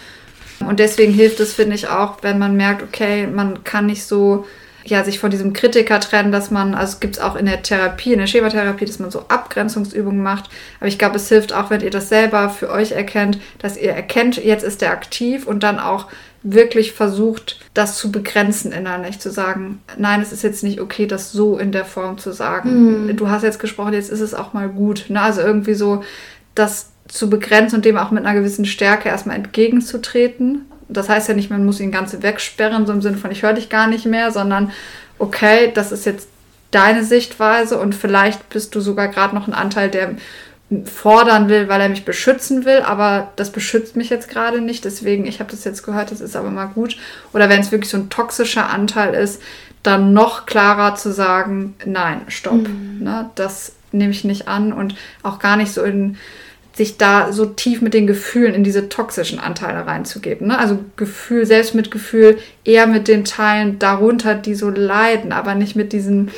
Und 0.65 0.79
deswegen 0.79 1.13
hilft 1.13 1.39
es, 1.39 1.53
finde 1.53 1.75
ich, 1.75 1.87
auch, 1.87 2.17
wenn 2.21 2.37
man 2.37 2.55
merkt, 2.55 2.83
okay, 2.83 3.27
man 3.27 3.63
kann 3.63 3.85
nicht 3.85 4.03
so 4.03 4.45
ja, 4.85 5.03
sich 5.03 5.19
von 5.19 5.29
diesem 5.29 5.53
Kritiker 5.53 5.99
trennen, 5.99 6.31
dass 6.31 6.51
man, 6.51 6.73
also 6.73 6.97
gibt 6.99 7.17
es 7.17 7.21
auch 7.21 7.35
in 7.35 7.45
der 7.45 7.61
Therapie, 7.61 8.13
in 8.13 8.19
der 8.19 8.27
Schematherapie, 8.27 8.85
dass 8.85 8.99
man 8.99 9.11
so 9.11 9.25
Abgrenzungsübungen 9.27 10.21
macht. 10.21 10.49
Aber 10.79 10.87
ich 10.87 10.97
glaube, 10.97 11.17
es 11.17 11.29
hilft 11.29 11.53
auch, 11.53 11.69
wenn 11.69 11.81
ihr 11.81 11.91
das 11.91 12.09
selber 12.09 12.49
für 12.49 12.69
euch 12.69 12.91
erkennt, 12.91 13.39
dass 13.59 13.77
ihr 13.77 13.91
erkennt, 13.91 14.37
jetzt 14.37 14.63
ist 14.63 14.81
der 14.81 14.91
aktiv 14.91 15.47
und 15.47 15.63
dann 15.63 15.79
auch 15.79 16.07
wirklich 16.41 16.93
versucht, 16.93 17.59
das 17.73 17.97
zu 17.97 18.11
begrenzen 18.11 18.71
innerlich, 18.71 19.19
zu 19.19 19.29
sagen, 19.29 19.81
nein, 19.97 20.21
es 20.21 20.31
ist 20.31 20.43
jetzt 20.43 20.63
nicht 20.63 20.79
okay, 20.79 21.05
das 21.05 21.31
so 21.31 21.57
in 21.57 21.71
der 21.71 21.85
Form 21.85 22.17
zu 22.17 22.31
sagen. 22.31 23.07
Mhm. 23.07 23.17
Du 23.17 23.29
hast 23.29 23.43
jetzt 23.43 23.59
gesprochen, 23.59 23.93
jetzt 23.93 24.09
ist 24.09 24.21
es 24.21 24.33
auch 24.33 24.53
mal 24.53 24.69
gut. 24.69 25.05
Ne? 25.09 25.21
Also 25.21 25.41
irgendwie 25.41 25.73
so 25.73 26.03
das 26.55 26.91
zu 27.09 27.29
begrenzen 27.29 27.77
und 27.77 27.85
dem 27.85 27.97
auch 27.97 28.11
mit 28.11 28.25
einer 28.25 28.39
gewissen 28.39 28.65
Stärke 28.65 29.09
erstmal 29.09 29.35
entgegenzutreten 29.35 30.65
das 30.89 31.07
heißt 31.07 31.29
ja 31.29 31.35
nicht, 31.35 31.51
man 31.51 31.65
muss 31.65 31.79
ihn 31.79 31.91
ganz 31.91 32.17
wegsperren, 32.19 32.85
so 32.85 32.93
im 32.93 33.01
Sinne 33.01 33.17
von, 33.17 33.31
ich 33.31 33.43
höre 33.43 33.53
dich 33.53 33.69
gar 33.69 33.87
nicht 33.87 34.05
mehr, 34.05 34.31
sondern 34.31 34.71
okay, 35.19 35.71
das 35.73 35.91
ist 35.91 36.05
jetzt 36.05 36.27
deine 36.71 37.03
Sichtweise 37.03 37.79
und 37.79 37.95
vielleicht 37.95 38.49
bist 38.49 38.75
du 38.75 38.81
sogar 38.81 39.07
gerade 39.07 39.35
noch 39.35 39.47
ein 39.47 39.53
Anteil, 39.53 39.89
der 39.89 40.15
fordern 40.85 41.49
will, 41.49 41.67
weil 41.67 41.81
er 41.81 41.89
mich 41.89 42.05
beschützen 42.05 42.65
will, 42.65 42.81
aber 42.81 43.31
das 43.35 43.51
beschützt 43.51 43.95
mich 43.95 44.09
jetzt 44.09 44.29
gerade 44.29 44.61
nicht, 44.61 44.85
deswegen, 44.85 45.25
ich 45.25 45.39
habe 45.39 45.49
das 45.49 45.63
jetzt 45.63 45.83
gehört, 45.83 46.11
das 46.11 46.21
ist 46.21 46.35
aber 46.35 46.51
mal 46.51 46.67
gut. 46.67 46.97
Oder 47.33 47.49
wenn 47.49 47.61
es 47.61 47.71
wirklich 47.71 47.89
so 47.89 47.97
ein 47.97 48.09
toxischer 48.09 48.69
Anteil 48.69 49.15
ist, 49.15 49.41
dann 49.81 50.13
noch 50.13 50.45
klarer 50.45 50.95
zu 50.95 51.11
sagen, 51.11 51.75
nein, 51.85 52.21
stopp, 52.27 52.67
mhm. 52.67 52.99
ne, 52.99 53.29
das 53.33 53.73
nehme 53.91 54.11
ich 54.11 54.23
nicht 54.23 54.47
an 54.47 54.71
und 54.73 54.95
auch 55.23 55.39
gar 55.39 55.55
nicht 55.55 55.71
so 55.71 55.81
in 55.81 56.17
sich 56.79 56.97
da 56.97 57.33
so 57.33 57.45
tief 57.45 57.81
mit 57.81 57.93
den 57.93 58.07
Gefühlen 58.07 58.53
in 58.53 58.63
diese 58.63 58.87
toxischen 58.87 59.37
Anteile 59.37 59.85
reinzugeben. 59.85 60.47
Ne? 60.47 60.57
Also 60.57 60.79
Gefühl, 60.95 61.45
Selbstmitgefühl 61.45 62.37
eher 62.63 62.87
mit 62.87 63.09
den 63.09 63.25
Teilen 63.25 63.79
darunter, 63.79 64.33
die 64.33 64.55
so 64.55 64.69
leiden, 64.69 65.33
aber 65.33 65.55
nicht 65.55 65.75
mit 65.75 65.91
diesem 65.91 66.29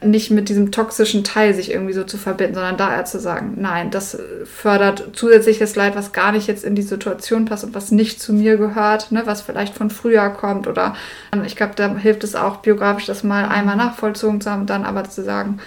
nicht 0.00 0.30
mit 0.30 0.48
diesem 0.48 0.70
toxischen 0.70 1.24
Teil 1.24 1.54
sich 1.54 1.72
irgendwie 1.72 1.92
so 1.92 2.04
zu 2.04 2.18
verbinden, 2.18 2.54
sondern 2.54 2.76
da 2.76 2.94
eher 2.94 3.04
zu 3.04 3.18
sagen, 3.18 3.54
nein, 3.56 3.90
das 3.90 4.16
fördert 4.44 5.10
zusätzliches 5.12 5.74
Leid, 5.74 5.96
was 5.96 6.12
gar 6.12 6.30
nicht 6.30 6.46
jetzt 6.46 6.62
in 6.62 6.76
die 6.76 6.82
Situation 6.82 7.46
passt 7.46 7.64
und 7.64 7.74
was 7.74 7.90
nicht 7.90 8.20
zu 8.20 8.32
mir 8.32 8.58
gehört, 8.58 9.10
ne, 9.10 9.22
was 9.24 9.42
vielleicht 9.42 9.74
von 9.74 9.90
früher 9.90 10.28
kommt 10.30 10.68
oder 10.68 10.94
ich 11.44 11.56
glaube, 11.56 11.72
da 11.74 11.96
hilft 11.96 12.22
es 12.22 12.36
auch 12.36 12.58
biografisch, 12.58 13.06
das 13.06 13.24
mal 13.24 13.46
einmal 13.46 13.74
nachvollzogen 13.74 14.40
zu 14.40 14.52
haben, 14.52 14.66
dann 14.66 14.84
aber 14.84 15.02
zu 15.10 15.24
sagen, 15.24 15.58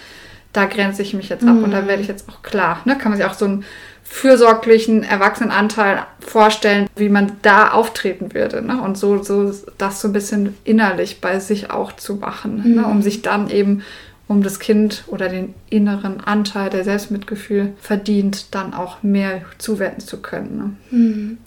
da 0.53 0.66
grenze 0.66 1.01
ich 1.01 1.14
mich 1.14 1.28
jetzt 1.28 1.45
ab 1.45 1.55
mhm. 1.55 1.66
und 1.66 1.72
da 1.72 1.88
werde 1.88 2.01
ich 2.01 2.07
jetzt 2.07 2.30
auch 2.30 2.41
klar. 2.41 2.80
Ne, 2.86 2.97
kann 2.97 3.12
man 3.12 3.18
sich 3.20 3.28
auch 3.28 3.34
so 3.34 3.45
einen 3.45 3.66
fürsorglichen 4.12 5.03
Erwachsenenanteil 5.03 6.05
vorstellen, 6.20 6.89
wie 6.97 7.07
man 7.07 7.32
da 7.43 7.72
auftreten 7.72 8.34
würde. 8.34 8.62
Ne? 8.62 8.82
Und 8.82 8.97
so, 8.97 9.24
so 9.24 9.53
das 9.78 10.01
so 10.01 10.09
ein 10.09 10.14
bisschen 10.14 10.57
innerlich 10.66 11.22
bei 11.22 11.39
sich 11.39 11.72
auch 11.72 11.93
zu 11.93 12.16
machen, 12.16 12.57
ne? 12.57 12.64
mhm. 12.64 12.76
ne? 12.76 12.86
um 12.88 13.01
sich 13.01 13.22
dann 13.22 13.49
eben 13.49 13.84
um 14.28 14.43
das 14.43 14.59
Kind 14.59 15.05
oder 15.07 15.30
den 15.30 15.53
inneren 15.70 16.20
Anteil, 16.20 16.70
der 16.70 16.84
Selbstmitgefühl 16.84 17.72
verdient, 17.80 18.53
dann 18.53 18.74
auch 18.74 19.01
mehr 19.01 19.43
zuwenden 19.57 20.01
zu 20.01 20.22
können. 20.22 20.57
Ne? 20.91 20.97
Mhm. 20.97 21.38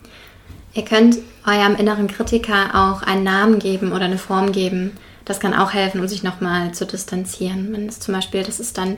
Ihr 0.73 0.85
könnt 0.85 1.19
eurem 1.45 1.75
inneren 1.75 2.07
Kritiker 2.07 2.71
auch 2.73 3.03
einen 3.03 3.23
Namen 3.23 3.59
geben 3.59 3.91
oder 3.91 4.05
eine 4.05 4.17
Form 4.17 4.51
geben. 4.51 4.91
Das 5.23 5.39
kann 5.39 5.53
auch 5.53 5.71
helfen, 5.71 6.01
um 6.01 6.07
sich 6.07 6.23
nochmal 6.23 6.73
zu 6.73 6.85
distanzieren. 6.85 7.69
Wenn 7.71 7.87
es 7.87 7.99
zum 7.99 8.15
Beispiel, 8.15 8.43
das 8.43 8.59
ist 8.59 8.77
dann 8.79 8.97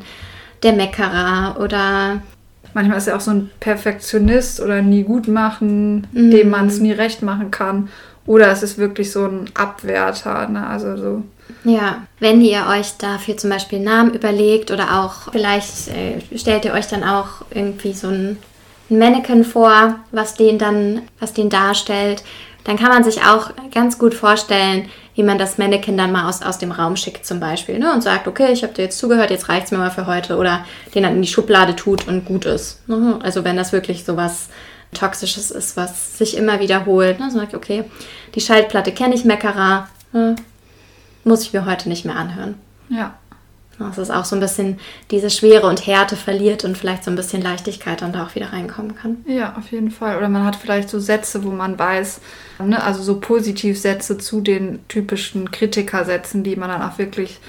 der 0.63 0.74
Meckerer 0.74 1.57
oder 1.59 2.22
manchmal 2.74 2.97
ist 2.97 3.07
er 3.07 3.15
auch 3.15 3.22
so 3.22 3.32
ein 3.32 3.49
Perfektionist 3.59 4.59
oder 4.59 4.82
nie 4.82 5.03
gut 5.03 5.28
machen, 5.28 6.07
mhm. 6.11 6.32
dem 6.32 6.49
man 6.49 6.68
es 6.68 6.80
nie 6.80 6.91
recht 6.91 7.22
machen 7.22 7.51
kann. 7.51 7.89
Oder 8.26 8.51
es 8.51 8.61
ist 8.61 8.78
wirklich 8.78 9.11
so 9.11 9.26
ein 9.26 9.45
Abwärter, 9.53 10.47
ne? 10.49 10.68
Also 10.68 10.97
so 10.97 11.24
ja, 11.63 12.03
wenn 12.20 12.41
ihr 12.41 12.65
euch 12.70 12.97
dafür 12.97 13.38
zum 13.38 13.49
Beispiel 13.49 13.80
Namen 13.80 14.13
überlegt 14.13 14.72
oder 14.72 15.01
auch 15.01 15.32
vielleicht 15.32 15.89
äh, 15.89 16.20
stellt 16.38 16.65
ihr 16.65 16.74
euch 16.74 16.88
dann 16.88 17.03
auch 17.03 17.45
irgendwie 17.51 17.93
so 17.93 18.07
ein 18.07 18.38
Mannequin 18.89 19.43
vor, 19.43 19.95
was 20.11 20.36
den 20.36 20.57
dann, 20.57 21.01
was 21.20 21.34
den 21.34 21.49
darstellt, 21.49 22.24
dann 22.68 22.76
kann 22.76 22.89
man 22.89 23.03
sich 23.05 23.24
auch 23.24 23.51
ganz 23.74 23.97
gut 23.97 24.13
vorstellen, 24.13 24.89
wie 25.15 25.24
man 25.24 25.38
das 25.38 25.57
Mannequin 25.57 25.97
dann 25.97 26.11
mal 26.11 26.28
aus, 26.28 26.41
aus 26.41 26.57
dem 26.57 26.74
Raum 26.74 26.97
schickt 26.97 27.26
zum 27.26 27.39
Beispiel 27.39 27.80
ne? 27.80 27.93
und 27.93 28.03
sagt, 28.03 28.28
okay, 28.28 28.51
ich 28.51 28.61
habe 28.61 28.74
dir 28.74 28.84
jetzt 28.84 28.99
zugehört, 28.99 29.32
jetzt 29.32 29.47
reicht 29.47 29.68
es 29.68 29.72
mir 29.72 29.78
mal 29.78 29.89
für 29.89 30.05
heute 30.05 30.36
oder 30.36 30.65
den 30.93 31.03
dann 31.03 31.15
in 31.15 31.22
die 31.22 31.30
Schublade 31.30 31.78
tut 31.78 32.09
und 32.09 32.26
gut 32.26 32.45
ist. 32.45 32.88
Ne? 32.89 33.20
Also 33.24 33.45
wenn 33.45 33.55
das 33.55 33.72
wirklich 33.72 34.03
so 34.03 34.18
was 34.18 34.49
Toxisches 34.93 35.49
ist, 35.49 35.78
was 35.78 36.18
sich 36.18 36.36
immer 36.36 36.59
wiederholt, 36.59 37.22
ne? 37.22 37.32
so 37.32 37.39
sagt, 37.39 37.55
okay, 37.55 37.86
die 38.36 38.41
Schaltplatte 38.41 38.91
kenne 38.91 39.15
ich, 39.15 39.24
Meckerer, 39.24 39.88
ne? 40.11 40.36
muss 41.24 41.43
ich 41.43 41.53
mir 41.53 41.65
heute 41.65 41.88
nicht 41.88 42.03
mehr 42.03 42.18
anhören. 42.18 42.55
Ja. 42.89 43.15
Das 43.80 43.97
ist 43.97 44.11
auch 44.11 44.25
so 44.25 44.36
ein 44.36 44.39
bisschen 44.39 44.80
diese 45.11 45.30
Schwere 45.30 45.67
und 45.67 45.86
Härte 45.86 46.15
verliert 46.15 46.65
und 46.65 46.78
vielleicht 46.78 47.03
so 47.03 47.11
ein 47.11 47.15
bisschen 47.15 47.41
Leichtigkeit 47.41 48.01
dann 48.01 48.11
da 48.11 48.25
auch 48.25 48.36
wieder 48.36 48.51
reinkommen 48.51 48.95
kann. 48.95 49.17
Ja, 49.28 49.55
auf 49.57 49.71
jeden 49.71 49.91
Fall. 49.91 50.17
Oder 50.17 50.30
man 50.30 50.45
hat 50.45 50.55
vielleicht 50.55 50.89
so 50.89 50.99
Sätze, 50.99 51.43
wo 51.43 51.51
man 51.51 51.78
weiß, 51.78 52.19
ne, 52.65 52.82
also 52.82 53.03
so 53.03 53.19
Positivsätze 53.19 54.17
zu 54.17 54.41
den 54.41 54.80
typischen 54.88 55.51
Kritikersätzen, 55.51 56.43
die 56.43 56.55
man 56.55 56.69
dann 56.69 56.82
auch 56.82 56.97
wirklich 56.97 57.39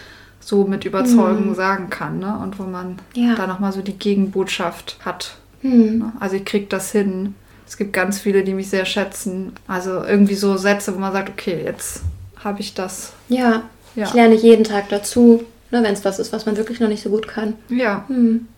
so 0.41 0.65
mit 0.65 0.85
Überzeugung 0.85 1.49
mhm. 1.49 1.55
sagen 1.55 1.91
kann. 1.91 2.19
Ne? 2.19 2.39
Und 2.43 2.59
wo 2.59 2.65
man 2.65 2.99
ja. 3.15 3.35
da 3.35 3.47
nochmal 3.47 3.73
so 3.73 3.81
die 3.81 3.99
Gegenbotschaft 3.99 4.99
hat. 5.05 5.37
Mhm. 5.63 5.99
Ne? 5.99 6.13
Also 6.21 6.37
ich 6.37 6.45
krieg 6.45 6.69
das 6.71 6.93
hin. 6.93 7.35
Es 7.67 7.77
gibt 7.77 7.93
ganz 7.93 8.19
viele, 8.19 8.45
die 8.45 8.55
mich 8.55 8.71
sehr 8.71 8.87
schätzen. 8.87 9.53
Also 9.67 10.03
irgendwie 10.05 10.35
so 10.35 10.57
Sätze, 10.57 10.95
wo 10.95 10.99
man 10.99 11.13
sagt, 11.13 11.31
okay, 11.31 11.63
jetzt 11.65 12.03
habe 12.43 12.61
ich 12.61 12.75
das. 12.75 13.13
Ja, 13.29 13.63
ja, 13.95 14.05
ich 14.07 14.15
lerne 14.15 14.35
jeden 14.37 14.65
Tag 14.65 14.89
dazu, 14.89 15.45
ne, 15.71 15.83
wenn 15.83 15.95
es 15.95 16.05
was 16.05 16.19
ist, 16.19 16.33
was 16.33 16.47
man 16.47 16.57
wirklich 16.57 16.81
noch 16.81 16.89
nicht 16.89 17.03
so 17.03 17.11
gut 17.11 17.29
kann. 17.29 17.55
Ja. 17.69 18.05
Hm. 18.09 18.49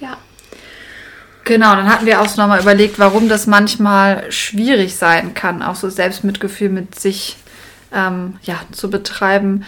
Ja. 0.00 0.16
Genau, 1.44 1.74
dann 1.74 1.88
hatten 1.88 2.04
wir 2.04 2.20
auch 2.20 2.28
so 2.28 2.40
nochmal 2.40 2.60
überlegt, 2.60 2.98
warum 2.98 3.28
das 3.28 3.46
manchmal 3.46 4.30
schwierig 4.30 4.96
sein 4.96 5.32
kann, 5.32 5.62
auch 5.62 5.76
so 5.76 5.88
Selbstmitgefühl 5.88 6.68
mit 6.68 6.98
sich 6.98 7.36
ähm, 7.94 8.34
ja, 8.42 8.60
zu 8.70 8.90
betreiben, 8.90 9.64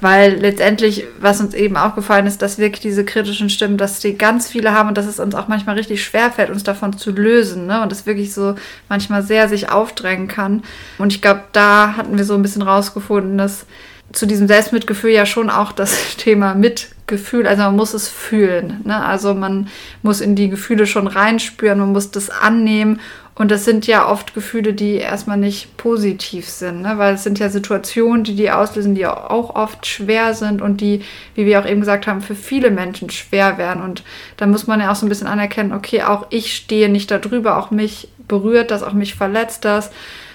weil 0.00 0.34
letztendlich, 0.40 1.04
was 1.20 1.40
uns 1.40 1.54
eben 1.54 1.76
auch 1.76 1.94
gefallen 1.94 2.26
ist, 2.26 2.42
dass 2.42 2.58
wirklich 2.58 2.80
diese 2.80 3.04
kritischen 3.04 3.48
Stimmen, 3.48 3.78
dass 3.78 4.00
die 4.00 4.18
ganz 4.18 4.48
viele 4.48 4.72
haben 4.72 4.88
und 4.88 4.98
dass 4.98 5.06
es 5.06 5.20
uns 5.20 5.36
auch 5.36 5.46
manchmal 5.46 5.76
richtig 5.76 6.02
schwer 6.02 6.32
fällt, 6.32 6.50
uns 6.50 6.64
davon 6.64 6.98
zu 6.98 7.12
lösen. 7.12 7.68
Ne? 7.68 7.80
Und 7.82 7.92
es 7.92 8.04
wirklich 8.04 8.34
so 8.34 8.56
manchmal 8.88 9.22
sehr 9.22 9.48
sich 9.48 9.70
aufdrängen 9.70 10.26
kann. 10.26 10.64
Und 10.98 11.12
ich 11.12 11.22
glaube, 11.22 11.44
da 11.52 11.94
hatten 11.96 12.18
wir 12.18 12.24
so 12.24 12.34
ein 12.34 12.42
bisschen 12.42 12.62
rausgefunden, 12.62 13.38
dass 13.38 13.64
zu 14.12 14.26
diesem 14.26 14.46
Selbstmitgefühl 14.46 15.10
ja 15.10 15.26
schon 15.26 15.50
auch 15.50 15.72
das 15.72 16.16
Thema 16.16 16.54
Mitgefühl, 16.54 17.46
also 17.46 17.62
man 17.62 17.76
muss 17.76 17.94
es 17.94 18.08
fühlen. 18.08 18.80
Ne? 18.84 19.04
Also 19.04 19.34
man 19.34 19.68
muss 20.02 20.20
in 20.20 20.34
die 20.34 20.48
Gefühle 20.48 20.86
schon 20.86 21.06
reinspüren, 21.06 21.78
man 21.78 21.92
muss 21.92 22.10
das 22.10 22.30
annehmen 22.30 23.00
und 23.34 23.50
das 23.50 23.64
sind 23.64 23.86
ja 23.86 24.08
oft 24.08 24.34
Gefühle, 24.34 24.74
die 24.74 24.96
erstmal 24.96 25.38
nicht 25.38 25.78
positiv 25.78 26.48
sind, 26.48 26.82
ne? 26.82 26.98
weil 26.98 27.14
es 27.14 27.24
sind 27.24 27.38
ja 27.38 27.48
Situationen, 27.48 28.24
die 28.24 28.36
die 28.36 28.50
auslösen, 28.50 28.94
die 28.94 29.06
auch 29.06 29.54
oft 29.54 29.86
schwer 29.86 30.34
sind 30.34 30.60
und 30.60 30.82
die, 30.82 31.02
wie 31.34 31.46
wir 31.46 31.58
auch 31.58 31.66
eben 31.66 31.80
gesagt 31.80 32.06
haben, 32.06 32.20
für 32.20 32.34
viele 32.34 32.70
Menschen 32.70 33.08
schwer 33.08 33.56
werden. 33.56 33.82
Und 33.82 34.04
da 34.36 34.46
muss 34.46 34.66
man 34.66 34.80
ja 34.80 34.92
auch 34.92 34.96
so 34.96 35.06
ein 35.06 35.08
bisschen 35.08 35.26
anerkennen, 35.26 35.72
okay, 35.72 36.02
auch 36.02 36.26
ich 36.28 36.54
stehe 36.54 36.90
nicht 36.90 37.10
darüber, 37.10 37.56
auch 37.56 37.70
mich 37.70 38.08
berührt 38.28 38.70
das, 38.70 38.82
auch 38.82 38.92
mich 38.92 39.14
verletzt 39.14 39.64
das. 39.64 39.90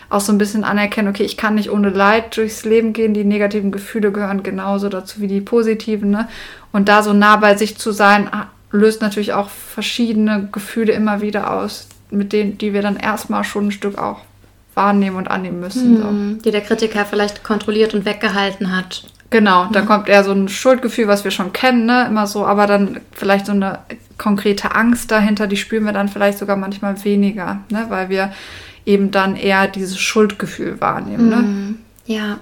Auch 0.09 0.21
so 0.21 0.31
ein 0.31 0.37
bisschen 0.37 0.63
anerkennen, 0.63 1.09
okay, 1.09 1.23
ich 1.23 1.37
kann 1.37 1.55
nicht 1.55 1.69
ohne 1.69 1.89
Leid 1.89 2.37
durchs 2.37 2.63
Leben 2.63 2.93
gehen. 2.93 3.13
Die 3.13 3.23
negativen 3.23 3.71
Gefühle 3.71 4.11
gehören 4.11 4.43
genauso 4.43 4.89
dazu 4.89 5.21
wie 5.21 5.27
die 5.27 5.41
positiven. 5.41 6.11
Ne? 6.11 6.27
Und 6.71 6.87
da 6.87 7.03
so 7.03 7.13
nah 7.13 7.35
bei 7.37 7.55
sich 7.57 7.77
zu 7.77 7.91
sein, 7.91 8.29
löst 8.71 9.01
natürlich 9.01 9.33
auch 9.33 9.49
verschiedene 9.49 10.47
Gefühle 10.51 10.93
immer 10.93 11.21
wieder 11.21 11.51
aus, 11.51 11.87
mit 12.09 12.33
denen, 12.33 12.57
die 12.57 12.73
wir 12.73 12.81
dann 12.81 12.97
erstmal 12.97 13.43
schon 13.43 13.67
ein 13.67 13.71
Stück 13.71 13.97
auch 13.97 14.21
wahrnehmen 14.73 15.17
und 15.17 15.29
annehmen 15.29 15.59
müssen. 15.59 16.01
Hm, 16.01 16.33
so. 16.35 16.41
Die 16.43 16.51
der 16.51 16.61
Kritiker 16.61 17.05
vielleicht 17.05 17.43
kontrolliert 17.43 17.93
und 17.93 18.05
weggehalten 18.05 18.75
hat. 18.75 19.03
Genau, 19.29 19.67
da 19.73 19.81
mhm. 19.81 19.85
kommt 19.87 20.07
eher 20.07 20.23
so 20.23 20.31
ein 20.31 20.47
Schuldgefühl, 20.47 21.07
was 21.07 21.25
wir 21.25 21.31
schon 21.31 21.51
kennen, 21.51 21.85
ne? 21.85 22.05
immer 22.07 22.27
so, 22.27 22.45
aber 22.45 22.65
dann 22.65 23.01
vielleicht 23.11 23.47
so 23.47 23.51
eine 23.51 23.79
konkrete 24.17 24.73
Angst 24.73 25.11
dahinter, 25.11 25.47
die 25.47 25.57
spüren 25.57 25.83
wir 25.83 25.91
dann 25.91 26.07
vielleicht 26.07 26.37
sogar 26.37 26.55
manchmal 26.55 27.03
weniger, 27.03 27.59
ne? 27.69 27.85
weil 27.89 28.07
wir 28.07 28.31
eben 28.87 29.11
dann 29.11 29.35
eher 29.35 29.67
dieses 29.67 29.99
Schuldgefühl 29.99 30.79
wahrnehmen. 30.79 31.29
Ne? 31.29 31.35
Mhm. 31.35 31.79
Ja, 32.05 32.39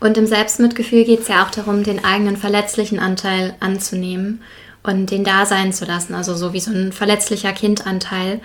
und 0.00 0.16
im 0.16 0.26
Selbstmitgefühl 0.26 1.04
geht 1.04 1.20
es 1.20 1.28
ja 1.28 1.44
auch 1.44 1.50
darum, 1.50 1.82
den 1.82 2.04
eigenen 2.04 2.36
verletzlichen 2.36 2.98
Anteil 2.98 3.54
anzunehmen 3.60 4.42
und 4.82 5.10
den 5.10 5.24
da 5.24 5.44
sein 5.44 5.72
zu 5.72 5.84
lassen, 5.84 6.14
also 6.14 6.34
so 6.34 6.52
wie 6.52 6.60
so 6.60 6.70
ein 6.70 6.92
verletzlicher 6.92 7.52
Kindanteil. 7.52 8.40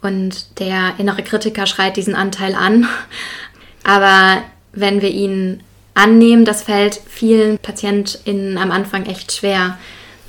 Und 0.00 0.58
der 0.58 0.94
innere 0.98 1.22
Kritiker 1.22 1.66
schreit 1.66 1.96
diesen 1.96 2.16
Anteil 2.16 2.54
an. 2.54 2.86
Aber 3.84 4.42
wenn 4.72 5.02
wir 5.02 5.10
ihn 5.10 5.60
annehmen, 5.94 6.44
das 6.44 6.62
fällt 6.62 7.00
vielen 7.08 7.58
PatientInnen 7.58 8.58
am 8.58 8.72
Anfang 8.72 9.06
echt 9.06 9.32
schwer, 9.32 9.78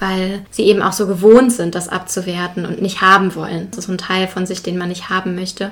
weil 0.03 0.45
sie 0.51 0.65
eben 0.65 0.81
auch 0.81 0.91
so 0.91 1.07
gewohnt 1.07 1.53
sind, 1.53 1.75
das 1.75 1.87
abzuwerten 1.87 2.65
und 2.65 2.81
nicht 2.81 2.99
haben 2.99 3.35
wollen. 3.35 3.69
Das 3.71 3.85
ist 3.85 3.89
ein 3.89 3.97
Teil 3.97 4.27
von 4.27 4.45
sich, 4.45 4.61
den 4.61 4.77
man 4.77 4.89
nicht 4.89 5.09
haben 5.09 5.33
möchte. 5.33 5.71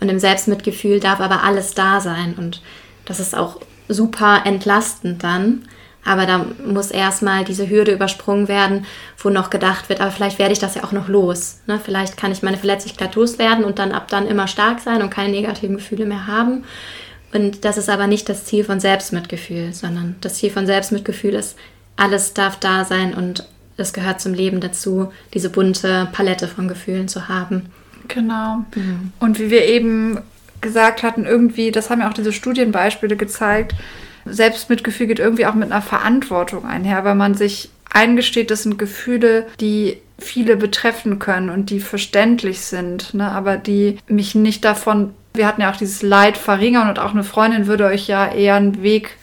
Und 0.00 0.10
im 0.10 0.18
Selbstmitgefühl 0.18 1.00
darf 1.00 1.18
aber 1.20 1.44
alles 1.44 1.72
da 1.72 2.02
sein. 2.02 2.34
Und 2.36 2.60
das 3.06 3.20
ist 3.20 3.34
auch 3.34 3.58
super 3.88 4.42
entlastend 4.44 5.24
dann. 5.24 5.62
Aber 6.04 6.26
da 6.26 6.44
muss 6.66 6.90
erstmal 6.90 7.44
diese 7.44 7.70
Hürde 7.70 7.92
übersprungen 7.92 8.48
werden, 8.48 8.84
wo 9.16 9.30
noch 9.30 9.48
gedacht 9.48 9.88
wird, 9.88 10.02
aber 10.02 10.10
vielleicht 10.10 10.38
werde 10.38 10.52
ich 10.52 10.58
das 10.58 10.74
ja 10.74 10.84
auch 10.84 10.92
noch 10.92 11.08
los. 11.08 11.60
Ne? 11.66 11.80
Vielleicht 11.82 12.18
kann 12.18 12.32
ich 12.32 12.42
meine 12.42 12.58
Verletzlichkeit 12.58 13.14
loswerden 13.14 13.64
und 13.64 13.78
dann 13.78 13.92
ab 13.92 14.08
dann 14.08 14.26
immer 14.26 14.46
stark 14.46 14.80
sein 14.80 15.00
und 15.00 15.10
keine 15.10 15.30
negativen 15.30 15.76
Gefühle 15.76 16.04
mehr 16.04 16.26
haben. 16.26 16.64
Und 17.32 17.64
das 17.64 17.78
ist 17.78 17.88
aber 17.88 18.06
nicht 18.06 18.28
das 18.28 18.44
Ziel 18.44 18.64
von 18.64 18.78
Selbstmitgefühl, 18.78 19.72
sondern 19.72 20.16
das 20.20 20.34
Ziel 20.34 20.50
von 20.50 20.66
Selbstmitgefühl 20.66 21.34
ist, 21.34 21.56
alles 21.96 22.34
darf 22.34 22.58
da 22.58 22.84
sein 22.84 23.14
und 23.14 23.44
es 23.80 23.92
gehört 23.92 24.20
zum 24.20 24.34
Leben 24.34 24.60
dazu, 24.60 25.12
diese 25.34 25.50
bunte 25.50 26.08
Palette 26.12 26.48
von 26.48 26.68
Gefühlen 26.68 27.08
zu 27.08 27.28
haben. 27.28 27.66
Genau. 28.08 28.64
Mhm. 28.74 29.12
Und 29.18 29.38
wie 29.38 29.50
wir 29.50 29.64
eben 29.66 30.18
gesagt 30.60 31.02
hatten, 31.02 31.24
irgendwie, 31.24 31.70
das 31.70 31.90
haben 31.90 32.00
ja 32.00 32.08
auch 32.08 32.14
diese 32.14 32.32
Studienbeispiele 32.32 33.16
gezeigt, 33.16 33.74
Selbstmitgefühl 34.26 35.06
geht 35.06 35.18
irgendwie 35.18 35.46
auch 35.46 35.54
mit 35.54 35.72
einer 35.72 35.82
Verantwortung 35.82 36.66
einher, 36.66 37.04
weil 37.04 37.14
man 37.14 37.34
sich 37.34 37.70
eingesteht, 37.90 38.50
das 38.50 38.62
sind 38.62 38.78
Gefühle, 38.78 39.46
die 39.60 39.98
viele 40.18 40.56
betreffen 40.56 41.18
können 41.18 41.50
und 41.50 41.70
die 41.70 41.80
verständlich 41.80 42.60
sind, 42.60 43.14
ne, 43.14 43.30
aber 43.32 43.56
die 43.56 43.98
mich 44.06 44.34
nicht 44.34 44.64
davon, 44.64 45.14
wir 45.32 45.46
hatten 45.46 45.62
ja 45.62 45.70
auch 45.70 45.76
dieses 45.76 46.02
Leid 46.02 46.36
verringern 46.36 46.88
und 46.88 46.98
auch 46.98 47.12
eine 47.12 47.24
Freundin 47.24 47.66
würde 47.66 47.86
euch 47.86 48.06
ja 48.06 48.30
eher 48.30 48.56
einen 48.56 48.82
Weg 48.82 49.16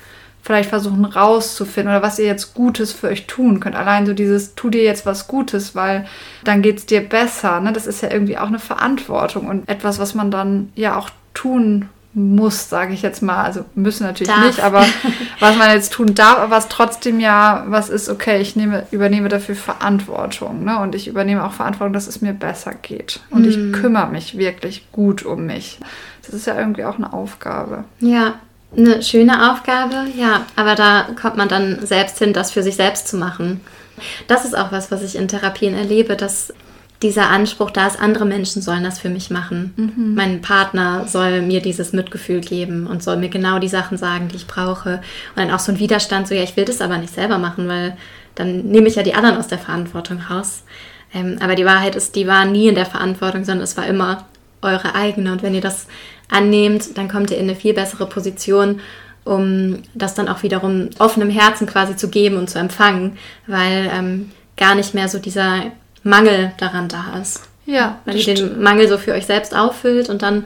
vielleicht 0.48 0.70
versuchen 0.70 1.04
rauszufinden 1.04 1.94
oder 1.94 2.02
was 2.02 2.20
ihr 2.20 2.26
jetzt 2.26 2.54
Gutes 2.54 2.94
für 2.94 3.08
euch 3.08 3.28
tun 3.28 3.60
könnt. 3.60 3.76
Allein 3.76 4.06
so 4.06 4.14
dieses, 4.14 4.56
tu 4.56 4.70
dir 4.70 4.82
jetzt 4.82 5.06
was 5.06 5.28
Gutes, 5.28 5.76
weil 5.76 6.08
dann 6.46 6.62
geht 6.62 6.78
es 6.78 6.86
dir 6.86 7.02
besser. 7.02 7.60
Ne? 7.60 7.74
Das 7.74 7.86
ist 7.86 8.02
ja 8.02 8.10
irgendwie 8.10 8.38
auch 8.38 8.48
eine 8.48 8.58
Verantwortung 8.58 9.48
und 9.48 9.68
etwas, 9.68 10.00
was 10.00 10.16
man 10.16 10.32
dann 10.32 10.72
ja 10.74 10.96
auch 10.96 11.10
tun 11.34 11.90
muss, 12.14 12.70
sage 12.70 12.94
ich 12.94 13.02
jetzt 13.02 13.22
mal. 13.22 13.44
Also 13.44 13.66
müssen 13.76 14.06
natürlich 14.06 14.34
darf. 14.34 14.46
nicht, 14.46 14.62
aber 14.62 14.86
was 15.42 15.58
man 15.58 15.72
jetzt 15.72 15.92
tun 15.92 16.16
darf, 16.16 16.38
aber 16.38 16.50
was 16.50 16.70
trotzdem 16.70 17.20
ja 17.20 17.66
was 17.68 17.90
ist, 17.90 18.08
okay, 18.08 18.40
ich 18.40 18.56
nehme, 18.56 18.88
übernehme 18.92 19.28
dafür 19.28 19.56
Verantwortung. 19.56 20.64
Ne? 20.64 20.80
Und 20.80 20.96
ich 20.96 21.10
übernehme 21.10 21.44
auch 21.44 21.52
Verantwortung, 21.52 21.92
dass 21.92 22.08
es 22.08 22.22
mir 22.22 22.32
besser 22.32 22.74
geht. 22.74 23.20
Und 23.32 23.42
mm. 23.42 23.50
ich 23.50 23.56
hm. 23.56 23.72
kümmere 23.74 24.08
mich 24.08 24.38
wirklich 24.38 24.94
gut 24.94 25.26
um 25.26 25.46
mich. 25.46 25.80
Das 26.22 26.34
ist 26.34 26.48
ja 26.48 26.58
irgendwie 26.58 26.86
auch 26.86 26.96
eine 26.96 27.12
Aufgabe. 27.12 27.84
Ja, 28.00 28.36
eine 28.76 29.02
schöne 29.02 29.52
Aufgabe, 29.52 30.08
ja. 30.18 30.46
Aber 30.56 30.76
da 30.76 31.08
kommt 31.20 31.38
man 31.38 31.48
dann 31.48 31.86
selbst 31.86 32.20
hin, 32.20 32.34
das 32.34 32.52
für 32.52 32.64
sich 32.64 32.76
selbst 32.76 33.08
zu 33.08 33.18
machen. 33.18 33.62
Das 34.28 34.46
ist 34.46 34.58
auch 34.58 34.72
was, 34.72 34.92
was 34.92 35.02
ich 35.02 35.16
in 35.16 35.28
Therapien 35.28 35.74
erlebe, 35.74 36.16
dass 36.16 36.54
dieser 37.02 37.30
Anspruch 37.30 37.70
da 37.70 37.88
ist, 37.88 38.00
andere 38.00 38.26
Menschen 38.26 38.62
sollen 38.62 38.84
das 38.84 39.00
für 39.00 39.10
mich 39.10 39.30
machen. 39.30 39.74
Mhm. 39.76 40.16
Mein 40.16 40.42
Partner 40.42 41.06
soll 41.08 41.42
mir 41.42 41.62
dieses 41.62 41.94
Mitgefühl 41.94 42.42
geben 42.42 42.88
und 42.88 43.04
soll 43.04 43.18
mir 43.18 43.30
genau 43.30 43.60
die 43.60 43.68
Sachen 43.68 43.98
sagen, 43.98 44.30
die 44.30 44.36
ich 44.36 44.48
brauche. 44.48 45.02
Und 45.36 45.38
dann 45.44 45.52
auch 45.52 45.60
so 45.60 45.72
ein 45.72 45.80
Widerstand, 45.80 46.28
so 46.28 46.34
ja, 46.34 46.42
ich 46.42 46.58
will 46.58 46.66
das 46.66 46.82
aber 46.82 46.98
nicht 46.98 47.14
selber 47.14 47.38
machen, 47.38 47.68
weil 47.68 47.96
dann 48.34 48.64
nehme 48.64 48.88
ich 48.88 48.96
ja 48.96 49.04
die 49.04 49.14
anderen 49.14 49.38
aus 49.38 49.48
der 49.48 49.60
Verantwortung 49.60 50.20
raus. 50.22 50.64
Ähm, 51.14 51.38
aber 51.40 51.56
die 51.56 51.66
Wahrheit 51.66 51.96
ist, 51.96 52.16
die 52.16 52.28
waren 52.28 52.52
nie 52.52 52.68
in 52.68 52.76
der 52.76 52.86
Verantwortung, 52.86 53.46
sondern 53.46 53.64
es 53.64 53.78
war 53.78 53.86
immer 53.86 54.26
eure 54.62 54.96
eigene. 54.96 55.32
Und 55.32 55.44
wenn 55.44 55.54
ihr 55.54 55.62
das 55.62 55.88
annehmt, 56.30 56.98
dann 56.98 57.08
kommt 57.08 57.32
ihr 57.32 57.38
in 57.38 57.44
eine 57.44 57.56
viel 57.56 57.74
bessere 57.74 58.08
Position, 58.08 58.82
um 59.24 59.80
das 59.94 60.14
dann 60.14 60.30
auch 60.30 60.44
wiederum 60.44 60.90
offenem 61.00 61.30
Herzen 61.30 61.68
quasi 61.68 61.96
zu 61.96 62.10
geben 62.10 62.38
und 62.38 62.50
zu 62.50 62.60
empfangen, 62.60 63.18
weil 63.46 63.90
ähm, 63.94 64.32
gar 64.56 64.76
nicht 64.76 64.94
mehr 64.94 65.10
so 65.10 65.20
dieser 65.20 65.64
Mangel 66.04 66.52
daran 66.58 66.88
da 66.88 67.20
ist. 67.22 67.42
Ja. 67.66 68.00
Weil 68.06 68.16
ihr 68.16 68.34
den 68.34 68.62
Mangel 68.62 68.88
so 68.88 68.98
für 68.98 69.14
euch 69.14 69.26
selbst 69.26 69.56
auffüllt 69.56 70.10
und 70.10 70.22
dann 70.22 70.46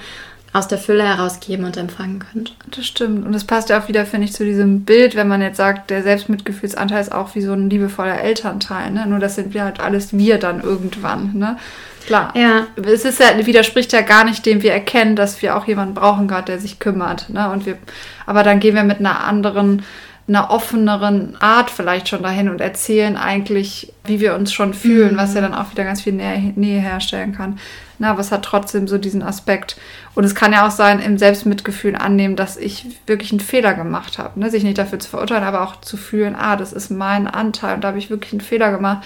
aus 0.53 0.67
der 0.67 0.77
Fülle 0.77 1.03
herausgeben 1.03 1.65
und 1.65 1.77
empfangen 1.77 2.19
könnt. 2.19 2.55
Das 2.75 2.85
stimmt. 2.85 3.25
Und 3.25 3.31
das 3.33 3.45
passt 3.45 3.69
ja 3.69 3.81
auch 3.81 3.87
wieder, 3.87 4.05
finde 4.05 4.25
ich, 4.25 4.33
zu 4.33 4.43
diesem 4.43 4.83
Bild, 4.83 5.15
wenn 5.15 5.27
man 5.27 5.41
jetzt 5.41 5.57
sagt, 5.57 5.89
der 5.89 6.03
Selbstmitgefühlsanteil 6.03 6.99
ist 6.99 7.11
auch 7.11 7.35
wie 7.35 7.41
so 7.41 7.53
ein 7.53 7.69
liebevoller 7.69 8.19
Elternteil. 8.19 8.91
Ne? 8.91 9.05
Nur 9.07 9.19
das 9.19 9.35
sind 9.35 9.53
wir 9.53 9.63
halt 9.63 9.79
alles 9.79 10.17
wir 10.17 10.39
dann 10.39 10.61
irgendwann. 10.61 11.37
Ne? 11.37 11.57
Klar. 12.05 12.33
Ja. 12.35 12.67
Es 12.83 13.05
ist 13.05 13.19
ja, 13.19 13.45
widerspricht 13.45 13.93
ja 13.93 14.01
gar 14.01 14.23
nicht 14.23 14.45
dem, 14.45 14.61
wir 14.61 14.73
erkennen, 14.73 15.15
dass 15.15 15.41
wir 15.41 15.55
auch 15.55 15.65
jemanden 15.65 15.93
brauchen 15.93 16.27
gerade, 16.27 16.45
der 16.45 16.59
sich 16.59 16.79
kümmert. 16.79 17.29
Ne? 17.29 17.49
Und 17.49 17.65
wir, 17.65 17.77
aber 18.25 18.43
dann 18.43 18.59
gehen 18.59 18.75
wir 18.75 18.83
mit 18.83 18.99
einer 18.99 19.23
anderen 19.23 19.83
einer 20.27 20.49
offeneren 20.49 21.35
Art 21.41 21.69
vielleicht 21.69 22.07
schon 22.07 22.23
dahin 22.23 22.47
und 22.47 22.61
erzählen 22.61 23.17
eigentlich, 23.17 23.91
wie 24.05 24.19
wir 24.19 24.35
uns 24.35 24.53
schon 24.53 24.73
fühlen, 24.73 25.13
mhm. 25.13 25.17
was 25.17 25.33
ja 25.33 25.41
dann 25.41 25.53
auch 25.53 25.71
wieder 25.71 25.83
ganz 25.83 26.01
viel 26.01 26.13
Nähe, 26.13 26.53
Nähe 26.55 26.79
herstellen 26.79 27.33
kann. 27.33 27.59
Na, 27.99 28.11
aber 28.11 28.21
es 28.21 28.31
hat 28.31 28.43
trotzdem 28.43 28.87
so 28.87 28.97
diesen 28.97 29.21
Aspekt. 29.21 29.77
Und 30.15 30.23
es 30.23 30.33
kann 30.33 30.53
ja 30.53 30.65
auch 30.65 30.71
sein, 30.71 30.99
im 30.99 31.17
Selbstmitgefühl 31.17 31.95
annehmen, 31.95 32.35
dass 32.35 32.57
ich 32.57 32.85
wirklich 33.05 33.31
einen 33.31 33.41
Fehler 33.41 33.73
gemacht 33.73 34.17
habe. 34.17 34.39
Ne? 34.39 34.49
Sich 34.49 34.63
nicht 34.63 34.77
dafür 34.77 34.99
zu 34.99 35.09
verurteilen, 35.09 35.43
aber 35.43 35.61
auch 35.61 35.81
zu 35.81 35.97
fühlen, 35.97 36.35
ah, 36.35 36.55
das 36.55 36.73
ist 36.73 36.89
mein 36.89 37.27
Anteil 37.27 37.75
und 37.75 37.83
da 37.83 37.89
habe 37.89 37.99
ich 37.99 38.09
wirklich 38.09 38.31
einen 38.31 38.41
Fehler 38.41 38.71
gemacht. 38.71 39.03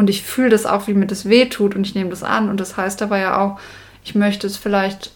Und 0.00 0.08
ich 0.08 0.22
fühle 0.22 0.48
das 0.48 0.64
auch, 0.64 0.88
wie 0.88 0.94
mir 0.94 1.04
das 1.04 1.28
wehtut 1.28 1.76
und 1.76 1.86
ich 1.86 1.94
nehme 1.94 2.08
das 2.08 2.22
an. 2.22 2.48
Und 2.48 2.58
das 2.58 2.78
heißt 2.78 3.02
aber 3.02 3.18
ja 3.18 3.38
auch, 3.38 3.60
ich 4.02 4.14
möchte 4.14 4.46
es 4.46 4.56
vielleicht 4.56 5.10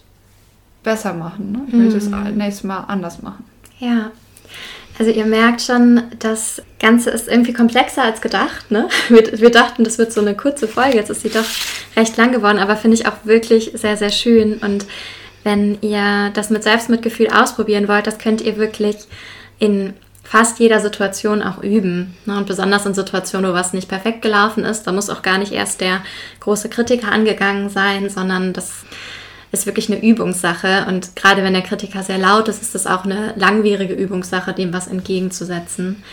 besser 0.83 1.15
machen. 1.15 1.53
Ne? 1.53 1.61
Ich 1.65 1.73
mhm. 1.73 1.83
möchte 1.85 1.97
es 1.97 2.35
nächstes 2.35 2.63
Mal 2.65 2.81
anders 2.81 3.23
machen. 3.23 3.43
Ja, 3.79 4.11
also 4.99 5.09
ihr 5.09 5.25
merkt 5.25 5.63
schon, 5.63 6.03
das 6.19 6.61
Ganze 6.79 7.09
ist 7.09 7.27
irgendwie 7.27 7.51
komplexer 7.51 8.03
als 8.03 8.21
gedacht. 8.21 8.69
Ne? 8.69 8.87
Wir, 9.09 9.41
wir, 9.41 9.49
dachten, 9.49 9.83
das 9.83 9.97
wird 9.97 10.13
so 10.13 10.21
eine 10.21 10.35
kurze 10.35 10.67
Folge. 10.67 10.97
Jetzt 10.97 11.09
ist 11.09 11.23
sie 11.23 11.29
doch 11.29 11.45
recht 11.97 12.15
lang 12.15 12.31
geworden, 12.31 12.59
aber 12.59 12.77
finde 12.77 12.93
ich 12.93 13.07
auch 13.07 13.17
wirklich 13.23 13.71
sehr, 13.73 13.97
sehr 13.97 14.11
schön. 14.11 14.59
Und 14.59 14.85
wenn 15.43 15.79
ihr 15.81 16.29
das 16.35 16.51
mit 16.51 16.61
Selbstmitgefühl 16.61 17.29
ausprobieren 17.29 17.87
wollt, 17.87 18.05
das 18.05 18.19
könnt 18.19 18.41
ihr 18.41 18.57
wirklich 18.57 18.97
in 19.57 19.95
fast 20.25 20.59
jeder 20.59 20.79
Situation 20.81 21.41
auch 21.41 21.61
üben. 21.61 22.17
Ne? 22.25 22.35
Und 22.35 22.47
besonders 22.47 22.85
in 22.85 22.95
Situationen, 22.95 23.49
wo 23.49 23.53
was 23.53 23.73
nicht 23.73 23.87
perfekt 23.87 24.23
gelaufen 24.23 24.65
ist, 24.65 24.83
da 24.83 24.91
muss 24.91 25.09
auch 25.09 25.21
gar 25.21 25.37
nicht 25.37 25.53
erst 25.53 25.81
der 25.81 26.01
große 26.39 26.67
Kritiker 26.67 27.11
angegangen 27.11 27.69
sein, 27.69 28.09
sondern 28.09 28.51
das 28.51 28.83
ist 29.51 29.67
wirklich 29.67 29.89
eine 29.89 30.01
Übungssache. 30.01 30.87
Und 30.89 31.15
gerade 31.15 31.43
wenn 31.43 31.53
der 31.53 31.61
Kritiker 31.61 32.01
sehr 32.01 32.17
laut 32.17 32.47
ist, 32.47 32.61
ist 32.61 32.73
das 32.75 32.87
auch 32.87 33.05
eine 33.05 33.33
langwierige 33.37 33.93
Übungssache, 33.93 34.53
dem 34.53 34.73
was 34.73 34.87
entgegenzusetzen. 34.87 36.03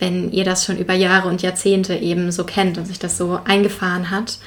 Wenn 0.00 0.32
ihr 0.32 0.44
das 0.44 0.64
schon 0.64 0.76
über 0.76 0.94
Jahre 0.94 1.28
und 1.28 1.40
Jahrzehnte 1.40 1.94
eben 1.94 2.32
so 2.32 2.44
kennt 2.44 2.76
und 2.76 2.86
sich 2.86 2.98
das 2.98 3.16
so 3.16 3.38
eingefahren 3.44 4.10
hat, 4.10 4.38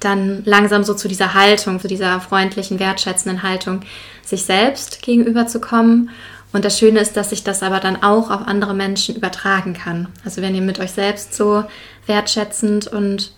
dann 0.00 0.42
langsam 0.44 0.82
so 0.82 0.94
zu 0.94 1.08
dieser 1.08 1.34
Haltung, 1.34 1.78
zu 1.80 1.88
dieser 1.88 2.20
freundlichen, 2.20 2.78
wertschätzenden 2.78 3.42
Haltung 3.42 3.80
sich 4.22 4.44
selbst 4.44 5.02
gegenüber 5.02 5.46
zu 5.46 5.60
kommen. 5.60 6.10
Und 6.52 6.64
das 6.64 6.78
Schöne 6.78 7.00
ist, 7.00 7.16
dass 7.16 7.30
sich 7.30 7.44
das 7.44 7.62
aber 7.62 7.80
dann 7.80 8.02
auch 8.02 8.30
auf 8.30 8.46
andere 8.46 8.74
Menschen 8.74 9.16
übertragen 9.16 9.74
kann. 9.74 10.08
Also 10.24 10.42
wenn 10.42 10.54
ihr 10.54 10.62
mit 10.62 10.78
euch 10.78 10.92
selbst 10.92 11.34
so 11.34 11.64
wertschätzend 12.06 12.86
und 12.86 13.32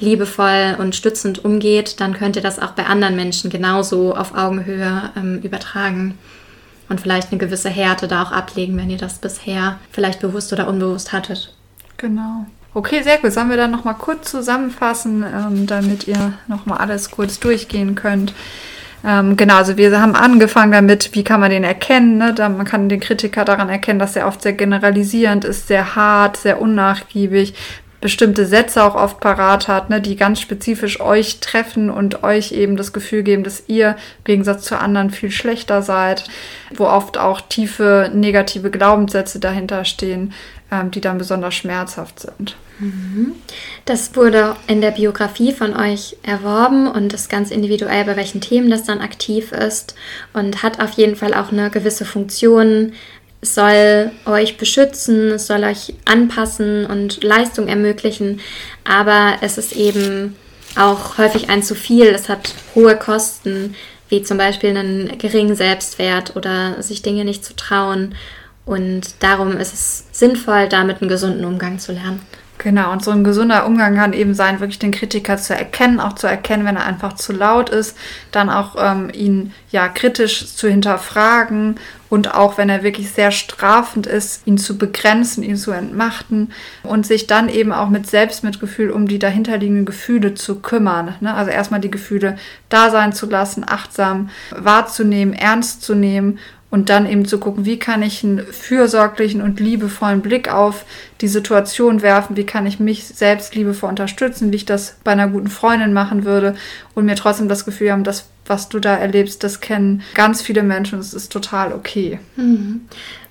liebevoll 0.00 0.76
und 0.78 0.94
stützend 0.94 1.44
umgeht, 1.44 2.00
dann 2.00 2.14
könnt 2.14 2.36
ihr 2.36 2.42
das 2.42 2.58
auch 2.58 2.72
bei 2.72 2.86
anderen 2.86 3.16
Menschen 3.16 3.50
genauso 3.50 4.14
auf 4.14 4.34
Augenhöhe 4.34 5.10
ähm, 5.16 5.40
übertragen 5.42 6.18
und 6.88 7.00
vielleicht 7.00 7.30
eine 7.30 7.38
gewisse 7.38 7.70
Härte 7.70 8.08
da 8.08 8.22
auch 8.22 8.32
ablegen, 8.32 8.76
wenn 8.76 8.90
ihr 8.90 8.98
das 8.98 9.18
bisher 9.18 9.78
vielleicht 9.92 10.20
bewusst 10.20 10.52
oder 10.52 10.68
unbewusst 10.68 11.12
hattet. 11.12 11.54
Genau. 11.96 12.46
Okay, 12.72 13.02
sehr 13.02 13.18
gut. 13.18 13.32
Sollen 13.32 13.50
wir 13.50 13.56
dann 13.56 13.70
nochmal 13.70 13.96
kurz 13.96 14.30
zusammenfassen, 14.30 15.24
ähm, 15.24 15.66
damit 15.66 16.06
ihr 16.06 16.34
nochmal 16.46 16.78
alles 16.78 17.10
kurz 17.10 17.40
durchgehen 17.40 17.94
könnt? 17.94 18.32
Ähm, 19.06 19.36
genau, 19.36 19.56
also 19.56 19.76
wir 19.76 19.98
haben 20.00 20.14
angefangen 20.14 20.72
damit, 20.72 21.14
wie 21.14 21.24
kann 21.24 21.40
man 21.40 21.50
den 21.50 21.64
erkennen. 21.64 22.18
Ne? 22.18 22.34
Da, 22.34 22.48
man 22.48 22.66
kann 22.66 22.88
den 22.88 23.00
Kritiker 23.00 23.44
daran 23.44 23.68
erkennen, 23.68 23.98
dass 23.98 24.16
er 24.16 24.26
oft 24.26 24.42
sehr 24.42 24.52
generalisierend 24.52 25.44
ist, 25.44 25.68
sehr 25.68 25.96
hart, 25.96 26.36
sehr 26.36 26.60
unnachgiebig 26.60 27.54
bestimmte 28.00 28.46
Sätze 28.46 28.82
auch 28.82 28.94
oft 28.94 29.20
parat 29.20 29.68
hat, 29.68 29.90
ne, 29.90 30.00
die 30.00 30.16
ganz 30.16 30.40
spezifisch 30.40 31.00
euch 31.00 31.40
treffen 31.40 31.90
und 31.90 32.22
euch 32.22 32.52
eben 32.52 32.76
das 32.76 32.92
Gefühl 32.92 33.22
geben, 33.22 33.44
dass 33.44 33.64
ihr 33.66 33.90
im 33.90 34.24
Gegensatz 34.24 34.64
zu 34.64 34.78
anderen 34.78 35.10
viel 35.10 35.30
schlechter 35.30 35.82
seid, 35.82 36.24
wo 36.74 36.86
oft 36.86 37.18
auch 37.18 37.40
tiefe 37.42 38.10
negative 38.14 38.70
Glaubenssätze 38.70 39.38
dahinter 39.38 39.84
stehen, 39.84 40.32
ähm, 40.70 40.90
die 40.90 41.00
dann 41.00 41.18
besonders 41.18 41.54
schmerzhaft 41.54 42.20
sind. 42.20 42.56
Mhm. 42.78 43.32
Das 43.84 44.16
wurde 44.16 44.56
in 44.66 44.80
der 44.80 44.92
Biografie 44.92 45.52
von 45.52 45.76
euch 45.76 46.16
erworben 46.22 46.86
und 46.86 47.12
ist 47.12 47.28
ganz 47.28 47.50
individuell, 47.50 48.04
bei 48.04 48.16
welchen 48.16 48.40
Themen 48.40 48.70
das 48.70 48.84
dann 48.84 49.00
aktiv 49.00 49.52
ist 49.52 49.94
und 50.32 50.62
hat 50.62 50.80
auf 50.80 50.92
jeden 50.92 51.16
Fall 51.16 51.34
auch 51.34 51.52
eine 51.52 51.70
gewisse 51.70 52.04
Funktion 52.04 52.92
es 53.42 53.54
soll 53.54 54.10
euch 54.26 54.58
beschützen, 54.58 55.32
es 55.32 55.46
soll 55.46 55.64
euch 55.64 55.94
anpassen 56.04 56.86
und 56.86 57.22
Leistung 57.22 57.68
ermöglichen, 57.68 58.40
aber 58.84 59.36
es 59.40 59.56
ist 59.56 59.72
eben 59.72 60.36
auch 60.76 61.18
häufig 61.18 61.48
ein 61.48 61.62
zu 61.62 61.74
viel. 61.74 62.06
Es 62.06 62.28
hat 62.28 62.54
hohe 62.74 62.96
Kosten, 62.96 63.74
wie 64.08 64.22
zum 64.22 64.38
Beispiel 64.38 64.70
einen 64.70 65.18
geringen 65.18 65.56
Selbstwert 65.56 66.36
oder 66.36 66.82
sich 66.82 67.02
Dinge 67.02 67.24
nicht 67.24 67.44
zu 67.44 67.56
trauen. 67.56 68.14
Und 68.70 69.16
darum 69.18 69.56
ist 69.56 69.74
es 69.74 70.04
sinnvoll, 70.12 70.68
damit 70.68 71.02
einen 71.02 71.08
gesunden 71.08 71.44
Umgang 71.44 71.80
zu 71.80 71.90
lernen. 71.90 72.20
Genau, 72.58 72.92
und 72.92 73.02
so 73.02 73.10
ein 73.10 73.24
gesunder 73.24 73.66
Umgang 73.66 73.96
kann 73.96 74.12
eben 74.12 74.32
sein, 74.32 74.60
wirklich 74.60 74.78
den 74.78 74.92
Kritiker 74.92 75.38
zu 75.38 75.56
erkennen, 75.56 75.98
auch 75.98 76.12
zu 76.12 76.28
erkennen, 76.28 76.64
wenn 76.64 76.76
er 76.76 76.86
einfach 76.86 77.14
zu 77.14 77.32
laut 77.32 77.68
ist, 77.70 77.98
dann 78.30 78.48
auch 78.48 78.76
ähm, 78.78 79.10
ihn 79.12 79.52
ja 79.72 79.88
kritisch 79.88 80.54
zu 80.54 80.68
hinterfragen 80.68 81.80
und 82.10 82.32
auch 82.32 82.58
wenn 82.58 82.68
er 82.68 82.84
wirklich 82.84 83.10
sehr 83.10 83.32
strafend 83.32 84.06
ist, 84.06 84.46
ihn 84.46 84.58
zu 84.58 84.78
begrenzen, 84.78 85.42
ihn 85.42 85.56
zu 85.56 85.72
entmachten 85.72 86.52
und 86.84 87.06
sich 87.06 87.26
dann 87.26 87.48
eben 87.48 87.72
auch 87.72 87.88
mit 87.88 88.08
Selbstmitgefühl 88.08 88.92
um 88.92 89.08
die 89.08 89.18
dahinterliegenden 89.18 89.86
Gefühle 89.86 90.34
zu 90.34 90.60
kümmern. 90.60 91.16
Ne? 91.20 91.34
Also 91.34 91.50
erstmal 91.50 91.80
die 91.80 91.90
Gefühle 91.90 92.36
da 92.68 92.90
sein 92.90 93.12
zu 93.12 93.26
lassen, 93.26 93.64
achtsam 93.66 94.30
wahrzunehmen, 94.50 95.34
ernst 95.34 95.82
zu 95.82 95.96
nehmen 95.96 96.38
und 96.70 96.88
dann 96.88 97.08
eben 97.08 97.24
zu 97.24 97.38
gucken, 97.38 97.64
wie 97.64 97.78
kann 97.78 98.02
ich 98.02 98.22
einen 98.22 98.40
fürsorglichen 98.46 99.42
und 99.42 99.58
liebevollen 99.58 100.22
Blick 100.22 100.52
auf 100.52 100.84
die 101.20 101.28
Situation 101.28 102.02
werfen, 102.02 102.36
wie 102.36 102.46
kann 102.46 102.66
ich 102.66 102.78
mich 102.78 103.04
selbst 103.06 103.54
liebevoll 103.54 103.90
unterstützen, 103.90 104.52
wie 104.52 104.56
ich 104.56 104.66
das 104.66 104.96
bei 105.02 105.12
einer 105.12 105.28
guten 105.28 105.48
Freundin 105.48 105.92
machen 105.92 106.24
würde 106.24 106.54
und 106.94 107.06
mir 107.06 107.16
trotzdem 107.16 107.48
das 107.48 107.64
Gefühl 107.64 107.92
haben, 107.92 108.04
das 108.04 108.26
was 108.50 108.68
du 108.68 108.80
da 108.80 108.96
erlebst, 108.96 109.44
das 109.44 109.60
kennen 109.60 110.02
ganz 110.12 110.42
viele 110.42 110.64
Menschen 110.64 110.96
und 110.96 111.00
es 111.00 111.14
ist 111.14 111.32
total 111.32 111.72
okay. 111.72 112.18
Mhm. 112.36 112.82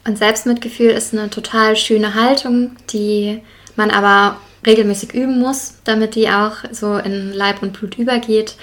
Und 0.07 0.17
Selbstmitgefühl 0.17 0.91
ist 0.91 1.13
eine 1.13 1.29
total 1.29 1.75
schöne 1.75 2.15
Haltung, 2.15 2.71
die 2.91 3.41
man 3.75 3.91
aber 3.91 4.37
regelmäßig 4.65 5.13
üben 5.13 5.39
muss, 5.39 5.73
damit 5.83 6.15
die 6.15 6.29
auch 6.29 6.53
so 6.71 6.97
in 6.97 7.33
Leib 7.33 7.61
und 7.61 7.73
Blut 7.73 7.97
übergeht. 7.97 8.55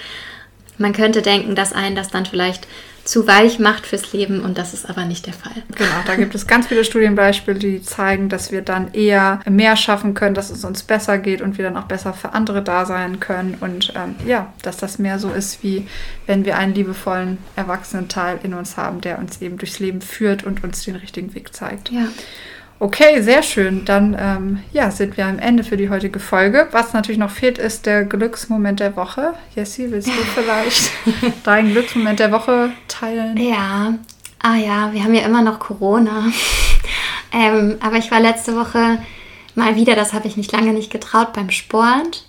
Man 0.79 0.93
könnte 0.93 1.21
denken, 1.21 1.55
dass 1.55 1.73
einen 1.73 1.95
das 1.95 2.09
dann 2.09 2.25
vielleicht 2.25 2.67
zu 3.07 3.25
weich 3.25 3.57
macht 3.57 3.85
fürs 3.85 4.11
Leben 4.11 4.41
und 4.41 4.57
das 4.57 4.73
ist 4.73 4.89
aber 4.89 5.05
nicht 5.05 5.25
der 5.25 5.33
Fall. 5.33 5.63
Genau, 5.75 5.95
da 6.05 6.15
gibt 6.17 6.35
es 6.35 6.45
ganz 6.45 6.67
viele 6.67 6.83
Studienbeispiele, 6.83 7.57
die 7.57 7.81
zeigen, 7.81 8.27
dass 8.27 8.51
wir 8.51 8.61
dann 8.61 8.93
eher 8.93 9.39
mehr 9.49 9.77
schaffen 9.77 10.13
können, 10.13 10.35
dass 10.35 10.49
es 10.49 10.65
uns 10.65 10.83
besser 10.83 11.17
geht 11.17 11.41
und 11.41 11.57
wir 11.57 11.63
dann 11.63 11.77
auch 11.77 11.85
besser 11.85 12.13
für 12.13 12.33
andere 12.33 12.61
da 12.61 12.85
sein 12.85 13.21
können 13.21 13.55
und 13.61 13.93
ähm, 13.95 14.15
ja, 14.27 14.51
dass 14.61 14.75
das 14.75 14.99
mehr 14.99 15.19
so 15.19 15.31
ist, 15.31 15.63
wie 15.63 15.87
wenn 16.25 16.43
wir 16.43 16.57
einen 16.57 16.73
liebevollen 16.73 17.37
erwachsenen 17.55 18.09
Teil 18.09 18.39
in 18.43 18.53
uns 18.53 18.75
haben, 18.75 18.99
der 18.99 19.19
uns 19.19 19.41
eben 19.41 19.57
durchs 19.57 19.79
Leben 19.79 20.01
führt 20.01 20.43
und 20.43 20.65
uns 20.65 20.83
den 20.83 20.97
richtigen 20.97 21.33
Weg 21.33 21.53
zeigt. 21.53 21.89
Ja. 21.91 22.07
Okay, 22.79 23.21
sehr 23.21 23.41
schön. 23.41 23.85
Dann 23.85 24.15
ähm, 24.19 24.59
ja, 24.71 24.91
sind 24.91 25.17
wir 25.17 25.25
am 25.25 25.39
Ende 25.39 25.63
für 25.63 25.77
die 25.77 25.89
heutige 25.89 26.19
Folge. 26.19 26.67
Was 26.71 26.93
natürlich 26.93 27.17
noch 27.17 27.31
fehlt, 27.31 27.57
ist 27.57 27.87
der 27.87 28.03
Glücksmoment 28.05 28.79
der 28.79 28.95
Woche. 28.95 29.33
Jessie, 29.55 29.89
willst 29.89 30.07
du 30.07 30.11
vielleicht 30.35 30.91
deinen 31.43 31.71
Glücksmoment 31.71 32.19
der 32.19 32.31
Woche 32.31 32.71
teilen? 32.87 33.35
Ja, 33.37 33.95
ah 34.43 34.55
ja, 34.55 34.93
wir 34.93 35.03
haben 35.03 35.15
ja 35.15 35.25
immer 35.25 35.41
noch 35.41 35.57
Corona. 35.57 36.25
ähm, 37.33 37.77
aber 37.79 37.97
ich 37.97 38.11
war 38.11 38.19
letzte 38.19 38.55
Woche 38.55 38.99
mal 39.55 39.75
wieder, 39.75 39.95
das 39.95 40.13
habe 40.13 40.27
ich 40.27 40.37
mich 40.37 40.51
lange 40.51 40.71
nicht 40.71 40.91
getraut, 40.91 41.33
beim 41.33 41.49
Sport. 41.49 42.25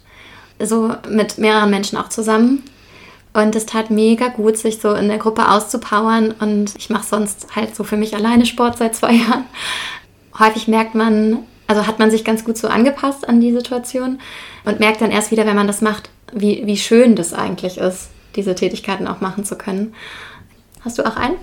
So 0.59 0.95
mit 1.11 1.37
mehreren 1.37 1.69
Menschen 1.69 1.99
auch 1.99 2.09
zusammen. 2.09 2.63
Und 3.35 3.55
es 3.55 3.67
tat 3.67 3.91
mega 3.91 4.29
gut, 4.29 4.57
sich 4.57 4.81
so 4.81 4.95
in 4.95 5.09
der 5.09 5.19
Gruppe 5.19 5.51
auszupowern. 5.51 6.33
Und 6.41 6.75
ich 6.79 6.89
mache 6.89 7.07
sonst 7.07 7.55
halt 7.55 7.77
so 7.77 7.85
für 7.85 7.99
mich 7.99 8.17
alleine 8.17 8.47
Sport 8.47 8.79
seit 8.79 8.97
zwei 8.97 9.13
Jahren 9.13 9.45
häufig 10.39 10.69
merkt 10.69 10.95
man, 10.95 11.39
also 11.67 11.87
hat 11.87 11.99
man 11.99 12.11
sich 12.11 12.25
ganz 12.25 12.45
gut 12.45 12.57
so 12.57 12.69
angepasst 12.69 13.29
an 13.29 13.41
die 13.41 13.53
Situation 13.53 14.21
und 14.65 14.81
merkt 14.81 15.01
dann 15.01 15.11
erst 15.11 15.31
wieder, 15.31 15.47
wenn 15.47 15.57
man 15.57 15.67
das 15.67 15.81
macht, 15.81 16.11
wie, 16.33 16.67
wie 16.67 16.77
schön 16.77 17.17
das 17.17 17.35
eigentlich 17.35 17.79
ist, 17.79 18.09
diese 18.37 18.55
Tätigkeiten 18.55 19.07
auch 19.07 19.21
machen 19.21 19.45
zu 19.45 19.57
können. 19.57 19.95
Hast 20.85 20.99
du 20.99 21.05
auch 21.05 21.17
einen? 21.17 21.37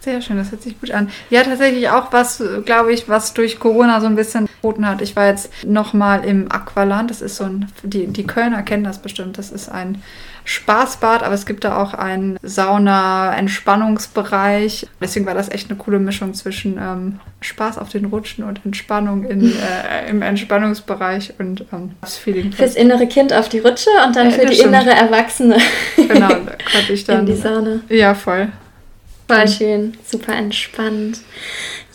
Sehr 0.00 0.20
schön, 0.20 0.36
das 0.36 0.50
hört 0.50 0.62
sich 0.62 0.80
gut 0.80 0.90
an. 0.90 1.10
Ja, 1.30 1.42
tatsächlich 1.44 1.88
auch 1.90 2.12
was, 2.12 2.42
glaube 2.64 2.92
ich, 2.92 3.08
was 3.08 3.34
durch 3.34 3.60
Corona 3.60 4.00
so 4.00 4.06
ein 4.06 4.16
bisschen 4.16 4.46
geboten 4.46 4.86
hat. 4.86 5.00
Ich 5.00 5.14
war 5.14 5.26
jetzt 5.26 5.50
nochmal 5.64 6.24
im 6.24 6.50
Aqualand. 6.50 7.10
Das 7.10 7.22
ist 7.22 7.36
so 7.36 7.44
ein, 7.44 7.70
die, 7.82 8.08
die 8.08 8.26
Kölner 8.26 8.62
kennen 8.62 8.82
das 8.82 9.00
bestimmt. 9.00 9.38
Das 9.38 9.50
ist 9.52 9.68
ein 9.68 10.02
Spaßbad, 10.44 11.22
aber 11.22 11.34
es 11.34 11.46
gibt 11.46 11.64
da 11.64 11.82
auch 11.82 11.94
einen 11.94 12.38
Sauna-Entspannungsbereich. 12.42 14.86
Deswegen 15.00 15.24
war 15.26 15.34
das 15.34 15.50
echt 15.50 15.70
eine 15.70 15.78
coole 15.78 15.98
Mischung 15.98 16.34
zwischen 16.34 16.78
ähm, 16.78 17.20
Spaß 17.40 17.78
auf 17.78 17.88
den 17.90 18.04
Rutschen 18.06 18.44
und 18.44 18.64
Entspannung 18.64 19.24
in, 19.24 19.52
äh, 19.52 20.08
im 20.08 20.22
Entspannungsbereich 20.22 21.34
und 21.38 21.64
ähm, 21.72 21.92
das 22.00 22.16
Feeling. 22.16 22.52
Fürs 22.52 22.76
innere 22.76 23.06
Kind 23.06 23.32
auf 23.32 23.48
die 23.48 23.60
Rutsche 23.60 23.90
und 24.06 24.16
dann 24.16 24.26
äh, 24.28 24.32
für 24.32 24.46
die 24.46 24.54
stimmt. 24.54 24.74
innere 24.74 24.90
Erwachsene. 24.90 25.58
Genau, 25.96 26.28
da 26.28 26.36
konnte 26.72 26.92
ich 26.92 27.04
dann. 27.04 27.20
In 27.20 27.26
die 27.26 27.36
Sauna. 27.36 27.80
Ja, 27.88 28.14
voll. 28.14 28.48
Voll 29.28 29.48
schön, 29.48 29.96
super 30.04 30.34
entspannt. 30.34 31.20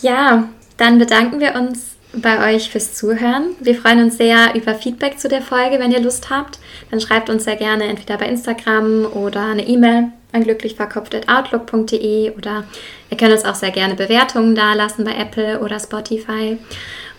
Ja, 0.01 0.45
dann 0.77 0.99
bedanken 0.99 1.39
wir 1.39 1.55
uns 1.55 1.94
bei 2.21 2.53
euch 2.53 2.69
fürs 2.69 2.93
Zuhören. 2.93 3.55
Wir 3.59 3.75
freuen 3.75 4.03
uns 4.03 4.17
sehr 4.17 4.55
über 4.55 4.75
Feedback 4.75 5.19
zu 5.19 5.27
der 5.27 5.41
Folge. 5.41 5.79
Wenn 5.79 5.91
ihr 5.91 5.99
Lust 5.99 6.29
habt, 6.29 6.59
dann 6.91 7.01
schreibt 7.01 7.29
uns 7.29 7.43
sehr 7.43 7.55
gerne 7.55 7.85
entweder 7.85 8.17
bei 8.17 8.27
Instagram 8.27 9.05
oder 9.05 9.45
eine 9.45 9.67
E-Mail 9.67 10.09
an 10.31 10.43
glücklichverkopft.outlook.de 10.43 12.31
oder 12.31 12.63
ihr 13.09 13.17
könnt 13.17 13.31
uns 13.31 13.45
auch 13.45 13.55
sehr 13.55 13.71
gerne 13.71 13.95
Bewertungen 13.95 14.55
dalassen 14.55 15.05
bei 15.05 15.15
Apple 15.15 15.59
oder 15.59 15.79
Spotify. 15.79 16.57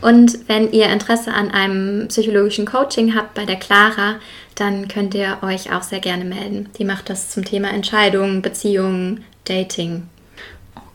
Und 0.02 0.48
wenn 0.48 0.72
ihr 0.72 0.88
Interesse 0.90 1.32
an 1.32 1.50
einem 1.50 2.08
psychologischen 2.08 2.66
Coaching 2.66 3.14
habt 3.14 3.34
bei 3.34 3.46
der 3.46 3.56
Clara, 3.56 4.16
dann 4.54 4.88
könnt 4.88 5.14
ihr 5.14 5.38
euch 5.42 5.72
auch 5.72 5.82
sehr 5.82 6.00
gerne 6.00 6.24
melden. 6.24 6.68
Die 6.78 6.84
macht 6.84 7.08
das 7.08 7.30
zum 7.30 7.44
Thema 7.44 7.70
Entscheidungen, 7.70 8.42
Beziehungen, 8.42 9.24
Dating 9.44 10.02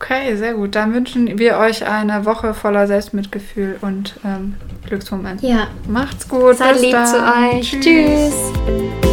Okay, 0.02 0.36
sehr 0.36 0.56
gut. 0.56 0.76
Dann 0.76 0.94
wünschen 0.94 1.38
wir 1.38 1.58
euch 1.58 1.88
eine 1.88 2.26
Woche 2.26 2.56
voller 2.56 2.88
Selbstmitgefühl 2.88 3.78
und 3.82 4.16
ähm, 4.26 4.56
Glücksmomente. 4.88 5.46
Ja. 5.46 5.68
Macht's 5.88 6.28
gut. 6.28 6.58
Seid 6.58 6.82
lieb 6.82 6.92
dann. 6.92 7.08
zu 7.08 7.18
euch. 7.18 7.70
Tschüss. 7.70 8.34
Tschüss. 8.66 9.11